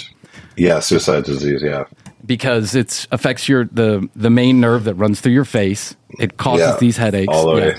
Yeah. 0.58 0.80
Suicide 0.80 1.24
disease. 1.24 1.62
Yeah. 1.64 1.84
because 2.26 2.74
it 2.74 3.06
affects 3.10 3.48
your 3.48 3.64
the 3.72 4.06
the 4.14 4.28
main 4.28 4.60
nerve 4.60 4.84
that 4.84 4.94
runs 4.96 5.22
through 5.22 5.32
your 5.32 5.46
face. 5.46 5.96
It 6.20 6.36
causes 6.36 6.66
Yeah. 6.66 6.76
these 6.78 6.98
headaches. 6.98 7.32
All 7.32 7.46
the 7.46 7.52
Yeah 7.52 7.68
way. 7.68 7.76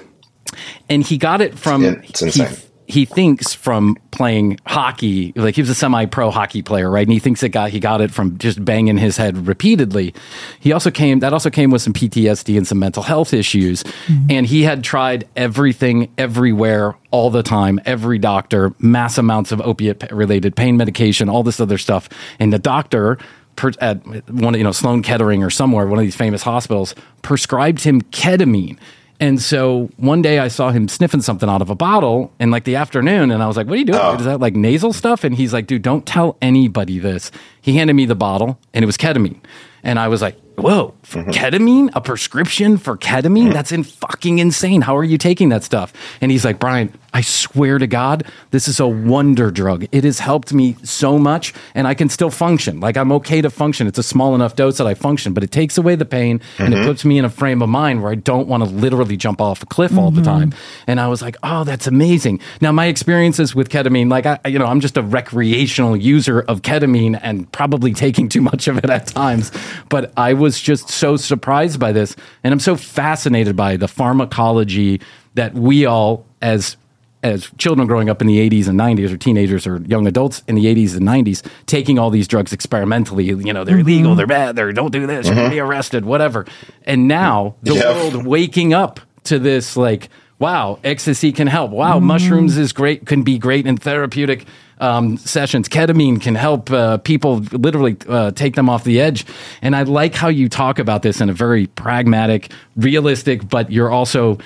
And 0.89 1.03
he 1.03 1.17
got 1.17 1.41
it 1.41 1.57
from 1.57 1.83
It's- 1.83 2.09
it's 2.09 2.21
insane. 2.21 2.47
He, 2.47 2.55
he 2.85 3.05
thinks 3.05 3.53
from 3.53 3.97
playing 4.11 4.59
hockey 4.67 5.31
like 5.35 5.55
he 5.55 5.61
was 5.61 5.69
a 5.69 5.75
semi-pro 5.75 6.29
hockey 6.31 6.61
player 6.61 6.89
right? 6.89 7.07
And 7.07 7.13
he 7.13 7.19
thinks 7.19 7.41
that 7.41 7.49
got 7.49 7.69
he 7.69 7.79
got 7.79 8.01
it 8.01 8.11
from 8.11 8.37
just 8.37 8.63
banging 8.63 8.97
his 8.97 9.15
head 9.15 9.47
repeatedly. 9.47 10.13
He 10.59 10.73
also 10.73 10.91
came 10.91 11.19
that 11.19 11.31
also 11.33 11.49
came 11.49 11.71
with 11.71 11.81
some 11.81 11.93
ptsd 11.93 12.57
and 12.57 12.67
some 12.67 12.79
mental 12.79 13.01
health 13.01 13.33
issues. 13.33 13.83
Mm-hmm. 13.83 14.27
And 14.29 14.45
he 14.45 14.63
had 14.63 14.83
tried 14.83 15.27
everything 15.35 16.11
everywhere 16.17 16.95
all 17.11 17.29
the 17.29 17.43
time 17.43 17.79
every 17.85 18.19
doctor 18.19 18.73
mass 18.79 19.17
amounts 19.17 19.51
of 19.51 19.61
opiate 19.61 20.11
related 20.11 20.55
pain 20.55 20.75
medication 20.75 21.29
all 21.29 21.43
this 21.43 21.59
other 21.61 21.77
stuff. 21.77 22.09
And 22.37 22.51
the 22.51 22.59
doctor 22.59 23.17
per, 23.55 23.71
at 23.79 24.05
one 24.29 24.53
of 24.53 24.59
you 24.59 24.63
know 24.63 24.71
Sloan 24.71 25.03
Kettering 25.03 25.43
or 25.43 25.49
somewhere, 25.49 25.87
one 25.87 25.99
of 25.99 26.03
these 26.03 26.15
famous 26.15 26.41
hospitals, 26.41 26.95
prescribed 27.21 27.83
him 27.83 28.01
ketamine. 28.01 28.77
And 29.23 29.41
so 29.41 29.89
one 29.95 30.21
day 30.21 30.39
I 30.39 30.49
saw 30.49 30.71
him 30.71 30.89
sniffing 30.89 31.21
something 31.21 31.47
out 31.47 31.62
of 31.62 31.69
a 31.69 31.75
bottle 31.75 32.33
in 32.41 32.51
like 32.51 32.65
the 32.65 32.75
afternoon, 32.75 33.31
and 33.31 33.41
I 33.41 33.47
was 33.47 33.55
like, 33.55 33.67
"What 33.67 33.75
are 33.75 33.77
you 33.77 33.86
doing? 33.86 33.99
Oh. 34.01 34.15
Is 34.15 34.25
that 34.25 34.41
like 34.41 34.53
nasal 34.53 34.91
stuff?" 34.91 35.23
And 35.23 35.33
he's 35.33 35.53
like, 35.53 35.65
"Dude, 35.65 35.81
don't 35.81 36.05
tell 36.05 36.36
anybody 36.41 36.99
this." 36.99 37.31
He 37.63 37.78
handed 37.78 37.93
me 37.93 38.06
the 38.06 38.13
bottle, 38.13 38.60
and 38.73 38.84
it 38.84 38.86
was 38.86 38.97
ketamine. 38.97 39.39
And 39.84 39.97
I 39.97 40.08
was 40.10 40.21
like, 40.21 40.39
"Whoa, 40.56 40.93
for 41.02 41.23
Mm-hmm. 41.23 41.32
ketamine? 41.32 41.89
A 41.93 42.02
prescription 42.02 42.78
for 42.78 42.97
ketamine? 42.97 43.45
Mm-hmm. 43.45 43.54
That's 43.54 43.71
in 43.71 43.84
fucking 43.84 44.38
insane. 44.38 44.82
How 44.82 44.95
are 44.95 45.04
you 45.04 45.17
taking 45.17 45.49
that 45.49 45.63
stuff?" 45.63 45.91
And 46.21 46.32
he's 46.32 46.45
like, 46.45 46.60
"Bryan, 46.60 46.93
I 47.13 47.21
swear 47.21 47.78
to 47.78 47.86
God, 47.86 48.26
this 48.49 48.67
is 48.67 48.80
a 48.80 48.88
wonder 48.88 49.52
drug. 49.52 49.86
It 49.91 50.04
has 50.04 50.17
helped 50.17 50.52
me 50.52 50.76
so 50.84 51.19
much, 51.19 51.54
and 51.76 51.88
I 51.88 51.93
can 51.93 52.10
still 52.10 52.32
function. 52.32 52.80
Like 52.80 52.97
I'm 52.97 53.12
okay 53.13 53.39
to 53.41 53.52
function. 53.52 53.86
It's 53.86 53.99
a 53.99 54.04
small 54.04 54.34
enough 54.34 54.56
dose 54.56 54.80
that 54.80 54.88
I 54.88 54.95
function, 54.95 55.34
but 55.34 55.43
it 55.43 55.52
takes 55.52 55.78
away 55.78 55.95
the 55.95 56.06
pain 56.06 56.41
and 56.58 56.73
it 56.73 56.78
mm-hmm. 56.78 56.88
puts 56.88 57.06
me 57.06 57.19
in 57.19 57.26
a 57.26 57.30
frame 57.30 57.62
of 57.62 57.69
mind 57.69 58.02
where 58.02 58.12
I 58.12 58.15
don't 58.15 58.47
want 58.47 58.63
to 58.63 58.69
literally 58.69 59.15
jump 59.15 59.41
off 59.41 59.62
a 59.62 59.67
cliff 59.67 59.95
all 59.95 60.10
the 60.10 60.21
mm-hmm. 60.21 60.32
time. 60.32 60.54
And 60.88 60.99
I 60.99 61.08
was 61.08 61.21
like, 61.21 61.38
oh, 61.43 61.63
that's 61.63 61.86
amazing. 61.86 62.39
Now 62.62 62.71
my 62.71 62.88
experiences 62.88 63.54
with 63.54 63.69
ketamine, 63.69 64.10
like 64.10 64.26
I, 64.26 64.39
you 64.47 64.58
know, 64.58 64.65
I'm 64.65 64.80
just 64.80 64.97
a 64.97 65.04
recreational 65.04 65.95
user 65.95 66.41
of 66.41 66.63
ketamine 66.63 67.19
and 67.21 67.52
probably 67.53 67.93
taking 67.93 68.27
too 68.27 68.41
much 68.41 68.67
of 68.67 68.77
it 68.77 68.89
at 68.89 69.07
times. 69.07 69.51
But 69.89 70.11
I 70.17 70.33
was 70.33 70.59
just 70.59 70.89
so 70.89 71.15
surprised 71.15 71.79
by 71.79 71.93
this, 71.93 72.15
and 72.43 72.51
I'm 72.51 72.59
so 72.59 72.75
fascinated 72.75 73.55
by 73.55 73.77
the 73.77 73.87
pharmacology 73.87 74.99
that 75.35 75.53
we 75.53 75.85
all 75.85 76.25
as 76.41 76.75
as 77.23 77.49
children 77.57 77.87
growing 77.87 78.09
up 78.09 78.21
in 78.21 78.27
the 78.27 78.49
80s 78.49 78.67
and 78.67 78.77
90s 78.77 79.11
or 79.11 79.17
teenagers 79.17 79.65
or 79.65 79.77
young 79.83 80.05
adults 80.05 80.43
in 80.45 80.55
the 80.55 80.65
80s 80.65 80.97
and 80.97 81.07
90s 81.07 81.41
taking 81.67 81.97
all 81.97 82.09
these 82.09 82.27
drugs 82.27 82.51
experimentally 82.51 83.23
you 83.23 83.53
know 83.53 83.63
they're 83.63 83.77
mm-hmm. 83.77 83.87
illegal 83.87 84.15
they're 84.15 84.27
bad 84.27 84.57
they're 84.57 84.73
don't 84.73 84.91
do 84.91 85.07
this 85.07 85.25
you're 85.25 85.35
going 85.35 85.49
to 85.49 85.55
be 85.55 85.59
mm-hmm. 85.61 85.69
arrested 85.69 86.05
whatever. 86.05 86.45
And 86.83 87.07
now 87.07 87.55
the 87.63 87.75
Yep. 87.75 87.95
world 87.95 88.25
waking 88.25 88.73
up 88.73 88.99
to 89.23 89.39
this 89.39 89.77
like 89.77 90.09
wow 90.37 90.79
ecstasy 90.83 91.31
can 91.31 91.47
help. 91.47 91.71
Wow 91.71 91.97
mm-hmm. 91.97 92.07
mushrooms 92.07 92.57
is 92.57 92.73
great 92.73 93.05
can 93.05 93.23
be 93.23 93.37
great 93.37 93.65
and 93.65 93.81
therapeutic 93.81 94.45
um, 94.83 95.17
sessions 95.17 95.67
ketamine 95.69 96.19
can 96.21 96.35
help 96.35 96.69
uh, 96.71 96.97
people 96.97 97.37
literally 97.67 97.95
uh, 98.07 98.31
take 98.31 98.53
them 98.55 98.69
off 98.69 98.83
the 98.83 98.99
edge 98.99 99.25
and 99.61 99.75
i 99.75 99.83
like 99.83 100.13
how 100.15 100.27
you 100.29 100.47
talk 100.49 100.79
about 100.79 101.01
this 101.01 101.21
in 101.21 101.29
a 101.29 101.33
very 101.33 101.67
pragmatic 101.67 102.51
realistic 102.75 103.47
but 103.49 103.71
you're 103.71 103.89
also 103.91 104.37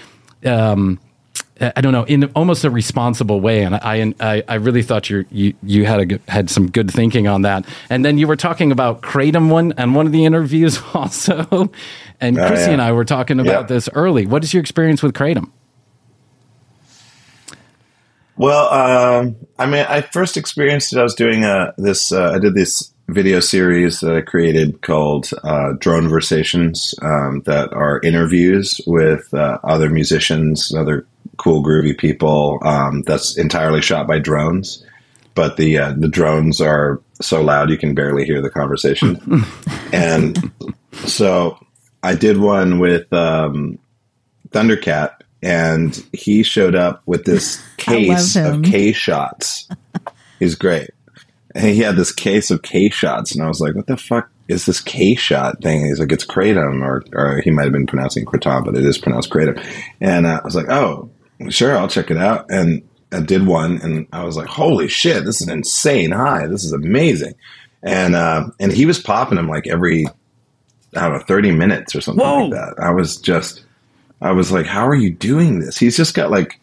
um, 0.45 0.99
I 1.59 1.81
don't 1.81 1.91
know, 1.91 2.03
in 2.03 2.25
almost 2.35 2.63
a 2.65 2.69
responsible 2.69 3.41
way, 3.41 3.63
and 3.63 3.73
I 3.75 4.13
I, 4.19 4.43
I 4.47 4.55
really 4.55 4.83
thought 4.83 5.09
you 5.09 5.25
you 5.31 5.55
you 5.63 5.85
had 5.85 5.99
a 5.99 6.05
good, 6.05 6.21
had 6.27 6.51
some 6.51 6.69
good 6.69 6.91
thinking 6.91 7.27
on 7.27 7.41
that. 7.41 7.65
And 7.89 8.05
then 8.05 8.19
you 8.19 8.27
were 8.27 8.35
talking 8.35 8.71
about 8.71 9.01
kratom 9.01 9.49
one 9.49 9.73
and 9.75 9.95
one 9.95 10.05
of 10.05 10.11
the 10.11 10.23
interviews 10.25 10.79
also, 10.93 11.71
and 12.21 12.37
Oh, 12.37 12.41
Krissy 12.47 12.67
yeah. 12.67 12.73
and 12.73 12.81
I 12.81 12.91
were 12.91 13.05
talking 13.05 13.39
about 13.39 13.61
Yeah. 13.61 13.67
this 13.75 13.89
early. 13.93 14.27
What 14.27 14.43
is 14.43 14.53
your 14.53 14.61
experience 14.61 15.01
with 15.01 15.13
kratom? 15.13 15.49
Well, 18.37 18.71
um, 18.71 19.35
I 19.57 19.65
mean, 19.65 19.85
I 19.87 20.01
first 20.01 20.37
experienced 20.37 20.93
it. 20.93 20.99
I 20.99 21.03
was 21.03 21.15
doing 21.15 21.43
a 21.43 21.73
this. 21.77 22.11
Uh, 22.11 22.33
I 22.35 22.39
did 22.39 22.53
this 22.53 22.93
video 23.07 23.39
series 23.39 24.01
that 24.01 24.15
I 24.15 24.21
created 24.21 24.81
called 24.81 25.29
uh, 25.43 25.73
Drone 25.79 26.09
Versations 26.09 26.93
um, 27.01 27.41
that 27.45 27.73
are 27.73 28.01
interviews 28.03 28.79
with 28.85 29.33
uh, 29.33 29.57
other 29.63 29.89
musicians, 29.89 30.73
other 30.75 31.05
cool 31.37 31.63
groovy 31.63 31.97
people. 31.97 32.59
Um, 32.61 33.03
that's 33.03 33.37
entirely 33.37 33.81
shot 33.81 34.07
by 34.07 34.19
drones, 34.19 34.85
but 35.33 35.57
the 35.57 35.77
uh, 35.77 35.93
the 35.97 36.07
drones 36.07 36.61
are 36.61 37.01
so 37.21 37.41
loud 37.41 37.69
you 37.71 37.77
can 37.77 37.95
barely 37.95 38.25
hear 38.25 38.41
the 38.41 38.51
conversation. 38.51 39.45
and 39.91 40.51
so 40.93 41.57
I 42.03 42.13
did 42.13 42.37
one 42.37 42.77
with 42.77 43.11
um, 43.11 43.79
Thundercat, 44.49 45.16
and 45.41 45.95
he 46.13 46.43
showed 46.43 46.75
up 46.75 47.01
with 47.05 47.25
this 47.25 47.63
case 47.77 48.35
of. 48.35 48.63
K 48.63 48.91
shots. 48.91 49.67
He's 50.39 50.55
great. 50.55 50.91
And 51.55 51.65
he 51.65 51.79
had 51.79 51.95
this 51.95 52.11
case 52.11 52.51
of 52.51 52.61
K 52.61 52.89
shots, 52.89 53.33
and 53.33 53.43
I 53.43 53.47
was 53.47 53.59
like, 53.59 53.75
"What 53.75 53.87
the 53.87 53.97
fuck 53.97 54.29
"Is 54.47 54.65
this 54.65 54.79
K 54.79 55.15
shot 55.15 55.61
thing?" 55.61 55.85
He's 55.85 55.99
like, 55.99 56.11
"It's 56.11 56.25
kratom," 56.25 56.81
or, 56.83 57.03
or 57.13 57.41
he 57.41 57.49
might 57.49 57.63
have 57.63 57.73
been 57.73 57.87
pronouncing 57.87 58.25
kratom, 58.25 58.65
but 58.65 58.75
it 58.75 58.85
is 58.85 58.97
pronounced 58.97 59.29
kratom. 59.29 59.63
And 59.99 60.27
uh, 60.27 60.41
I 60.41 60.45
was 60.45 60.55
like, 60.55 60.69
"Oh, 60.69 61.09
sure, 61.49 61.75
I'll 61.75 61.87
check 61.87 62.11
it 62.11 62.17
out." 62.17 62.45
And 62.49 62.87
I 63.11 63.21
did 63.21 63.47
one, 63.47 63.81
and 63.81 64.05
I 64.13 64.23
was 64.23 64.37
like, 64.37 64.47
"Holy 64.47 64.87
shit, 64.87 65.25
this 65.25 65.41
is 65.41 65.47
an 65.47 65.57
insane 65.57 66.11
high! 66.11 66.45
This 66.45 66.63
is 66.63 66.73
amazing!" 66.73 67.33
And 67.81 68.15
uh, 68.15 68.49
and 68.59 68.71
he 68.71 68.85
was 68.85 68.99
popping 68.99 69.37
them 69.37 69.47
like 69.47 69.65
every 69.65 70.05
I 70.95 71.09
don't 71.09 71.17
know, 71.17 71.23
30 71.25 71.51
minutes 71.51 71.95
or 71.95 72.01
something 72.01 72.25
Whoa. 72.25 72.45
like 72.45 72.51
that. 72.51 72.75
I 72.81 72.91
was 72.91 73.17
just, 73.17 73.65
I 74.21 74.31
was 74.31 74.51
like, 74.51 74.65
how 74.65 74.87
are 74.87 74.95
you 74.95 75.11
doing 75.11 75.59
this? 75.59 75.77
He's 75.77 75.97
just 75.97 76.13
got 76.13 76.31
like, 76.31 76.59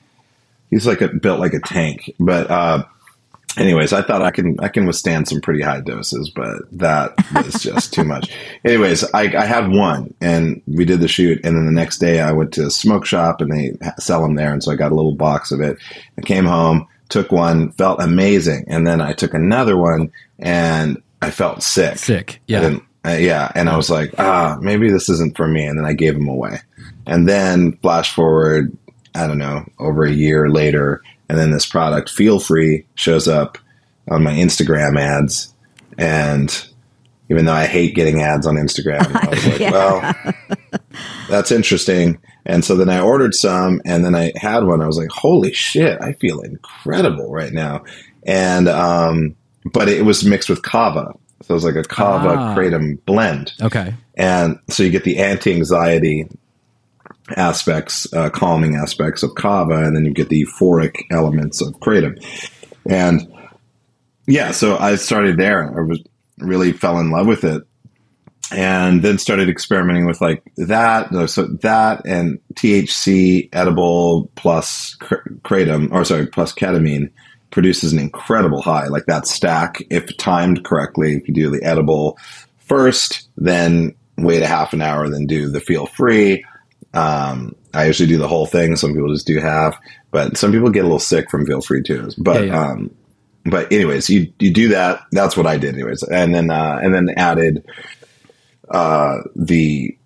he's 0.70 0.86
like 0.86 1.00
a, 1.00 1.08
built 1.08 1.40
like 1.40 1.54
a 1.54 1.60
tank. 1.60 2.12
But, 2.18 2.50
uh, 2.50 2.84
anyways, 3.56 3.92
I 3.92 4.02
thought 4.02 4.22
I 4.22 4.30
can, 4.30 4.58
I 4.60 4.68
can 4.68 4.86
withstand 4.86 5.28
some 5.28 5.40
pretty 5.40 5.62
high 5.62 5.80
doses, 5.80 6.30
but 6.30 6.62
that 6.72 7.12
was 7.34 7.62
just 7.62 7.92
too 7.92 8.04
much. 8.04 8.32
Anyways, 8.64 9.04
I, 9.12 9.22
I 9.22 9.44
had 9.44 9.70
one 9.70 10.12
and 10.20 10.60
we 10.66 10.84
did 10.84 11.00
the 11.00 11.08
shoot. 11.08 11.40
And 11.44 11.56
then 11.56 11.66
the 11.66 11.72
next 11.72 11.98
day 11.98 12.20
I 12.20 12.32
went 12.32 12.52
to 12.54 12.66
a 12.66 12.70
smoke 12.70 13.06
shop 13.06 13.40
and 13.40 13.52
they 13.52 13.76
sell 13.98 14.22
them 14.22 14.34
there. 14.34 14.52
And 14.52 14.62
so 14.62 14.72
I 14.72 14.76
got 14.76 14.92
a 14.92 14.96
little 14.96 15.14
box 15.14 15.52
of 15.52 15.60
it. 15.60 15.78
I 16.18 16.22
came 16.22 16.46
home, 16.46 16.88
took 17.08 17.30
one, 17.30 17.70
felt 17.72 18.02
amazing. 18.02 18.64
And 18.68 18.86
then 18.86 19.00
I 19.00 19.12
took 19.12 19.34
another 19.34 19.76
one 19.76 20.10
and 20.38 21.00
I 21.22 21.30
felt 21.30 21.62
sick. 21.62 21.98
Sick. 21.98 22.40
Yeah. 22.46 22.62
And, 22.62 22.82
uh, 23.06 23.10
yeah. 23.10 23.52
And 23.54 23.68
I 23.68 23.76
was 23.76 23.90
like, 23.90 24.14
ah, 24.18 24.58
maybe 24.60 24.90
this 24.90 25.08
isn't 25.08 25.36
for 25.36 25.46
me. 25.46 25.64
And 25.66 25.78
then 25.78 25.84
I 25.84 25.92
gave 25.92 26.14
them 26.14 26.28
away. 26.28 26.58
And 27.06 27.28
then 27.28 27.76
flash 27.82 28.14
forward, 28.14 28.76
I 29.14 29.26
don't 29.26 29.38
know, 29.38 29.64
over 29.78 30.04
a 30.04 30.10
year 30.10 30.48
later, 30.48 31.02
and 31.28 31.38
then 31.38 31.50
this 31.50 31.66
product, 31.66 32.10
Feel 32.10 32.38
Free, 32.40 32.84
shows 32.94 33.26
up 33.28 33.58
on 34.10 34.22
my 34.22 34.32
Instagram 34.32 34.98
ads. 34.98 35.52
And 35.98 36.66
even 37.30 37.44
though 37.46 37.52
I 37.52 37.66
hate 37.66 37.94
getting 37.94 38.20
ads 38.20 38.46
on 38.46 38.56
Instagram, 38.56 39.06
I 39.14 39.28
was 39.30 39.46
like, 39.46 39.60
well, 39.72 40.14
that's 41.28 41.50
interesting. 41.50 42.18
And 42.44 42.64
so 42.64 42.76
then 42.76 42.90
I 42.90 43.00
ordered 43.00 43.34
some 43.34 43.80
and 43.86 44.04
then 44.04 44.14
I 44.14 44.32
had 44.36 44.64
one. 44.64 44.82
I 44.82 44.86
was 44.86 44.98
like, 44.98 45.10
holy 45.10 45.52
shit, 45.52 45.98
I 46.02 46.12
feel 46.12 46.40
incredible 46.40 47.30
right 47.32 47.52
now. 47.52 47.84
And, 48.26 48.68
um, 48.68 49.34
but 49.72 49.88
it 49.88 50.04
was 50.04 50.24
mixed 50.24 50.50
with 50.50 50.62
kava. 50.62 51.14
So 51.42 51.52
it 51.52 51.54
was 51.54 51.64
like 51.64 51.76
a 51.76 51.82
kava 51.84 52.34
Ah. 52.38 52.54
kratom 52.54 52.98
blend. 53.06 53.52
Okay. 53.62 53.94
And 54.16 54.58
so 54.68 54.82
you 54.82 54.90
get 54.90 55.04
the 55.04 55.18
anti 55.18 55.54
anxiety 55.54 56.28
aspects, 57.36 58.12
uh, 58.12 58.30
calming 58.30 58.76
aspects 58.76 59.22
of 59.22 59.34
kava, 59.34 59.84
and 59.84 59.96
then 59.96 60.04
you 60.04 60.12
get 60.12 60.28
the 60.28 60.44
euphoric 60.44 61.04
elements 61.10 61.60
of 61.60 61.74
kratom. 61.80 62.22
And 62.88 63.32
yeah, 64.26 64.50
so 64.50 64.76
I 64.76 64.96
started 64.96 65.38
there. 65.38 65.76
I 65.76 65.82
was 65.82 66.02
really 66.38 66.72
fell 66.72 66.98
in 66.98 67.10
love 67.10 67.26
with 67.26 67.44
it. 67.44 67.62
And 68.52 69.02
then 69.02 69.18
started 69.18 69.48
experimenting 69.48 70.06
with 70.06 70.20
like 70.20 70.42
that, 70.58 71.08
so 71.30 71.46
that 71.62 72.06
and 72.06 72.38
THC 72.52 73.48
edible 73.52 74.30
plus 74.36 74.96
kratom, 74.98 75.90
or 75.90 76.04
sorry, 76.04 76.26
plus 76.26 76.52
ketamine 76.52 77.10
produces 77.50 77.92
an 77.94 77.98
incredible 77.98 78.60
high. 78.60 78.88
Like 78.88 79.06
that 79.06 79.26
stack, 79.26 79.82
if 79.88 80.14
timed 80.18 80.64
correctly, 80.64 81.14
if 81.14 81.26
you 81.26 81.32
do 81.32 81.50
the 81.50 81.64
edible 81.64 82.18
first, 82.58 83.28
then 83.36 83.94
wait 84.18 84.42
a 84.42 84.46
half 84.46 84.74
an 84.74 84.82
hour, 84.82 85.08
then 85.08 85.26
do 85.26 85.48
the 85.48 85.60
feel 85.60 85.86
free. 85.86 86.44
Um, 86.94 87.54
I 87.74 87.86
usually 87.86 88.08
do 88.08 88.18
the 88.18 88.28
whole 88.28 88.46
thing. 88.46 88.76
Some 88.76 88.94
people 88.94 89.12
just 89.12 89.26
do 89.26 89.40
half, 89.40 89.76
but 90.10 90.36
some 90.36 90.52
people 90.52 90.70
get 90.70 90.80
a 90.80 90.84
little 90.84 90.98
sick 90.98 91.28
from 91.30 91.44
feel 91.44 91.60
free 91.60 91.82
too. 91.82 92.08
But, 92.16 92.46
Yeah, 92.46 92.52
yeah. 92.52 92.70
um, 92.70 92.94
but 93.44 93.70
anyways, 93.72 94.08
you, 94.08 94.32
you 94.38 94.52
do 94.52 94.68
that. 94.68 95.02
That's 95.10 95.36
what 95.36 95.46
I 95.46 95.58
did 95.58 95.74
anyways. 95.74 96.02
And 96.04 96.34
then, 96.34 96.50
uh, 96.50 96.78
and 96.82 96.94
then 96.94 97.10
added, 97.16 97.66
uh, 98.70 99.18
the, 99.36 99.98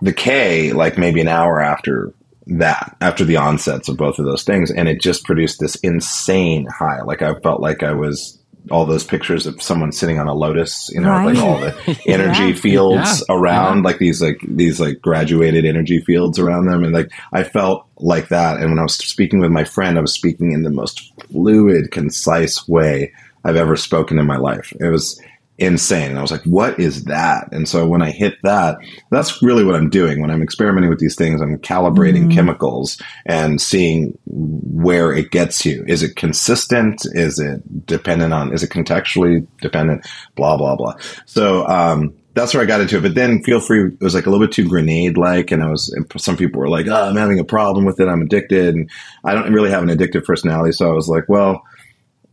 the 0.00 0.12
K 0.12 0.72
like 0.72 0.98
maybe 0.98 1.20
an 1.20 1.28
hour 1.28 1.60
after 1.60 2.12
that, 2.46 2.96
after 3.00 3.24
the 3.24 3.36
onsets 3.36 3.88
of 3.88 3.96
both 3.96 4.18
of 4.18 4.26
those 4.26 4.44
things. 4.44 4.70
And 4.70 4.88
it 4.88 5.00
just 5.00 5.24
produced 5.24 5.58
this 5.60 5.76
insane 5.76 6.66
high. 6.66 7.02
Like 7.02 7.22
I 7.22 7.34
felt 7.40 7.60
like 7.60 7.82
I 7.82 7.94
was 7.94 8.37
all 8.70 8.84
those 8.84 9.04
pictures 9.04 9.46
of 9.46 9.62
someone 9.62 9.92
sitting 9.92 10.18
on 10.18 10.26
a 10.28 10.34
lotus, 10.34 10.90
you 10.92 11.00
know, 11.00 11.08
Right. 11.10 11.34
like 11.34 11.44
all 11.44 11.58
the 11.58 11.74
energy 12.06 12.48
Yeah. 12.48 12.54
fields 12.54 13.24
Yeah. 13.28 13.34
around, 13.36 13.82
like 13.82 13.98
these, 13.98 14.20
like 14.20 14.40
these, 14.46 14.78
like 14.80 15.00
graduated 15.00 15.64
energy 15.64 16.00
fields 16.00 16.38
around 16.38 16.66
them. 16.66 16.84
And 16.84 16.92
like, 16.92 17.10
I 17.32 17.44
felt 17.44 17.86
like 17.98 18.28
that. 18.28 18.60
And 18.60 18.70
when 18.70 18.78
I 18.78 18.82
was 18.82 18.94
speaking 18.94 19.40
with 19.40 19.50
my 19.50 19.64
friend, 19.64 19.96
I 19.96 20.02
was 20.02 20.12
speaking 20.12 20.52
in 20.52 20.62
the 20.64 20.70
most 20.70 21.12
fluid, 21.30 21.90
concise 21.92 22.68
way 22.68 23.12
I've 23.44 23.56
ever 23.56 23.76
spoken 23.76 24.18
in 24.18 24.26
my 24.26 24.36
life. 24.36 24.72
It 24.80 24.88
was 24.88 25.18
insane. 25.58 26.10
And 26.10 26.18
I 26.18 26.22
was 26.22 26.30
like, 26.30 26.44
what 26.44 26.78
is 26.78 27.04
that? 27.04 27.48
And 27.52 27.68
so 27.68 27.86
when 27.86 28.00
I 28.00 28.10
hit 28.10 28.34
that, 28.44 28.78
that's 29.10 29.42
really 29.42 29.64
what 29.64 29.74
I'm 29.74 29.90
doing. 29.90 30.20
When 30.20 30.30
I'm 30.30 30.42
experimenting 30.42 30.88
with 30.88 31.00
these 31.00 31.16
things, 31.16 31.40
I'm 31.40 31.58
calibrating 31.58 32.32
chemicals 32.32 33.00
and 33.26 33.60
seeing 33.60 34.16
where 34.24 35.12
it 35.12 35.30
gets 35.30 35.66
you. 35.66 35.84
Is 35.86 36.02
it 36.02 36.16
consistent? 36.16 37.02
Is 37.12 37.40
it 37.40 37.86
dependent 37.86 38.32
on, 38.32 38.52
is 38.52 38.62
it 38.62 38.70
contextually 38.70 39.46
dependent? 39.60 40.06
Blah, 40.36 40.56
blah, 40.56 40.76
blah. 40.76 40.94
So, 41.26 41.66
um, 41.66 42.14
that's 42.34 42.54
where 42.54 42.62
I 42.62 42.66
got 42.66 42.80
into 42.80 42.96
it. 42.96 43.02
But 43.02 43.16
then 43.16 43.42
feel 43.42 43.58
free 43.58 43.86
it 43.86 44.00
was 44.00 44.14
like 44.14 44.26
a 44.26 44.30
little 44.30 44.46
bit 44.46 44.54
too 44.54 44.68
grenade 44.68 45.18
like, 45.18 45.50
and 45.50 45.60
I 45.60 45.70
was 45.70 45.92
some 46.18 46.36
people 46.36 46.60
were 46.60 46.68
like, 46.68 46.86
"Oh, 46.86 47.08
I'm 47.08 47.16
having 47.16 47.40
a 47.40 47.44
problem 47.44 47.84
with 47.84 47.98
it. 47.98 48.06
I'm 48.06 48.22
addicted." 48.22 48.76
And 48.76 48.90
I 49.24 49.34
don't 49.34 49.52
really 49.52 49.70
have 49.70 49.82
an 49.82 49.88
addictive 49.88 50.24
personality, 50.24 50.70
so 50.70 50.88
I 50.88 50.92
was 50.92 51.08
like, 51.08 51.24
"Well, 51.28 51.64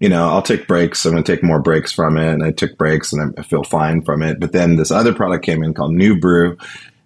you 0.06 0.10
know, 0.10 0.30
I'll 0.30 0.43
take 0.43 0.68
breaks. 0.68 1.03
I'm 1.03 1.14
going 1.14 1.24
to 1.24 1.36
take 1.36 1.41
more 1.41 1.60
breaks 1.60 1.91
from 1.91 2.16
it. 2.16 2.32
And 2.32 2.43
I 2.43 2.51
took 2.51 2.78
breaks 2.78 3.12
and 3.12 3.34
I 3.39 3.41
feel 3.41 3.64
fine 3.64 4.03
from 4.03 4.22
it. 4.22 4.39
But 4.39 4.51
then 4.51 4.76
this 4.76 4.91
other 4.91 5.16
product 5.16 5.43
came 5.43 5.64
in 5.64 5.74
called 5.74 5.93
New 5.93 6.20
Brew 6.20 6.60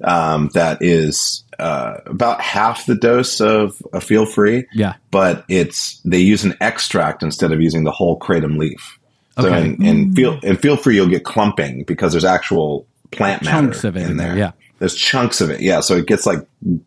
um, 0.03 0.49
that 0.53 0.79
is 0.81 1.45
uh, 1.59 1.99
about 2.07 2.41
half 2.41 2.85
the 2.87 2.95
dose 2.95 3.39
of 3.39 3.81
a 3.93 4.01
Feel 4.01 4.25
Free. 4.25 4.65
Yeah. 4.73 4.95
But 5.11 5.45
it's 5.47 6.01
they 6.03 6.19
use 6.19 6.43
an 6.43 6.57
extract 6.59 7.23
instead 7.23 7.53
of 7.53 7.61
using 7.61 7.85
the 7.85 7.91
whole 7.91 8.19
kratom 8.19 8.57
leaf. 8.57 8.99
So 9.39 9.47
Okay. 9.47 9.61
and, 9.61 9.79
and 9.81 10.13
feel 10.13 10.37
and 10.43 10.59
feel 10.59 10.75
free 10.75 10.95
you'll 10.95 11.07
get 11.07 11.23
clumping 11.23 11.85
because 11.85 12.11
there's 12.11 12.25
actual 12.25 12.85
plant 13.11 13.43
matter 13.43 13.67
Chunks 13.67 13.85
of 13.85 13.95
it 13.95 14.09
in 14.09 14.17
there, 14.17 14.37
yeah. 14.37 14.51
There's 14.79 14.95
chunks 14.95 15.41
of 15.41 15.49
it, 15.49 15.61
yeah. 15.61 15.81
So 15.81 15.95
it 15.97 16.05
gets 16.07 16.25
like 16.25 16.39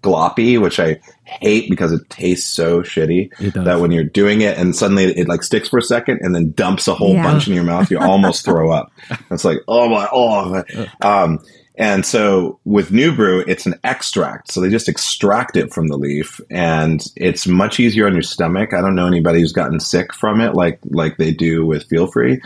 gloppy, 0.02 0.60
which 0.60 0.80
I 0.80 0.98
hate 1.24 1.68
because 1.70 1.92
it 1.92 2.08
tastes 2.10 2.50
so 2.54 2.80
shitty 2.82 3.30
that 3.64 3.80
when 3.80 3.90
you're 3.90 4.04
doing 4.04 4.40
it 4.40 4.56
and 4.58 4.74
suddenly 4.74 5.04
it 5.04 5.28
like 5.28 5.42
sticks 5.42 5.68
for 5.68 5.78
a 5.78 5.82
second 5.82 6.20
and 6.22 6.34
then 6.34 6.52
dumps 6.52 6.88
a 6.88 6.94
whole 6.94 7.14
Yeah. 7.14 7.22
bunch 7.22 7.48
in 7.48 7.54
your 7.54 7.64
mouth, 7.64 7.90
you 7.90 7.98
almost 7.98 8.44
throw 8.44 8.70
up. 8.72 8.90
It's 9.30 9.44
like, 9.44 9.58
oh 9.68 9.88
my, 9.88 10.08
oh. 10.12 10.64
Um, 11.00 11.38
and 11.76 12.04
so 12.04 12.58
with 12.64 12.92
New 12.92 13.14
Brew, 13.14 13.44
it's 13.46 13.64
an 13.66 13.74
extract. 13.84 14.52
So 14.52 14.60
they 14.60 14.68
just 14.68 14.88
extract 14.88 15.56
it 15.56 15.72
from 15.72 15.88
the 15.88 15.96
leaf 15.96 16.40
and 16.50 17.02
it's 17.16 17.46
much 17.46 17.80
easier 17.80 18.06
on 18.06 18.12
your 18.12 18.22
stomach. 18.22 18.74
I 18.74 18.80
don't 18.82 18.94
know 18.94 19.06
anybody 19.06 19.40
who's 19.40 19.52
gotten 19.52 19.80
sick 19.80 20.12
from 20.14 20.40
it 20.40 20.54
like, 20.54 20.78
like 20.90 21.16
they 21.16 21.30
do 21.32 21.64
with 21.64 21.84
Feel 21.88 22.06
Free. 22.08 22.40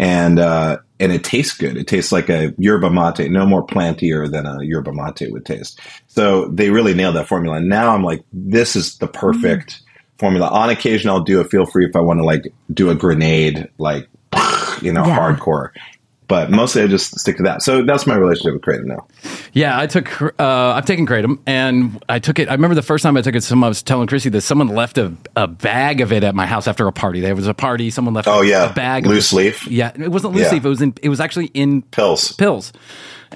And, 0.00 0.38
uh, 0.38 0.78
and 0.98 1.12
it 1.12 1.22
tastes 1.24 1.56
good. 1.56 1.76
It 1.76 1.86
tastes 1.86 2.12
like 2.12 2.28
a 2.28 2.54
yerba 2.58 2.90
mate, 2.90 3.30
no 3.30 3.44
more 3.46 3.64
plantier 3.66 4.30
than 4.30 4.46
a 4.46 4.62
yerba 4.64 4.92
mate 4.92 5.30
would 5.32 5.44
taste. 5.46 5.80
So 6.08 6.46
they 6.48 6.70
really 6.70 6.94
nailed 6.94 7.16
that 7.16 7.28
formula. 7.28 7.58
And 7.58 7.68
now 7.68 7.94
I'm 7.94 8.02
like, 8.04 8.24
this 8.32 8.74
is 8.76 8.98
the 8.98 9.06
perfect 9.08 9.80
formula. 10.18 10.48
On 10.48 10.70
occasion, 10.70 11.10
I'll 11.10 11.22
do 11.22 11.40
a 11.40 11.44
feel 11.44 11.66
free 11.66 11.86
if 11.86 11.94
I 11.96 12.00
want 12.00 12.18
to 12.20 12.24
like 12.24 12.52
do 12.72 12.90
a 12.90 12.94
grenade, 12.94 13.68
like, 13.78 14.08
you 14.82 14.92
know, 14.92 15.04
Yeah. 15.04 15.18
hardcore. 15.18 15.70
But 16.32 16.50
mostly 16.50 16.80
I 16.80 16.86
just 16.86 17.18
stick 17.20 17.36
to 17.36 17.42
that. 17.42 17.60
So 17.60 17.84
that's 17.84 18.06
my 18.06 18.14
relationship 18.14 18.54
with 18.54 18.62
Kratom 18.62 18.86
now. 18.86 19.06
Yeah, 19.52 19.78
I 19.78 19.86
took. 19.86 20.22
Uh, 20.22 20.32
I've 20.40 20.86
taken 20.86 21.06
kratom, 21.06 21.38
and 21.46 22.02
I 22.08 22.20
took 22.20 22.38
it. 22.38 22.48
I 22.48 22.52
remember 22.52 22.74
the 22.74 22.80
first 22.80 23.02
time 23.02 23.18
I 23.18 23.20
took 23.20 23.34
it. 23.34 23.42
Someone 23.42 23.66
I 23.66 23.68
was 23.68 23.82
telling 23.82 24.06
Krissy 24.08 24.32
that 24.32 24.40
someone 24.40 24.68
left 24.68 24.96
a, 24.96 25.12
a 25.36 25.46
bag 25.46 26.00
of 26.00 26.10
it 26.10 26.24
at 26.24 26.34
my 26.34 26.46
house 26.46 26.66
after 26.66 26.86
a 26.86 26.92
party. 26.92 27.20
There 27.20 27.34
was 27.34 27.46
a 27.48 27.52
party. 27.52 27.90
Someone 27.90 28.14
left. 28.14 28.28
Oh, 28.28 28.40
yeah. 28.40 28.70
a 28.70 28.72
bag 28.72 29.04
Loose 29.04 29.34
leaf? 29.34 29.66
Yeah, 29.66 29.92
it 29.94 30.08
wasn't 30.10 30.32
loose 30.32 30.46
Yeah. 30.46 30.52
leaf. 30.52 30.64
It 30.64 30.68
was 30.70 30.80
in. 30.80 30.94
It 31.02 31.10
was 31.10 31.20
actually 31.20 31.48
in 31.52 31.82
Pills. 31.82 32.32
pills. 32.32 32.72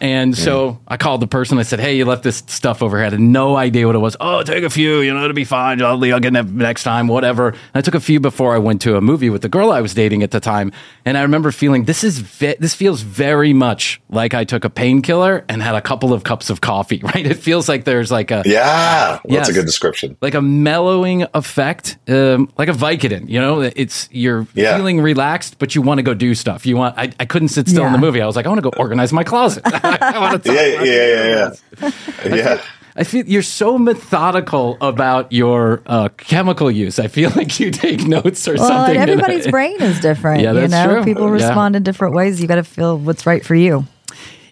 And 0.00 0.36
so 0.36 0.80
I 0.86 0.96
called 0.96 1.20
the 1.20 1.26
person. 1.26 1.58
I 1.58 1.62
said, 1.62 1.80
"Hey, 1.80 1.96
you 1.96 2.04
left 2.04 2.22
this 2.22 2.42
stuff 2.46 2.82
over 2.82 2.96
here. 2.98 3.06
I 3.06 3.10
had 3.10 3.20
no 3.20 3.56
idea 3.56 3.86
what 3.86 3.94
it 3.96 4.00
was. 4.00 4.16
Oh, 4.20 4.42
take 4.42 4.64
a 4.64 4.70
few. 4.70 5.00
You 5.00 5.12
know, 5.14 5.22
it'll 5.24 5.34
be 5.34 5.44
fine. 5.44 5.80
I'll, 5.82 6.02
I'll 6.04 6.20
get 6.20 6.34
it 6.36 6.46
next 6.50 6.82
time. 6.84 7.08
Whatever." 7.08 7.48
And 7.48 7.58
I 7.74 7.80
took 7.80 7.94
a 7.94 8.00
few 8.00 8.20
before 8.20 8.54
I 8.54 8.58
went 8.58 8.80
to 8.82 8.96
a 8.96 9.00
movie 9.00 9.30
with 9.30 9.42
the 9.42 9.48
girl 9.48 9.70
I 9.72 9.80
was 9.80 9.94
dating 9.94 10.22
at 10.22 10.30
the 10.30 10.40
time. 10.40 10.72
And 11.04 11.16
I 11.16 11.22
remember 11.22 11.50
feeling 11.52 11.84
this 11.84 12.02
is 12.04 12.18
ve- 12.18 12.56
this 12.58 12.74
feels 12.74 13.00
very 13.02 13.52
much 13.52 14.00
like 14.08 14.34
I 14.34 14.44
took 14.44 14.64
a 14.64 14.70
painkiller 14.70 15.44
and 15.48 15.62
had 15.62 15.74
a 15.74 15.80
couple 15.80 16.12
of 16.12 16.24
cups 16.24 16.50
of 16.50 16.60
coffee. 16.60 17.00
Right? 17.06 17.24
It 17.26 17.36
feels 17.38 17.68
like 17.68 17.84
there's 17.84 18.10
like 18.10 18.30
a 18.32 18.42
Yeah. 18.44 19.20
That's 19.24 19.32
Yes. 19.32 19.48
a 19.48 19.52
good 19.52 19.66
description. 19.66 20.16
like 20.20 20.34
a 20.34 20.42
mellowing 20.42 21.24
effect, 21.34 21.98
um, 22.08 22.50
like 22.58 22.68
a 22.68 22.72
Vicodin. 22.72 23.28
You 23.28 23.40
know, 23.40 23.60
it's 23.60 24.08
you're 24.10 24.46
Yeah. 24.54 24.76
feeling 24.76 25.00
relaxed, 25.00 25.58
but 25.58 25.74
you 25.74 25.82
want 25.82 25.98
to 25.98 26.02
go 26.02 26.14
do 26.14 26.34
stuff. 26.34 26.66
You 26.66 26.76
want. 26.76 26.98
I, 26.98 27.12
I 27.20 27.24
couldn't 27.26 27.48
sit 27.48 27.68
still 27.68 27.86
in 27.86 27.92
the 27.92 27.98
movie. 27.98 28.20
I 28.20 28.26
was 28.26 28.34
like, 28.36 28.44
I 28.46 28.48
want 28.48 28.58
to 28.62 28.68
go 28.70 28.76
organize 28.76 29.12
my 29.12 29.22
closet. 29.24 29.62
I 30.00 30.18
want 30.18 30.44
to. 30.44 30.52
Yeah, 30.52 30.82
yeah, 30.82 31.52
yeah, 31.82 31.90
yeah. 32.24 32.34
Yeah. 32.36 32.62
I 32.98 33.04
feel 33.04 33.26
you're 33.26 33.42
so 33.42 33.76
methodical 33.76 34.78
about 34.80 35.30
your 35.30 35.82
uh, 35.86 36.08
chemical 36.16 36.70
use. 36.70 36.98
I 36.98 37.08
feel 37.08 37.30
like 37.36 37.60
you 37.60 37.70
take 37.70 38.06
notes 38.06 38.48
or 38.48 38.54
Well, 38.54 38.66
something. 38.68 38.96
and 38.96 39.10
and 39.10 39.10
everybody's 39.20 39.46
I- 39.46 39.50
brain 39.50 39.80
is 39.82 40.00
different. 40.00 40.42
Yeah, 40.42 40.52
you 40.52 40.60
that's 40.60 40.72
know, 40.72 40.94
true. 40.94 41.04
people 41.04 41.26
Yeah. 41.26 41.32
respond 41.46 41.76
in 41.76 41.82
different 41.82 42.14
ways. 42.14 42.40
You 42.40 42.48
got 42.48 42.54
to 42.54 42.64
feel 42.64 42.96
what's 42.98 43.26
right 43.26 43.44
for 43.44 43.54
you. 43.54 43.86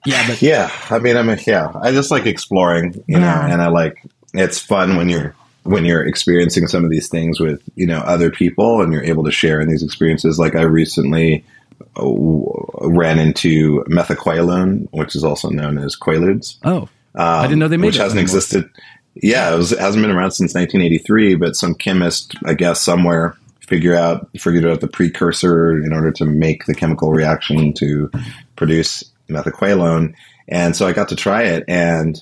Yeah, 0.05 0.27
but 0.29 0.43
Yeah, 0.43 0.71
I 0.91 0.99
mean, 0.99 1.17
I'm 1.17 1.31
a, 1.31 1.39
yeah. 1.47 1.73
I 1.81 1.91
just 1.93 2.11
like 2.11 2.27
exploring, 2.27 3.03
you 3.07 3.17
know, 3.19 3.25
Yeah. 3.25 3.47
and 3.51 3.63
I 3.63 3.69
like 3.69 4.03
it's 4.35 4.59
fun 4.59 4.97
when 4.97 5.09
you're 5.09 5.35
when 5.63 5.87
you're 5.87 6.07
experiencing 6.07 6.67
some 6.67 6.85
of 6.85 6.91
these 6.91 7.09
things 7.09 7.41
with 7.41 7.63
you 7.77 7.87
know 7.87 8.01
other 8.01 8.31
people 8.31 8.83
and 8.83 8.93
you're 8.93 9.03
able 9.05 9.25
to 9.25 9.31
share 9.31 9.59
in 9.63 9.69
these 9.71 9.83
experiences. 9.83 10.39
Like 10.39 10.55
I 10.55 10.63
recently 10.63 11.37
uh, 11.37 11.39
w- 11.39 11.54
ran 11.97 13.19
into 13.19 13.85
methaqualone, 13.89 14.89
which 14.93 15.15
is 15.15 15.25
also 15.25 15.49
known 15.51 15.79
as 15.79 15.97
quaaludes. 15.97 16.57
oh, 16.65 16.89
I 17.15 17.43
didn't 17.47 17.59
know 17.61 17.69
they 17.69 17.77
made 17.77 17.85
Um, 17.85 17.89
which 17.89 17.97
hasn't 17.97 18.19
anymore. 18.19 18.37
existed. 18.37 18.71
Yeah, 19.15 19.55
it, 19.55 19.57
was, 19.57 19.71
it 19.73 19.79
hasn't 19.79 20.03
been 20.03 20.11
around 20.11 20.33
since 20.33 20.55
1983, 20.55 21.37
but 21.37 21.55
some 21.55 21.75
chemist, 21.75 22.35
I 22.45 22.55
guess, 22.55 22.83
somewhere 22.83 23.37
figure 23.61 23.95
out 23.95 24.29
figured 24.39 24.67
out 24.67 24.81
the 24.81 24.89
precursor 24.89 25.79
in 25.83 25.93
order 25.93 26.11
to 26.13 26.25
make 26.27 26.67
the 26.67 26.75
chemical 26.75 27.13
reaction 27.13 27.73
to 27.75 28.11
produce 28.57 29.05
methaqualone, 29.31 30.15
and 30.49 30.75
so 30.77 30.87
I 30.87 30.93
got 30.93 31.09
to 31.11 31.17
try 31.17 31.45
it, 31.45 31.65
and 31.69 32.21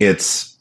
it's, 0.00 0.56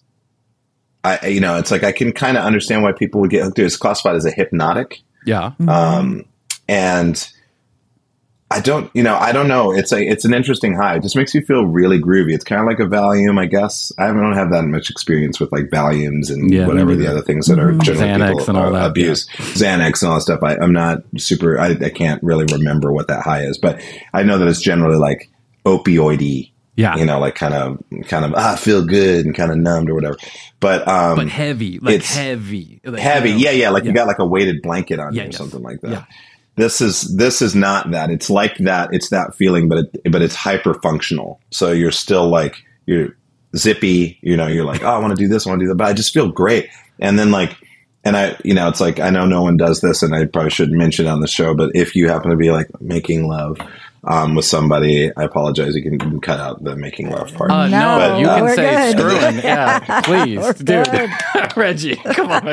I 1.03 1.27
you 1.27 1.39
know, 1.39 1.57
it's 1.57 1.71
like 1.71 1.83
I 1.83 1.91
can 1.93 2.11
kind 2.11 2.37
of 2.37 2.43
understand 2.43 2.83
why 2.83 2.91
people 2.91 3.21
would 3.21 3.31
get 3.31 3.43
hooked 3.43 3.55
to 3.55 3.63
it. 3.63 3.65
It's 3.67 3.77
classified 3.77 4.15
as 4.15 4.25
a 4.25 4.31
hypnotic, 4.31 4.99
Yeah. 5.25 5.53
um, 5.67 6.25
and 6.67 7.27
I 8.51 8.61
don't, 8.61 8.89
you 8.95 9.03
know, 9.03 9.15
I 9.15 9.31
don't 9.31 9.47
know. 9.47 9.71
It's 9.71 9.91
a, 9.91 10.01
it's 10.01 10.25
an 10.25 10.33
interesting 10.33 10.73
high. 10.73 10.95
It 10.95 11.03
just 11.03 11.15
makes 11.15 11.35
you 11.35 11.41
feel 11.41 11.65
really 11.65 11.99
groovy. 12.01 12.33
It's 12.33 12.43
kind 12.43 12.59
of 12.59 12.65
like 12.67 12.79
a 12.79 12.89
Valium, 12.89 13.39
I 13.39 13.45
guess. 13.45 13.91
I 13.99 14.07
don't 14.07 14.33
have 14.33 14.49
that 14.51 14.65
much 14.65 14.89
experience 14.89 15.39
with 15.39 15.51
like 15.51 15.65
Valiums 15.65 16.31
and 16.31 16.51
Yeah, 16.51 16.65
whatever 16.65 16.95
the 16.95 17.05
other 17.05 17.21
things 17.21 17.45
that 17.45 17.59
are 17.59 17.73
generally 17.73 18.07
Xanax 18.07 18.27
people 18.39 18.49
and 18.49 18.57
all 18.57 18.71
that, 18.71 18.87
abuse. 18.87 19.27
Xanax 19.27 20.01
and 20.01 20.09
all 20.09 20.15
that 20.15 20.21
stuff. 20.21 20.39
I, 20.41 20.55
I'm 20.55 20.73
not 20.73 21.03
super. 21.17 21.59
I, 21.59 21.69
I 21.79 21.89
can't 21.89 22.23
really 22.23 22.45
remember 22.51 22.91
what 22.91 23.07
that 23.09 23.21
high 23.21 23.43
is, 23.43 23.59
but 23.59 23.81
I 24.13 24.23
know 24.23 24.39
that 24.39 24.47
it's 24.47 24.61
generally 24.61 24.97
like 24.97 25.29
opioidy. 25.65 26.51
Yeah. 26.75 26.95
You 26.95 27.05
know, 27.05 27.19
like 27.19 27.35
kind 27.35 27.53
of, 27.53 27.83
kind 28.07 28.23
of, 28.23 28.33
ah, 28.35 28.55
feel 28.55 28.85
good 28.85 29.25
and 29.25 29.35
kind 29.35 29.51
of 29.51 29.57
numbed 29.57 29.89
or 29.89 29.95
whatever. 29.95 30.17
But, 30.61 30.87
um, 30.87 31.17
but 31.17 31.27
heavy, 31.27 31.77
like 31.79 31.95
it's 31.95 32.15
heavy, 32.15 32.79
Like, 32.85 33.01
heavy. 33.01 33.29
you 33.31 33.35
know, 33.35 33.41
Yeah, 33.41 33.51
yeah. 33.51 33.69
Like 33.69 33.83
Yeah. 33.83 33.89
you 33.89 33.95
got 33.95 34.07
like 34.07 34.19
a 34.19 34.25
weighted 34.25 34.61
blanket 34.61 34.97
on 34.99 35.13
Yeah, 35.13 35.23
you 35.23 35.27
or 35.27 35.31
yes. 35.31 35.37
something 35.37 35.61
like 35.61 35.81
that. 35.81 36.07
This 36.59 36.81
is 36.81 37.15
this 37.15 37.41
is 37.41 37.55
not 37.55 37.91
that. 37.91 38.11
It's 38.11 38.29
like 38.29 38.57
that. 38.57 38.89
It's 38.91 39.09
that 39.11 39.33
feeling, 39.33 39.69
but 39.69 39.77
it, 39.77 40.11
but 40.11 40.21
it's 40.21 40.35
hyper 40.35 40.73
functional. 40.73 41.39
So 41.51 41.71
you're 41.71 41.89
still 41.89 42.27
like 42.27 42.61
you're 42.85 43.15
zippy. 43.55 44.19
You 44.21 44.35
know, 44.35 44.47
you're 44.47 44.65
like, 44.65 44.83
oh, 44.83 44.89
I 44.89 44.97
want 44.97 45.15
to 45.15 45.23
do 45.23 45.29
this, 45.29 45.47
I 45.47 45.51
want 45.51 45.61
to 45.61 45.65
do 45.65 45.69
that, 45.69 45.75
but 45.75 45.87
I 45.87 45.93
just 45.93 46.13
feel 46.13 46.29
great. 46.29 46.67
And 46.99 47.17
then 47.17 47.31
like, 47.31 47.55
and 48.03 48.17
I, 48.17 48.35
you 48.43 48.53
know, 48.53 48.67
it's 48.67 48.81
like 48.81 48.99
I 48.99 49.09
know 49.09 49.25
no 49.25 49.41
one 49.41 49.55
does 49.55 49.79
this, 49.79 50.03
and 50.03 50.13
I 50.13 50.25
probably 50.25 50.49
shouldn't 50.49 50.77
mention 50.77 51.05
it 51.05 51.09
on 51.09 51.21
the 51.21 51.27
show, 51.27 51.55
but 51.55 51.71
if 51.75 51.95
you 51.95 52.09
happen 52.09 52.29
to 52.29 52.35
be 52.35 52.51
like 52.51 52.67
making 52.81 53.29
love 53.29 53.57
um, 54.03 54.35
with 54.35 54.45
somebody, 54.45 55.11
I 55.15 55.23
apologize. 55.23 55.75
You 55.75 55.83
can, 55.83 56.11
you 56.11 56.19
cut 56.21 56.39
out 56.39 56.63
the 56.63 56.75
making 56.75 57.09
love 57.09 57.33
part. 57.33 57.51
Uh, 57.51 57.67
no, 57.67 57.97
No, 57.97 58.17
you 58.19 58.25
can 58.27 58.55
say 58.55 58.93
good. 58.93 58.99
screwing. 58.99 59.39
Yeah, 59.43 60.01
please, 60.01 60.39
We're 60.39 60.53
dude. 60.53 61.11
Reggie, 61.57 61.95
come 61.97 62.31
on. 62.31 62.43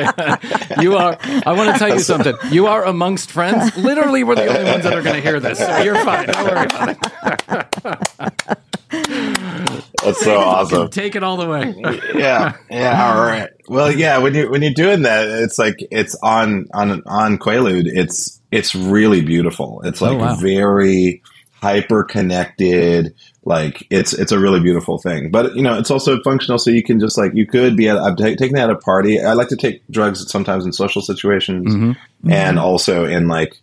You 0.81 0.95
are. 0.97 1.17
I 1.45 1.53
want 1.53 1.71
to 1.73 1.79
tell 1.79 1.89
you 1.89 1.99
something. 1.99 2.35
You 2.49 2.67
are 2.67 2.83
amongst 2.85 3.31
friends. 3.31 3.75
Literally, 3.77 4.23
we're 4.23 4.35
the 4.35 4.47
only 4.47 4.69
ones 4.71 4.83
that 4.83 4.93
are 4.93 5.01
going 5.01 5.15
to 5.15 5.21
hear 5.21 5.39
this. 5.39 5.59
So 5.59 5.77
you're 5.79 5.95
fine. 6.03 6.27
Don't 6.27 6.43
worry 6.45 6.65
about 6.65 6.89
it. 6.89 8.57
That's 10.03 10.23
so 10.23 10.37
awesome. 10.37 10.89
Take 10.89 11.15
it 11.15 11.23
all 11.23 11.37
the 11.37 11.47
way. 11.47 11.73
yeah, 12.15 12.55
yeah, 12.69 13.09
all 13.13 13.21
right. 13.25 13.49
Well, 13.67 13.91
yeah, 13.91 14.17
when 14.19 14.33
you 14.33 14.49
when 14.49 14.61
you're 14.61 14.71
doing 14.73 15.01
that, 15.03 15.27
it's 15.27 15.59
like 15.59 15.75
it's 15.91 16.15
on 16.23 16.67
on 16.73 17.03
on 17.05 17.37
Quaalude. 17.37 17.85
It's 17.87 18.39
it's 18.51 18.73
really 18.75 19.21
beautiful. 19.21 19.81
It's 19.83 20.01
like 20.01 20.13
Oh, 20.13 20.17
wow. 20.17 20.35
very 20.35 21.21
hyper 21.61 22.03
connected. 22.03 23.13
Like 23.43 23.85
it's 23.89 24.13
it's 24.13 24.31
a 24.31 24.39
really 24.39 24.59
beautiful 24.59 24.97
thing. 24.97 25.31
But 25.31 25.55
you 25.55 25.61
know, 25.61 25.77
it's 25.77 25.89
also 25.91 26.21
functional. 26.23 26.59
So 26.59 26.69
you 26.71 26.83
can 26.83 26.99
just 26.99 27.17
like 27.17 27.33
you 27.33 27.45
could 27.47 27.75
be 27.77 27.87
at 27.89 27.97
I've 27.97 28.17
ta- 28.17 28.35
taken 28.35 28.53
that 28.55 28.69
at 28.69 28.75
a 28.75 28.79
party. 28.79 29.21
I 29.21 29.33
like 29.33 29.47
to 29.49 29.55
take 29.55 29.81
drugs 29.89 30.29
sometimes 30.29 30.65
in 30.65 30.73
social 30.73 31.01
situations, 31.01 31.73
Mm-hmm. 31.73 32.31
and 32.31 32.59
also 32.59 33.05
in 33.05 33.27
like 33.27 33.55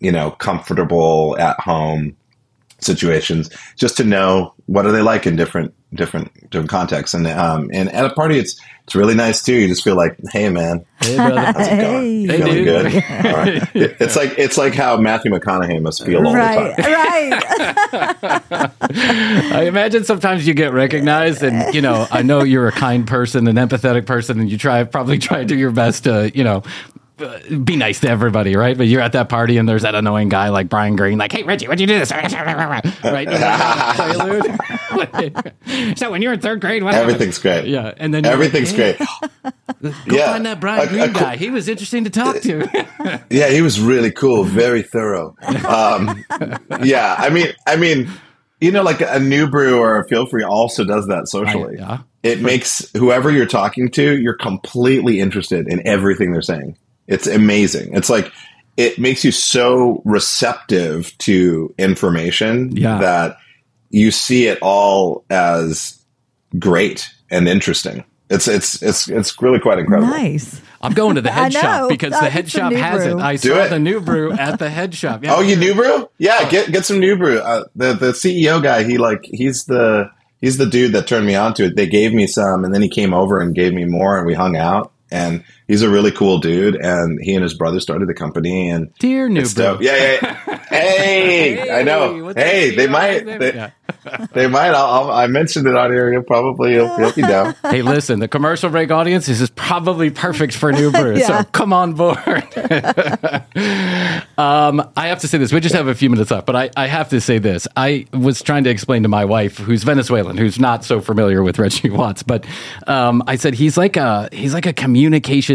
you 0.00 0.10
know 0.12 0.30
comfortable 0.32 1.36
at 1.38 1.58
home 1.60 2.16
situations 2.80 3.48
just 3.76 3.96
to 3.96 4.04
know 4.04 4.54
what 4.66 4.84
are 4.86 4.92
they 4.92 5.00
like 5.02 5.26
in 5.26 5.34
different 5.36 5.72
different 5.94 6.32
different 6.50 6.68
contexts 6.68 7.14
and 7.14 7.26
um 7.28 7.70
and 7.72 7.88
at 7.92 8.04
a 8.04 8.10
party 8.10 8.38
it's 8.38 8.60
it's 8.84 8.94
really 8.96 9.14
nice 9.14 9.42
too 9.42 9.54
you 9.54 9.68
just 9.68 9.84
feel 9.84 9.94
like 9.96 10.16
hey 10.32 10.48
man 10.48 10.84
Hey, 11.00 11.16
brother. 11.16 11.40
how's 11.40 11.68
it 11.68 11.80
going 11.80 12.28
Hey. 12.28 12.38
feeling 12.38 12.54
dude. 12.54 12.64
good 12.64 12.86
all 13.26 13.32
right 13.36 13.68
it's 14.00 14.16
like 14.16 14.34
it's 14.36 14.58
like 14.58 14.74
how 14.74 14.96
matthew 14.96 15.30
mcconaughey 15.30 15.80
must 15.80 16.04
feel 16.04 16.26
all 16.26 16.34
right, 16.34 16.76
the 16.76 16.82
time 16.82 16.92
right. 16.92 18.72
I 19.52 19.64
imagine 19.66 20.04
sometimes 20.04 20.46
you 20.46 20.54
get 20.54 20.72
recognized, 20.72 21.42
and 21.42 21.74
you 21.74 21.80
know, 21.80 22.06
I 22.10 22.22
know 22.22 22.42
you're 22.42 22.68
a 22.68 22.72
kind 22.72 23.06
person, 23.06 23.46
an 23.48 23.56
empathetic 23.56 24.06
person, 24.06 24.40
and 24.40 24.50
you 24.50 24.58
try 24.58 24.84
probably 24.84 25.18
try 25.18 25.38
to 25.38 25.44
do 25.44 25.56
your 25.56 25.70
best 25.70 26.04
to, 26.04 26.30
you 26.34 26.44
know. 26.44 26.62
Be 27.16 27.76
nice 27.76 28.00
to 28.00 28.10
everybody, 28.10 28.56
right? 28.56 28.76
But 28.76 28.88
you're 28.88 29.00
at 29.00 29.12
that 29.12 29.30
party 29.30 29.56
and 29.56 29.66
there's 29.66 29.82
that 29.82 29.94
annoying 29.94 30.28
guy 30.28 30.50
like 30.50 30.68
Bryan 30.68 30.96
Green, 30.96 31.16
like, 31.16 31.32
"Hey 31.32 31.44
Reggie, 31.44 31.66
what'd 31.66 31.80
you 31.80 31.86
do 31.86 31.98
this?" 31.98 32.10
right? 33.04 33.26
So 35.96 36.10
when 36.10 36.22
you 36.22 36.28
were 36.28 36.34
in 36.34 36.40
third 36.40 36.60
grade, 36.60 36.82
everything's 36.82 37.38
great 37.38 37.66
Yeah, 37.66 37.92
and 37.96 38.12
then 38.14 38.24
everything's 38.24 38.72
like, 38.76 38.98
great 38.98 39.08
Go 40.06 40.16
yeah 40.16 40.32
find 40.32 40.46
that 40.46 40.60
Bryan 40.60 40.80
A- 40.80 40.82
a 40.84 40.88
Green 40.88 41.12
cool- 41.12 41.22
guy. 41.22 41.36
He 41.36 41.50
was 41.50 41.68
interesting 41.68 42.04
to 42.04 42.10
talk 42.10 42.40
to. 42.42 43.24
yeah 43.30 43.48
he 43.48 43.62
was 43.62 43.80
really 43.80 44.10
cool 44.10 44.44
very 44.44 44.82
thorough 44.82 45.34
um 45.66 46.24
yeah 46.82 47.14
i 47.18 47.28
mean 47.30 47.48
i 47.66 47.76
mean 47.76 48.10
you 48.60 48.70
know 48.70 48.82
like 48.82 49.00
a 49.00 49.18
new 49.18 49.48
brew 49.48 49.78
or 49.78 49.98
a 50.00 50.08
feel 50.08 50.26
free 50.26 50.42
also 50.42 50.84
does 50.84 51.06
that 51.08 51.28
socially 51.28 51.76
yeah. 51.78 51.98
it 52.22 52.40
makes 52.40 52.90
whoever 52.96 53.30
you're 53.30 53.46
talking 53.46 53.90
to 53.90 54.18
you're 54.18 54.36
completely 54.36 55.20
interested 55.20 55.68
in 55.68 55.86
everything 55.86 56.32
they're 56.32 56.42
saying 56.42 56.76
it's 57.08 57.26
amazing 57.26 57.94
it's 57.94 58.10
like 58.10 58.32
it 58.76 58.98
makes 58.98 59.24
you 59.24 59.32
so 59.32 60.02
receptive 60.04 61.16
to 61.18 61.74
information 61.78 62.76
Yeah. 62.76 62.98
that 62.98 63.38
you 63.90 64.10
see 64.10 64.46
it 64.48 64.58
all 64.60 65.24
as 65.30 65.98
great 66.58 67.08
and 67.30 67.48
interesting 67.48 68.04
it's 68.28 68.48
it's 68.48 68.82
it's 68.82 69.08
it's 69.08 69.40
really 69.40 69.60
quite 69.60 69.78
incredible 69.78 70.08
nice. 70.10 70.60
I'm 70.82 70.92
going 70.92 71.14
to 71.14 71.20
the 71.22 71.30
head 71.40 71.52
shop 71.52 71.88
because 71.88 72.12
I'll 72.12 72.22
the 72.22 72.30
head 72.30 72.50
shop 72.50 72.70
new 72.72 72.78
has 72.78 73.04
it. 73.06 73.16
I 73.16 73.36
Do 73.36 73.48
saw 73.50 73.62
it. 73.64 73.68
the 73.70 73.78
new 73.78 74.00
brew 74.00 74.32
at 74.32 74.58
the 74.58 74.68
head 74.68 74.94
shop. 74.94 75.20
Yeah. 75.24 75.34
Oh, 75.36 75.40
you 75.40 75.56
new 75.56 75.74
brew? 75.74 76.08
Yeah, 76.18 76.48
get 76.48 76.70
get 76.70 76.84
some 76.84 76.98
new 77.00 77.16
brew. 77.16 77.38
Uh, 77.38 77.64
the 77.76 77.92
the 77.94 78.12
CEO 78.12 78.62
guy, 78.62 78.82
he 78.84 78.98
like 78.98 79.20
he's 79.24 79.64
the 79.64 80.10
he's 80.40 80.58
the 80.58 80.66
dude 80.66 80.92
that 80.92 81.06
turned 81.06 81.24
me 81.26 81.34
on 81.36 81.54
to 81.54 81.64
it. 81.66 81.76
They 81.76 81.86
gave 81.86 82.12
me 82.12 82.26
some, 82.26 82.64
and 82.64 82.74
then 82.74 82.82
he 82.82 82.88
came 82.88 83.14
over 83.14 83.40
and 83.40 83.54
gave 83.54 83.72
me 83.72 83.84
more, 83.84 84.18
and 84.18 84.26
we 84.26 84.34
hung 84.34 84.56
out. 84.56 84.92
And 85.10 85.42
he's 85.68 85.82
a 85.82 85.90
really 85.90 86.10
cool 86.10 86.38
dude. 86.38 86.76
And 86.76 87.18
he 87.22 87.34
and 87.34 87.42
his 87.42 87.54
brother 87.54 87.80
started 87.80 88.08
the 88.08 88.14
company, 88.14 88.70
and 88.70 88.92
Dear 88.98 89.28
new 89.28 89.40
it's 89.40 89.54
brew. 89.54 89.78
Yeah, 89.80 90.18
yeah. 90.22 90.58
Hey, 90.66 91.70
I 91.70 91.82
know. 91.84 92.32
Hey, 92.34 92.70
up, 92.70 92.76
they 92.76 92.86
might 92.88 93.24
they, 93.24 93.54
Yeah. 93.54 93.70
they 94.32 94.46
might. 94.46 94.70
I'll, 94.70 95.10
I'll, 95.10 95.10
I 95.10 95.26
mentioned 95.26 95.66
it 95.66 95.76
on 95.76 95.92
here. 95.92 96.10
He'll 96.12 96.22
probably 96.22 96.72
he'll, 96.72 96.94
he'll 96.96 97.12
be 97.12 97.22
down. 97.22 97.54
Hey, 97.66 97.82
listen, 97.82 98.20
the 98.20 98.28
commercial 98.28 98.70
break 98.70 98.90
audience 98.90 99.26
this 99.26 99.40
is 99.40 99.50
probably 99.50 100.10
perfect 100.10 100.54
for 100.54 100.72
new 100.72 100.90
brew. 100.90 101.16
Yeah. 101.16 101.42
So 101.42 101.44
come 101.50 101.72
on 101.72 101.94
board. 101.94 102.44
um, 104.38 104.88
I 104.96 105.08
have 105.08 105.20
to 105.20 105.28
say 105.28 105.38
this. 105.38 105.52
We 105.52 105.60
just 105.60 105.74
have 105.74 105.88
a 105.88 105.94
few 105.94 106.10
minutes 106.10 106.30
left, 106.30 106.46
but 106.46 106.56
I, 106.56 106.70
I 106.76 106.86
have 106.86 107.08
to 107.10 107.20
say 107.20 107.38
this. 107.38 107.66
I 107.76 108.06
was 108.12 108.42
trying 108.42 108.64
to 108.64 108.70
explain 108.70 109.02
to 109.02 109.08
my 109.08 109.24
wife, 109.24 109.58
who's 109.58 109.82
Venezuelan, 109.82 110.36
who's 110.36 110.58
not 110.58 110.84
so 110.84 111.00
familiar 111.00 111.42
with 111.42 111.58
Reggie 111.58 111.90
Watts, 111.90 112.22
but 112.22 112.46
um, 112.86 113.22
I 113.26 113.36
said 113.36 113.54
he's 113.54 113.76
like 113.76 113.96
a 113.96 114.28
he's 114.32 114.54
like 114.54 114.66
a 114.66 114.72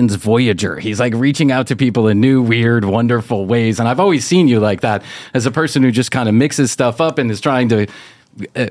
voyager. 0.10 0.80
He's 0.80 1.00
like 1.00 1.14
reaching 1.14 1.52
out 1.52 1.68
to 1.68 1.76
people 1.76 2.08
in 2.08 2.20
new, 2.20 2.42
weird, 2.42 2.86
wonderful 2.86 3.46
ways. 3.46 3.80
And 3.80 3.88
I've 3.88 4.00
always 4.00 4.26
seen 4.26 4.48
you 4.48 4.60
like 4.60 4.82
that 4.82 5.04
as 5.34 5.46
a 5.46 5.52
person 5.52 5.84
who 5.84 5.92
just 5.92 6.12
kind 6.12 6.28
of 6.28 6.36
mixes 6.36 6.72
stuff 6.72 7.00
up 7.00 7.20
and 7.20 7.30
is 7.30 7.40
trying 7.40 7.70
to 7.70 7.88
uh, 8.56 8.68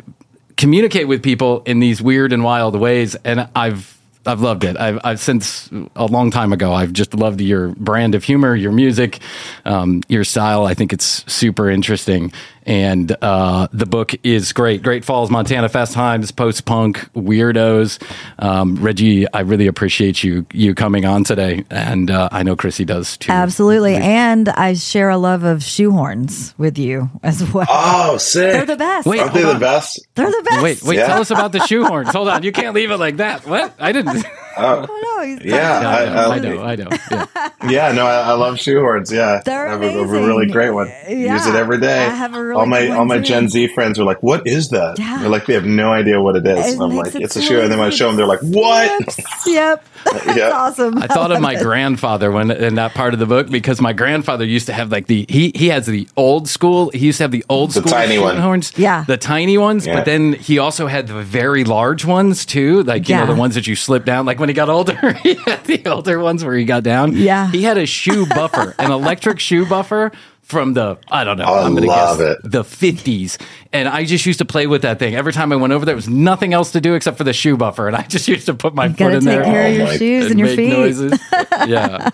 communicate 0.57 1.09
with 1.09 1.22
people 1.22 1.62
in 1.66 1.81
these 1.81 2.03
weird 2.03 2.33
and 2.33 2.45
wild 2.45 2.76
ways 2.78 3.14
and 3.24 3.49
i've 3.55 3.99
I've 4.26 4.43
loved 4.43 4.64
it. 4.64 4.76
I've, 4.76 4.99
I've 5.03 5.18
since 5.18 5.70
a 5.97 6.05
long 6.05 6.31
time 6.31 6.53
ago. 6.53 6.74
I've 6.74 6.93
just 6.93 7.14
loved 7.14 7.41
your 7.41 7.68
brand 7.68 8.14
of 8.14 8.22
humor, 8.22 8.55
your 8.55 8.70
music, 8.70 9.18
um, 9.64 10.03
your 10.09 10.24
style. 10.24 10.66
I 10.66 10.74
think 10.74 10.93
it's 10.93 11.24
super 11.33 11.70
interesting, 11.70 12.31
and 12.71 13.16
uh, 13.21 13.66
the 13.73 13.85
book 13.85 14.12
is 14.23 14.53
great. 14.53 14.81
Great 14.85 15.05
Falls, 15.05 15.29
Montana 15.29 15.68
Fast 15.68 15.93
Times, 15.93 16.31
post 16.31 16.66
punk 16.66 16.99
weirdos. 17.14 18.01
Um, 18.39 18.77
Reggie, 18.77 19.27
I 19.33 19.41
really 19.41 19.66
appreciate 19.66 20.23
you 20.23 20.47
you 20.53 20.77
coming 20.77 21.05
on 21.05 21.25
today, 21.25 21.64
and 21.68 22.12
uh, 22.12 22.29
I 22.31 22.45
know 22.45 22.55
Krissy 22.55 22.87
does 22.87 23.16
too. 23.16 23.33
Absolutely. 23.33 23.97
And 23.97 24.49
I 24.51 24.75
share 24.75 25.11
a 25.11 25.16
love 25.16 25.43
of 25.43 25.59
shoehorns 25.59 26.55
with 26.59 26.79
you 26.79 27.11
as 27.25 27.43
well. 27.53 27.66
Oh, 27.68 28.18
sick! 28.18 28.53
They're 28.53 28.66
the 28.66 28.77
best. 28.77 29.05
Wait, 29.05 29.18
Aren't 29.18 29.35
they 29.35 29.43
hold 29.43 29.57
the 29.57 29.61
best? 29.61 30.07
They're 30.14 30.31
the 30.31 30.47
best. 30.49 30.62
Wait, 30.62 30.83
wait. 30.85 30.97
Yeah. 30.99 31.07
Tell 31.09 31.21
us 31.21 31.33
about 31.33 31.51
the 31.51 31.59
shoehorns. 31.59 32.12
Hold 32.12 32.29
on. 32.29 32.45
You 32.45 32.53
can't 32.53 32.75
leave 32.75 32.93
it 32.93 32.99
like 32.99 33.16
that. 33.16 33.45
What? 33.49 33.75
I 33.81 33.91
didn't. 33.91 34.25
Oh, 34.57 34.86
Oh, 34.88 35.22
he's 35.24 35.40
Yeah, 35.44 35.80
Yeah, 35.82 35.88
I- 35.88 36.34
I, 36.36 36.38
know, 36.38 36.61
I- 36.62 36.72
I 36.72 36.74
know, 36.76 36.88
I 36.88 36.90
know. 36.90 36.96
Yeah. 37.11 37.48
yeah, 37.68 37.92
no, 37.92 38.07
I, 38.07 38.20
I 38.20 38.32
love 38.32 38.55
shoehorns. 38.57 39.12
Yeah, 39.12 39.40
They're 39.44 39.68
I 39.68 39.72
have 39.72 39.82
a, 39.82 39.98
a 40.01 40.07
really 40.07 40.46
great 40.46 40.70
one. 40.70 40.88
Yeah, 41.09 41.34
Use 41.34 41.46
it 41.46 41.55
every 41.55 41.78
day. 41.78 41.98
I 42.07 42.09
have 42.11 42.34
a 42.34 42.42
really 42.42 42.59
all 42.61 42.66
my 42.66 42.88
all 42.88 43.05
my 43.05 43.18
too. 43.18 43.24
Gen 43.24 43.48
Z 43.48 43.68
friends 43.74 43.98
are 43.98 44.05
like, 44.05 44.22
"What 44.22 44.46
is 44.46 44.70
that?" 44.70 44.98
Yeah. 44.98 45.18
They're 45.20 45.28
like, 45.28 45.44
they 45.46 45.53
have 45.55 45.66
no 45.66 45.92
idea 45.92 46.20
what 46.22 46.36
it 46.36 46.46
is. 46.46 46.74
It 46.74 46.80
I'm 46.80 46.96
like, 46.96 47.14
it 47.14 47.22
"It's 47.22 47.36
a 47.36 47.42
shoe," 47.42 47.61
and 47.61 47.70
then 47.70 47.80
I 47.80 47.88
easy 47.88 47.98
show 47.98 48.07
them, 48.09 48.16
they're 48.16 48.26
like, 48.26 48.40
"What?" 48.40 49.18
Yep. 49.46 49.46
yep. 49.46 49.84
That's 50.05 50.36
Yeah. 50.38 50.51
awesome. 50.53 50.96
I 51.03 51.07
thought 51.07 51.30
of 51.30 51.40
my 51.42 51.55
it. 51.57 51.62
grandfather 51.62 52.30
when 52.30 52.51
in 52.51 52.76
that 52.76 52.94
part 52.94 53.12
of 53.12 53.20
the 53.20 53.26
book 53.26 53.51
because 53.51 53.82
my 53.82 53.92
grandfather 53.92 54.46
used 54.46 54.66
to 54.68 54.72
have 54.72 54.90
like 54.90 55.07
the 55.07 55.26
he 55.28 55.53
he 55.55 55.68
has 55.68 55.84
the 55.84 56.09
old 56.16 56.48
school 56.48 56.88
he 56.90 57.05
used 57.07 57.18
to 57.18 57.24
have 57.24 57.30
the 57.30 57.44
old 57.51 57.70
The 57.72 57.80
school 57.80 57.92
tiny 57.92 58.16
one. 58.18 58.38
horns 58.38 58.72
Yeah. 58.78 59.05
the 59.07 59.18
tiny 59.18 59.59
ones 59.59 59.86
Yeah. 59.86 59.96
but 59.96 60.07
then 60.07 60.32
he 60.32 60.59
also 60.59 60.86
had 60.86 61.07
the 61.09 61.22
very 61.22 61.64
large 61.64 62.07
ones 62.07 62.46
too 62.46 62.82
like 62.84 63.11
you 63.11 63.14
Yeah. 63.14 63.26
know 63.26 63.34
the 63.34 63.38
ones 63.38 63.55
that 63.57 63.66
you 63.66 63.76
slip 63.76 64.07
down 64.07 64.24
like 64.24 64.39
when 64.41 64.49
he 64.49 64.55
got 64.55 64.68
older 64.68 65.12
he 65.22 65.34
had 65.34 65.62
the 65.64 65.86
older 65.86 66.18
ones 66.18 66.45
where 66.45 66.57
he 66.57 66.64
got 66.64 66.82
down 66.82 67.12
Yeah. 67.14 67.51
he 67.51 67.62
had 67.62 67.78
a 67.78 67.86
shoe 67.86 68.26
buffer 68.26 68.74
an 68.78 68.91
electric 68.91 69.38
shoe 69.38 69.66
buffer 69.66 70.11
from 70.51 70.74
the 70.74 70.98
I 71.09 71.22
don't 71.24 71.38
know 71.38 71.44
I 71.44 71.62
I'm 71.64 71.74
gonna 71.74 71.86
love 71.86 72.18
guess 72.18 72.36
it. 72.44 72.51
the 72.51 72.62
50s 72.64 73.40
and 73.72 73.88
I 73.88 74.05
just 74.05 74.26
used 74.26 74.40
to 74.40 74.44
play 74.44 74.66
with 74.66 74.82
that 74.82 74.98
thing 74.98 75.14
every 75.14 75.32
time 75.32 75.53
I 75.53 75.57
went 75.57 75.72
over 75.72 75.84
there 75.86 75.94
was 75.94 76.09
nothing 76.09 76.53
else 76.53 76.72
to 76.72 76.80
do 76.80 76.94
except 76.94 77.16
for 77.16 77.24
the 77.24 77.32
shoe 77.32 77.57
buffer 77.57 77.86
and 77.86 77.96
I 77.96 78.03
just 78.03 78.26
used 78.26 78.46
to 78.46 78.55
put 78.55 78.74
my 78.74 78.86
You 78.86 78.90
foot 78.90 78.98
gotta 78.98 79.16
in 79.18 79.24
take 79.24 79.34
there 79.36 79.44
care 79.44 79.66
of 79.68 79.72
Oh 79.72 79.76
your 79.76 79.86
my- 79.86 79.96
shoes 79.96 80.30
and, 80.30 80.38
your 80.40 80.48
make 80.48 80.57
feet. 80.57 80.70
noises. 80.72 81.20
yeah. 81.68 82.11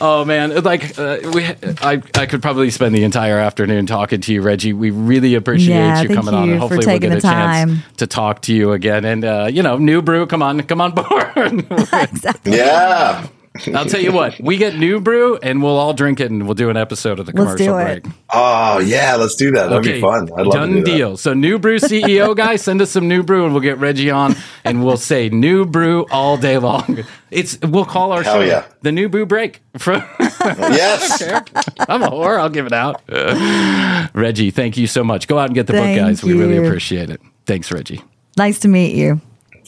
Oh 0.00 0.24
man, 0.24 0.62
like 0.62 0.98
uh, 0.98 1.18
we, 1.34 1.44
I, 1.44 2.00
I 2.14 2.26
could 2.26 2.40
probably 2.42 2.70
spend 2.70 2.94
the 2.94 3.02
entire 3.04 3.38
afternoon 3.38 3.86
talking 3.86 4.20
to 4.20 4.32
you, 4.32 4.42
Reggie. 4.42 4.72
We 4.72 4.90
really 4.90 5.34
appreciate 5.34 5.74
Yeah, 5.74 6.02
you 6.02 6.08
thank 6.08 6.18
coming 6.20 6.34
on, 6.34 6.50
and 6.50 6.58
hopefully 6.60 6.86
we'll 6.86 6.98
get 6.98 7.10
the 7.10 7.16
a 7.16 7.20
chance 7.20 7.80
to 7.96 8.06
talk 8.06 8.42
to 8.42 8.54
you 8.54 8.72
again. 8.72 9.04
And 9.04 9.24
uh, 9.24 9.48
you 9.50 9.62
know, 9.62 9.78
new 9.78 10.02
brew, 10.02 10.26
come 10.26 10.42
on, 10.42 10.60
come 10.62 10.80
on 10.80 10.92
board. 10.92 11.66
Yeah. 12.44 13.26
I'll 13.74 13.84
tell 13.86 14.00
you 14.00 14.12
what, 14.12 14.38
we 14.40 14.56
get 14.56 14.76
new 14.76 15.00
brew, 15.00 15.36
and 15.36 15.62
we'll 15.62 15.76
all 15.76 15.94
drink 15.94 16.20
it, 16.20 16.30
and 16.30 16.44
we'll 16.44 16.54
do 16.54 16.70
an 16.70 16.76
episode 16.76 17.18
of 17.18 17.26
the 17.26 17.32
Let's 17.32 17.54
commercial 17.56 17.74
do 17.74 17.78
it. 17.78 18.02
break. 18.02 18.14
Oh 18.30 18.78
yeah, 18.80 19.16
let's 19.16 19.34
do 19.34 19.50
that. 19.52 19.68
That'd 19.70 19.84
be 19.84 20.00
fun. 20.00 20.28
I'd 20.36 20.46
love 20.46 20.52
done 20.54 20.68
to 20.70 20.74
do 20.76 20.80
that. 20.82 20.96
deal. 20.96 21.16
So 21.16 21.34
new 21.34 21.58
brew 21.58 21.78
CEO 21.78 22.36
guy, 22.36 22.56
send 22.56 22.82
us 22.82 22.90
some 22.90 23.08
new 23.08 23.22
brew, 23.22 23.44
and 23.44 23.52
we'll 23.54 23.62
get 23.62 23.78
Reggie 23.78 24.10
on, 24.10 24.36
and 24.64 24.84
we'll 24.84 24.96
say 24.96 25.28
new 25.28 25.64
brew 25.64 26.06
all 26.10 26.36
day 26.36 26.58
long. 26.58 27.04
It's 27.30 27.58
we'll 27.60 27.84
call 27.84 28.12
our 28.12 28.22
Hell 28.22 28.36
show 28.36 28.40
yeah. 28.42 28.64
the 28.82 28.92
new 28.92 29.08
brew 29.08 29.26
break. 29.26 29.60
From 29.78 30.02
Yes. 30.46 31.22
I'm 31.88 32.02
a 32.02 32.08
whore. 32.10 32.38
I'll 32.38 32.48
give 32.48 32.66
it 32.66 32.72
out. 32.72 33.02
Reggie, 34.14 34.50
thank 34.50 34.76
you 34.76 34.86
so 34.86 35.02
much. 35.02 35.26
Go 35.26 35.38
out 35.38 35.46
and 35.46 35.54
get 35.54 35.66
the 35.66 35.72
Thank 35.72 35.98
book, 35.98 36.06
guys. 36.06 36.22
We 36.22 36.34
really 36.34 36.56
appreciate 36.64 37.10
it. 37.10 37.20
Thanks, 37.46 37.72
Reggie. 37.72 38.02
Nice 38.36 38.58
to 38.60 38.68
meet 38.68 38.94
you. 38.94 39.20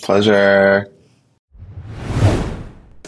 Pleasure. 0.03 0.89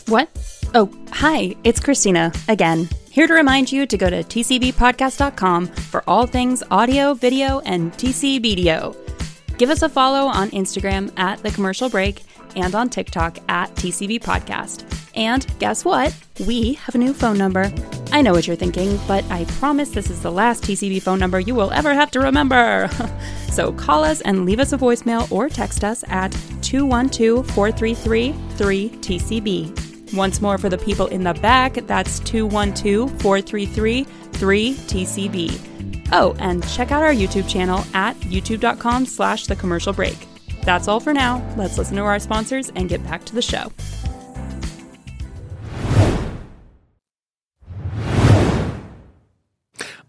What? 0.07 0.29
Oh, 0.73 0.89
hi, 1.11 1.57
it's 1.65 1.81
Christina 1.81 2.33
again. 2.47 2.89
Here 3.11 3.27
to 3.27 3.35
remind 3.35 3.73
you 3.73 3.87
to 3.87 3.99
go 3.99 4.09
to 4.09 4.23
tcbpodcast.com 4.23 5.67
for 5.67 6.05
all 6.07 6.27
things 6.27 6.63
audio, 6.71 7.13
video, 7.13 7.59
and 7.61 7.93
TCBDO. 7.95 9.59
Give 9.59 9.69
us 9.69 9.83
a 9.83 9.89
follow 9.89 10.29
on 10.29 10.51
Instagram 10.51 11.13
at 11.19 11.43
The 11.43 11.51
Commercial 11.51 11.89
Break 11.89 12.23
and 12.55 12.77
on 12.77 12.89
TikTok 12.89 13.39
at 13.49 13.75
TCB 13.75 14.21
Podcast. 14.21 14.85
And 15.17 15.45
guess 15.59 15.85
what? 15.85 16.17
We 16.47 16.75
have 16.75 16.95
a 16.95 16.99
new 16.99 17.15
phone 17.15 17.37
number. 17.37 17.73
I 18.13 18.23
know 18.23 18.33
what 18.33 18.47
you're 18.47 18.55
thinking, 18.55 18.97
but 19.09 19.29
I 19.29 19.47
promise 19.47 19.91
this 19.91 20.09
is 20.09 20.23
the 20.23 20.31
last 20.31 20.63
TCB 20.63 21.03
phone 21.03 21.19
number 21.19 21.41
you 21.41 21.57
will 21.57 21.73
ever 21.73 21.95
have 21.95 22.13
to 22.13 22.21
remember. 22.21 22.89
so 23.51 23.73
call 23.73 24.05
us 24.05 24.21
and 24.21 24.47
leave 24.47 24.61
us 24.61 24.73
a 24.73 24.79
voicemail 24.79 25.31
or 25.33 25.49
text 25.49 25.83
us 25.83 26.05
at 26.07 26.31
212 26.63 27.45
433 27.51 28.33
3TCB. 28.57 29.90
Once 30.15 30.41
more 30.41 30.59
for 30.59 30.69
the 30.69 30.79
people 30.79 31.07
in 31.07 31.25
the 31.25 31.35
back, 31.35 31.75
that's 31.87 32.19
212 32.21 33.11
433 33.23 34.05
3TCB. 34.05 36.09
Oh, 36.13 36.35
and 36.39 36.67
check 36.69 36.91
out 36.91 37.03
our 37.03 37.13
YouTube 37.13 37.49
channel 37.49 37.85
at 37.95 38.17
youtube.com 38.21 39.07
slash 39.07 39.47
the 39.47 39.57
commercial 39.57 39.93
break. 39.93 40.27
That's 40.65 40.89
all 40.89 41.01
for 41.01 41.13
now. 41.13 41.45
Let's 41.57 41.79
listen 41.79 41.97
to 41.97 42.03
our 42.03 42.19
sponsors 42.19 42.71
and 42.71 42.89
get 42.89 43.03
back 43.05 43.25
to 43.27 43.35
the 43.35 43.43
show. 43.43 43.73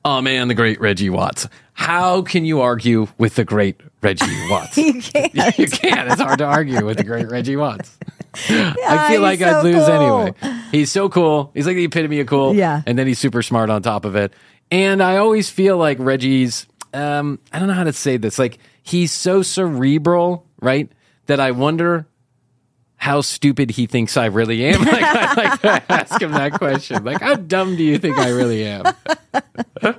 Oh 0.04 0.20
man, 0.20 0.48
the 0.48 0.56
great 0.56 0.82
Reggie 0.82 1.12
Watts. 1.12 1.48
How 1.74 2.24
can 2.24 2.44
you 2.44 2.62
argue 2.62 3.08
with 3.20 3.36
the 3.36 3.46
great 3.46 3.80
Reggie 4.02 4.26
Watts? 4.50 4.78
You 4.78 5.00
can't. 5.00 5.34
you 5.60 5.68
can't. 5.68 6.12
It's 6.12 6.22
hard 6.22 6.40
to 6.40 6.46
argue 6.46 6.84
with 6.86 6.98
the 6.98 7.04
great 7.04 7.30
Reggie 7.30 7.56
Watts. 7.56 7.98
I 8.34 9.08
feel 9.10 9.22
like 9.22 9.40
he's 9.40 9.48
I'd 9.48 9.64
lose 9.64 9.86
cool. 9.86 10.26
anyway. 10.32 10.62
He's 10.72 10.92
so 10.92 11.10
cool. 11.10 11.52
He's 11.54 11.66
like 11.68 11.76
the 11.76 11.86
epitome 11.86 12.20
of 12.22 12.28
cool. 12.28 12.56
Yeah. 12.56 12.82
And 12.86 12.98
then 12.98 13.08
he's 13.08 13.20
super 13.20 13.42
smart 13.42 13.70
on 13.70 13.82
top 13.82 14.06
of 14.06 14.16
it. 14.16 14.34
And 14.72 15.04
I 15.04 15.18
always 15.18 15.50
feel 15.50 15.78
like 15.78 15.98
Reggie's, 16.00 16.66
um, 16.94 17.40
I 17.52 17.60
don't 17.60 17.68
know 17.68 17.74
how 17.74 17.84
to 17.84 17.94
say 17.94 18.18
this. 18.18 18.40
Like 18.40 18.58
he's 18.84 19.12
so 19.12 19.42
cerebral, 19.42 20.46
right? 20.62 20.90
That 21.28 21.40
I 21.40 21.52
wonder 21.52 22.08
how 22.98 23.22
stupid 23.22 23.72
he 23.72 23.86
thinks 23.88 24.16
I 24.16 24.28
really 24.28 24.64
am. 24.66 24.80
Like 24.86 25.04
I 25.04 25.34
like 25.34 25.62
to 25.62 25.92
ask 25.92 26.22
him 26.22 26.32
that 26.34 26.54
question. 26.54 27.04
Like, 27.04 27.20
how 27.20 27.36
dumb 27.36 27.76
do 27.76 27.84
you 27.84 27.98
think 27.98 28.18
I 28.18 28.30
really 28.30 28.64
am? 28.64 28.84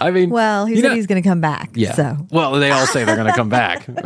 I 0.00 0.10
mean, 0.12 0.30
Well, 0.30 0.66
he 0.66 0.76
said 0.76 0.88
know- 0.88 0.94
he's 0.94 1.06
going 1.06 1.22
to 1.22 1.28
come 1.28 1.40
back. 1.40 1.70
yeah. 1.74 1.94
So 1.94 2.16
Well, 2.30 2.52
they 2.52 2.70
all 2.70 2.86
say 2.86 3.04
they're 3.04 3.16
going 3.16 3.28
to 3.28 3.34
come 3.36 3.48
back. 3.48 3.86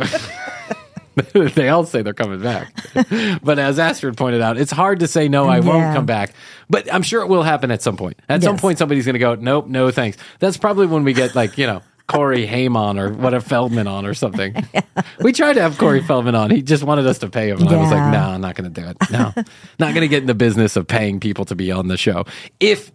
they 1.33 1.69
all 1.69 1.85
say 1.85 2.01
they're 2.01 2.13
coming 2.13 2.41
back. 2.41 2.73
But 3.43 3.59
as 3.59 3.77
Astrid 3.79 4.17
pointed 4.17 4.41
out, 4.41 4.57
it's 4.57 4.71
hard 4.71 4.99
to 4.99 5.07
say 5.07 5.27
no, 5.27 5.47
I 5.47 5.59
won't 5.59 5.95
come 5.95 6.05
back. 6.05 6.33
But 6.69 6.91
I'm 6.93 7.03
sure 7.03 7.21
it 7.21 7.27
will 7.27 7.43
happen 7.43 7.69
at 7.71 7.81
some 7.81 7.97
point. 7.97 8.19
At 8.27 8.41
some 8.43 8.57
point, 8.57 8.77
somebody's 8.79 9.05
going 9.05 9.13
to 9.13 9.19
go, 9.19 9.35
nope, 9.35 9.67
no 9.67 9.91
thanks. 9.91 10.17
That's 10.39 10.57
probably 10.57 10.87
when 10.87 11.03
we 11.03 11.13
get 11.13 11.35
like 11.35 11.57
you 11.57 11.67
know. 11.67 11.81
Corey 12.07 12.45
Haim 12.45 12.77
on 12.77 12.99
or 12.99 13.11
what 13.11 13.33
a 13.33 13.41
Feldman 13.41 13.87
on 13.87 14.05
or 14.05 14.13
something. 14.13 14.55
We 15.19 15.33
tried 15.33 15.53
to 15.53 15.61
have 15.63 15.79
Corey 15.79 16.03
Feldman 16.03 16.35
on. 16.35 16.51
He 16.51 16.61
just 16.61 16.83
wanted 16.83 17.07
us 17.07 17.17
to 17.19 17.29
pay 17.29 17.49
him. 17.49 17.59
And 17.61 17.69
I 17.69 17.77
was 17.77 17.89
like, 17.89 17.97
Yeah. 17.97 18.11
no, 18.11 18.19
I'm 18.29 18.41
not 18.41 18.53
going 18.55 18.71
to 18.71 18.81
do 18.81 18.87
it. 18.87 18.97
No, 19.09 19.33
not 19.79 19.95
going 19.95 20.01
to 20.01 20.07
get 20.07 20.21
in 20.21 20.27
the 20.27 20.35
business 20.35 20.75
of 20.75 20.85
paying 20.87 21.19
people 21.19 21.45
to 21.45 21.55
be 21.55 21.71
on 21.71 21.87
the 21.87 21.97
show. 21.97 22.25
If 22.59 22.91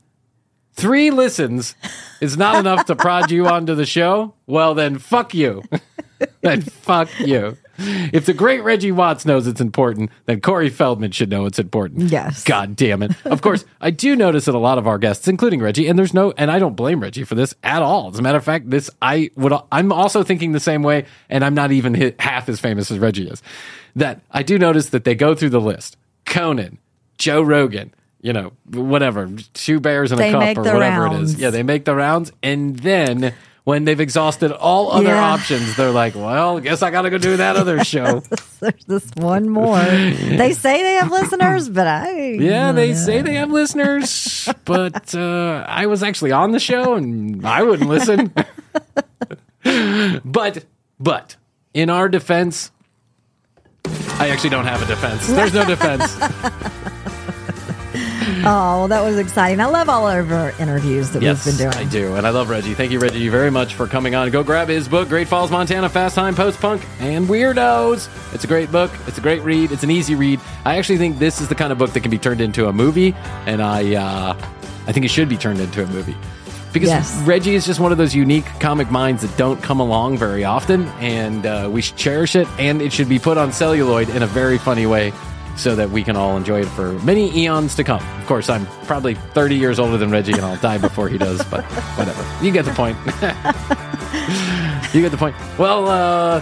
three 0.74 1.10
listens 1.10 1.74
is 2.20 2.36
not 2.36 2.54
enough 2.56 2.86
to 2.86 2.94
prod 2.94 3.32
you 3.32 3.46
onto 3.48 3.74
the 3.74 3.84
show, 3.84 4.32
well, 4.46 4.74
then 4.74 4.98
fuck 4.98 5.34
you. 5.34 5.64
then 6.42 6.62
fuck 6.62 7.08
you. 7.18 7.56
If 8.12 8.26
the 8.26 8.34
great 8.34 8.62
Reggie 8.62 8.92
Watts 8.92 9.24
knows 9.24 9.46
it's 9.46 9.60
important, 9.60 10.10
then 10.26 10.40
Corey 10.40 10.68
Feldman 10.68 11.12
should 11.12 11.30
know 11.30 11.46
it's 11.46 11.58
important. 11.58 12.10
Yes. 12.10 12.44
God 12.44 12.76
damn 12.76 13.02
it. 13.02 13.12
Of 13.24 13.40
course, 13.42 13.64
I 13.80 13.90
do 13.90 14.16
notice 14.16 14.46
that 14.46 14.54
a 14.54 14.58
lot 14.58 14.78
of 14.78 14.86
our 14.86 14.98
guests, 14.98 15.28
including 15.28 15.60
Reggie, 15.60 15.86
and 15.86 15.98
there's 15.98 16.14
no, 16.14 16.32
and 16.36 16.50
I 16.50 16.58
don't 16.58 16.76
blame 16.76 17.00
Reggie 17.00 17.24
for 17.24 17.34
this 17.34 17.54
at 17.62 17.82
all. 17.82 18.10
As 18.10 18.18
a 18.18 18.22
matter 18.22 18.38
of 18.38 18.44
fact, 18.44 18.70
this, 18.70 18.90
I 19.00 19.30
would, 19.36 19.52
I'm 19.70 19.92
also 19.92 20.22
thinking 20.22 20.52
the 20.52 20.60
same 20.60 20.82
way, 20.82 21.06
and 21.28 21.44
I'm 21.44 21.54
not 21.54 21.72
even 21.72 21.94
hit 21.94 22.20
half 22.20 22.48
as 22.48 22.60
famous 22.60 22.90
as 22.90 22.98
Reggie 22.98 23.28
is. 23.28 23.42
That 23.96 24.20
I 24.30 24.42
do 24.42 24.58
notice 24.58 24.90
that 24.90 25.04
they 25.04 25.14
go 25.14 25.34
through 25.34 25.50
the 25.50 25.60
list 25.60 25.96
Conan, 26.26 26.78
Joe 27.18 27.42
Rogan, 27.42 27.92
you 28.20 28.32
know, 28.32 28.52
whatever, 28.70 29.30
two 29.54 29.80
bears 29.80 30.12
in 30.12 30.18
a 30.18 30.22
They 30.22 30.32
cup 30.32 30.58
or 30.58 30.62
whatever 30.62 31.06
it 31.06 31.12
is. 31.14 31.36
Yeah, 31.36 31.50
they 31.50 31.62
make 31.62 31.84
the 31.84 31.94
rounds, 31.94 32.32
and 32.42 32.78
then 32.78 33.34
when 33.70 33.84
they've 33.84 34.00
exhausted 34.00 34.50
all 34.50 34.90
other 34.90 35.04
Yeah. 35.14 35.32
options, 35.32 35.76
they're 35.76 35.92
like, 35.92 36.16
well, 36.16 36.58
guess 36.58 36.82
I 36.82 36.90
got 36.90 37.02
to 37.02 37.10
go 37.10 37.18
do 37.18 37.36
that 37.36 37.54
other 37.54 37.84
show. 37.94 38.20
there's 38.58 38.84
this 38.88 39.08
one 39.14 39.48
more. 39.48 39.78
They 39.78 40.52
say 40.54 40.82
they 40.82 40.94
have 40.94 41.12
listeners, 41.12 41.68
but 41.68 41.86
I. 41.86 42.32
Yeah, 42.32 42.72
they 42.72 42.94
say 42.94 43.22
they 43.22 43.34
have 43.34 43.52
listeners, 43.52 44.48
but 44.64 45.14
uh, 45.14 45.64
I 45.68 45.86
was 45.86 46.02
actually 46.02 46.32
on 46.32 46.50
the 46.50 46.58
show 46.58 46.94
and 46.94 47.46
I 47.46 47.62
wouldn't 47.62 47.88
listen. 47.88 48.32
but, 50.24 50.64
but 50.98 51.36
in 51.72 51.90
our 51.90 52.08
defense, 52.08 52.72
I 54.18 54.30
actually 54.30 54.50
don't 54.50 54.66
have 54.66 54.82
a 54.82 54.86
defense. 54.86 55.28
There's 55.28 55.54
no 55.54 55.64
defense. 55.64 56.16
Oh, 58.38 58.42
well, 58.42 58.88
that 58.88 59.02
was 59.02 59.18
exciting. 59.18 59.60
I 59.60 59.66
love 59.66 59.88
all 59.88 60.08
of 60.08 60.32
our 60.32 60.52
interviews 60.58 61.10
that 61.10 61.22
yes, 61.22 61.44
we've 61.44 61.58
been 61.58 61.70
doing. 61.70 61.86
I 61.86 61.90
do, 61.90 62.14
and 62.16 62.26
I 62.26 62.30
love 62.30 62.48
Reggie. 62.50 62.74
Thank 62.74 62.92
you, 62.92 62.98
Reggie, 62.98 63.28
very 63.28 63.50
much 63.50 63.74
for 63.74 63.86
coming 63.86 64.14
on. 64.14 64.30
Go 64.30 64.42
grab 64.42 64.68
his 64.68 64.88
book, 64.88 65.08
Great 65.08 65.28
Falls, 65.28 65.50
Montana: 65.50 65.88
Fast 65.88 66.14
Time, 66.14 66.34
Post 66.34 66.60
Punk, 66.60 66.82
and 67.00 67.26
Weirdos. 67.28 68.08
It's 68.34 68.44
a 68.44 68.46
great 68.46 68.70
book. 68.72 68.90
It's 69.06 69.18
a 69.18 69.20
great 69.20 69.42
read. 69.42 69.72
It's 69.72 69.82
an 69.82 69.90
easy 69.90 70.14
read. 70.14 70.40
I 70.64 70.78
actually 70.78 70.98
think 70.98 71.18
this 71.18 71.40
is 71.40 71.48
the 71.48 71.54
kind 71.54 71.72
of 71.72 71.78
book 71.78 71.90
that 71.92 72.00
can 72.00 72.10
be 72.10 72.18
turned 72.18 72.40
into 72.40 72.68
a 72.68 72.72
movie, 72.72 73.14
and 73.46 73.62
I, 73.62 73.94
uh, 73.94 74.34
I 74.86 74.92
think 74.92 75.04
it 75.04 75.10
should 75.10 75.28
be 75.28 75.36
turned 75.36 75.60
into 75.60 75.82
a 75.82 75.86
movie. 75.86 76.16
Because 76.72 76.88
Yes. 76.88 77.20
Reggie 77.22 77.56
is 77.56 77.66
just 77.66 77.80
one 77.80 77.90
of 77.90 77.98
those 77.98 78.14
unique 78.14 78.44
comic 78.60 78.92
minds 78.92 79.22
that 79.22 79.36
don't 79.36 79.60
come 79.60 79.80
along 79.80 80.18
very 80.18 80.44
often, 80.44 80.86
and 81.00 81.44
uh, 81.44 81.68
we 81.70 81.82
should 81.82 81.96
cherish 81.96 82.36
it. 82.36 82.46
And 82.60 82.80
it 82.80 82.92
should 82.92 83.08
be 83.08 83.18
put 83.18 83.36
on 83.38 83.50
celluloid 83.52 84.08
in 84.10 84.22
a 84.22 84.26
very 84.28 84.56
funny 84.56 84.86
way, 84.86 85.12
so 85.60 85.76
that 85.76 85.90
we 85.90 86.02
can 86.02 86.16
all 86.16 86.36
enjoy 86.36 86.60
it 86.62 86.68
for 86.68 86.92
many 87.00 87.36
eons 87.38 87.74
to 87.76 87.84
come. 87.84 88.02
Of 88.20 88.26
course, 88.26 88.48
I'm 88.48 88.66
probably 88.86 89.14
30 89.14 89.56
years 89.56 89.78
older 89.78 89.96
than 89.98 90.10
Reggie, 90.10 90.32
and 90.32 90.42
I'll 90.42 90.56
die 90.56 90.78
before 90.78 91.08
he 91.08 91.18
does. 91.18 91.44
But 91.44 91.64
whatever, 91.96 92.24
you 92.44 92.50
get 92.50 92.64
the 92.64 92.72
point. 92.72 92.96
you 94.94 95.00
get 95.02 95.10
the 95.10 95.16
point. 95.18 95.36
Well, 95.58 95.88
uh, 95.88 96.40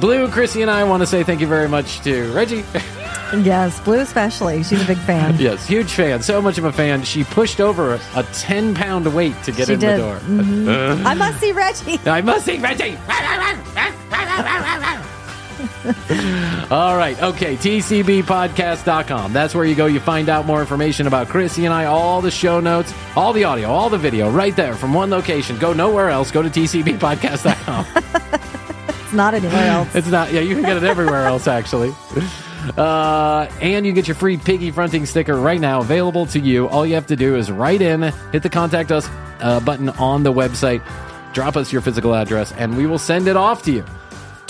Blue, 0.00 0.28
Krissy, 0.28 0.62
and 0.62 0.70
I 0.70 0.84
want 0.84 1.02
to 1.02 1.06
say 1.06 1.24
thank 1.24 1.40
you 1.40 1.46
very 1.46 1.68
much 1.68 2.00
to 2.02 2.32
Reggie. 2.32 2.64
Yes, 3.42 3.80
Blue 3.80 3.98
especially. 4.00 4.62
She's 4.62 4.82
a 4.82 4.86
big 4.86 4.98
fan. 4.98 5.38
Yes, 5.38 5.66
huge 5.66 5.90
fan. 5.90 6.20
So 6.22 6.42
much 6.42 6.58
of 6.58 6.64
a 6.66 6.72
fan. 6.72 7.02
She 7.02 7.24
pushed 7.24 7.60
over 7.60 7.98
a 8.14 8.22
10 8.34 8.74
pound 8.74 9.06
weight 9.14 9.34
to 9.44 9.52
get 9.52 9.68
she 9.68 9.72
in 9.72 9.80
did. 9.80 9.94
the 9.98 10.02
door. 10.02 10.16
Mhm. 10.18 11.06
I 11.06 11.14
must 11.14 11.40
see 11.40 11.50
Reggie. 11.52 11.98
I 12.04 12.20
must 12.20 12.44
see 12.44 12.58
Reggie. 12.58 12.98
All 16.70 16.96
right. 16.96 17.20
Okay. 17.22 17.56
TCBpodcast.com. 17.56 19.32
That's 19.32 19.54
where 19.54 19.64
you 19.64 19.74
go. 19.74 19.86
You 19.86 20.00
find 20.00 20.28
out 20.28 20.46
more 20.46 20.60
information 20.60 21.06
about 21.06 21.28
Krissy 21.28 21.64
and 21.64 21.74
I, 21.74 21.86
all 21.86 22.20
the 22.20 22.30
show 22.30 22.60
notes, 22.60 22.94
all 23.16 23.32
the 23.32 23.44
audio, 23.44 23.68
all 23.68 23.90
the 23.90 23.98
video 23.98 24.30
right 24.30 24.54
there 24.54 24.74
from 24.74 24.94
one 24.94 25.10
location. 25.10 25.58
Go 25.58 25.72
nowhere 25.72 26.08
else. 26.10 26.30
Go 26.30 26.42
to 26.42 26.50
TCBpodcast.com. 26.50 27.86
It's 29.12 29.18
not 29.18 29.34
anywhere 29.34 29.66
else. 29.66 29.94
it's 29.94 30.08
not, 30.08 30.32
yeah, 30.32 30.40
you 30.40 30.54
can 30.54 30.64
get 30.64 30.78
it 30.78 30.84
everywhere 30.84 31.26
else, 31.26 31.46
actually. 31.46 31.94
Uh, 32.78 33.46
and 33.60 33.84
you 33.84 33.92
get 33.92 34.08
your 34.08 34.14
free 34.14 34.38
piggy 34.38 34.70
fronting 34.70 35.04
sticker 35.04 35.36
right 35.36 35.60
now 35.60 35.80
available 35.80 36.24
to 36.24 36.40
you. 36.40 36.66
All 36.68 36.86
you 36.86 36.94
have 36.94 37.08
to 37.08 37.16
do 37.16 37.36
is 37.36 37.50
write 37.50 37.82
in, 37.82 38.00
hit 38.32 38.42
the 38.42 38.48
contact 38.48 38.90
us 38.90 39.06
uh, 39.40 39.60
button 39.60 39.90
on 39.90 40.22
the 40.22 40.32
website, 40.32 40.82
drop 41.34 41.58
us 41.58 41.70
your 41.70 41.82
physical 41.82 42.14
address, 42.14 42.52
and 42.52 42.74
we 42.74 42.86
will 42.86 42.98
send 42.98 43.28
it 43.28 43.36
off 43.36 43.62
to 43.64 43.72
you. 43.72 43.84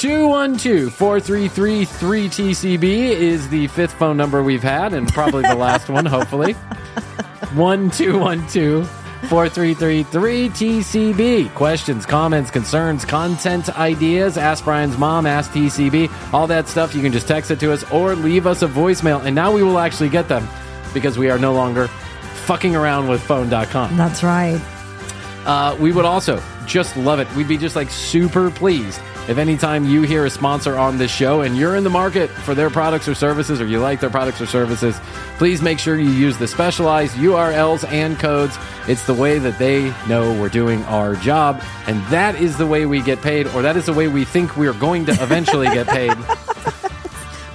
212 0.03 0.93
433 0.93 1.87
3TCB 1.87 2.83
is 2.83 3.49
the 3.51 3.69
fifth 3.69 3.93
phone 3.93 4.17
number 4.17 4.43
we've 4.43 4.61
had, 4.61 4.95
and 4.95 5.07
probably 5.13 5.43
the 5.43 5.55
last 5.55 5.89
one, 5.89 6.05
hopefully. 6.05 6.55
1212 7.55 8.89
433 9.29 10.03
3TCB. 10.03 11.55
Questions, 11.55 12.05
comments, 12.05 12.51
concerns, 12.51 13.05
content 13.05 13.79
ideas. 13.79 14.37
Ask 14.37 14.65
Bryan's 14.65 14.99
mom, 14.99 15.25
ask 15.25 15.53
TCB, 15.53 16.35
all 16.35 16.49
that 16.49 16.67
stuff. 16.67 16.97
You 16.97 17.03
can 17.03 17.13
just 17.13 17.29
text 17.29 17.53
it 17.53 17.61
to 17.61 17.73
us 17.73 17.89
or 17.93 18.17
leave 18.17 18.49
us 18.49 18.63
a 18.63 18.67
voicemail. 18.67 19.25
And 19.25 19.37
now 19.37 19.53
we 19.53 19.63
will 19.63 19.79
actually 19.79 20.09
get 20.09 20.27
them 20.27 20.49
because 20.93 21.17
we 21.17 21.31
are 21.31 21.39
no 21.39 21.53
longer 21.53 21.87
fucking 22.47 22.75
around 22.75 23.07
with 23.07 23.23
phone.com. 23.23 23.97
That's 23.97 24.25
right. 24.25 24.61
Uh, 25.47 25.77
we 25.79 25.93
would 25.93 26.07
also 26.07 26.43
just 26.67 26.97
love 26.97 27.21
it. 27.21 27.33
We'd 27.37 27.47
be 27.47 27.57
just 27.57 27.77
like 27.77 27.89
super 27.89 28.51
pleased 28.51 29.01
if 29.29 29.39
anytime 29.39 29.85
you 29.85 30.03
hear 30.03 30.27
a 30.27 30.31
sponsor 30.31 30.77
on 30.77 30.99
this 30.99 31.11
show 31.11 31.43
and 31.43 31.57
you're 31.57 31.77
in 31.77 31.85
the 31.85 31.91
market 31.91 32.29
for 32.29 32.55
their 32.55 32.71
products 32.71 33.07
or 33.07 33.15
services 33.15 33.61
or 33.61 33.67
you 33.67 33.79
like 33.79 34.01
their 34.01 34.11
products 34.11 34.41
or 34.41 34.47
services, 34.47 35.01
please 35.39 35.63
make 35.63 35.79
sure 35.79 35.97
you 35.97 36.11
use 36.11 36.37
the 36.39 36.49
specialized 36.49 37.15
URLs 37.15 37.89
and 37.91 38.19
codes. 38.19 38.59
It's 38.89 39.07
the 39.07 39.15
way 39.15 39.39
that 39.39 39.59
they 39.59 39.95
know 40.09 40.39
we're 40.41 40.49
doing 40.49 40.83
our 40.85 41.15
job. 41.15 41.63
And 41.87 42.05
that 42.07 42.35
is 42.35 42.59
the 42.59 42.67
way 42.67 42.85
we 42.85 43.01
get 43.01 43.23
paid, 43.23 43.47
or 43.49 43.63
that 43.63 43.77
is 43.77 43.87
the 43.87 43.93
way 43.93 44.09
we 44.09 44.25
think 44.25 44.57
we're 44.57 44.73
going 44.73 45.07
to 45.07 45.13
eventually 45.13 45.69
get 45.69 45.87
paid. 45.87 46.13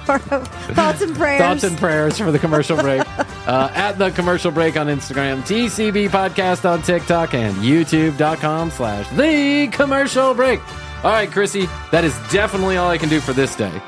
Thoughts 0.08 1.02
and 1.02 1.14
prayers. 1.14 1.38
Thoughts 1.38 1.64
and 1.64 1.76
prayers 1.76 2.16
for 2.16 2.32
the 2.32 2.38
commercial 2.38 2.78
break. 2.78 3.02
uh, 3.46 3.70
at 3.74 3.98
the 3.98 4.10
commercial 4.12 4.50
break 4.50 4.78
on 4.78 4.86
Instagram, 4.86 5.42
TCB 5.42 6.08
podcast 6.08 6.68
on 6.68 6.80
TikTok, 6.80 7.34
and 7.34 7.54
YouTube.com 7.56 8.70
slash 8.70 9.06
the 9.10 9.68
commercial 9.68 10.32
break. 10.32 10.60
All 11.04 11.12
right, 11.12 11.30
Krissy, 11.30 11.68
that 11.90 12.04
is 12.04 12.12
definitely 12.30 12.76
all 12.76 12.88
I 12.88 12.98
can 12.98 13.08
do 13.08 13.20
for 13.20 13.32
this 13.32 13.54
day. 13.54 13.80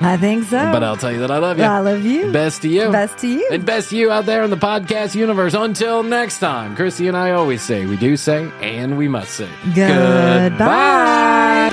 I 0.00 0.16
think 0.16 0.44
so. 0.44 0.58
But 0.58 0.84
I'll 0.84 0.96
tell 0.96 1.12
you 1.12 1.20
that 1.20 1.30
I 1.30 1.38
love 1.38 1.58
you. 1.58 1.64
I 1.64 1.78
love 1.80 2.04
you. 2.04 2.30
Best 2.30 2.62
to 2.62 2.68
you. 2.68 2.90
Best 2.90 3.18
to 3.18 3.28
you. 3.28 3.48
And 3.50 3.64
best 3.66 3.90
to 3.90 3.96
you 3.96 4.10
out 4.10 4.26
there 4.26 4.42
in 4.44 4.50
the 4.50 4.56
podcast 4.56 5.14
universe. 5.14 5.54
Until 5.54 6.02
next 6.02 6.38
time, 6.38 6.76
Krissy 6.76 7.08
and 7.08 7.16
I 7.16 7.32
always 7.32 7.62
say, 7.62 7.86
we 7.86 7.96
do 7.96 8.16
say, 8.16 8.50
and 8.60 8.96
we 8.96 9.08
must 9.08 9.32
say. 9.34 9.48
Goodbye. 9.74 11.70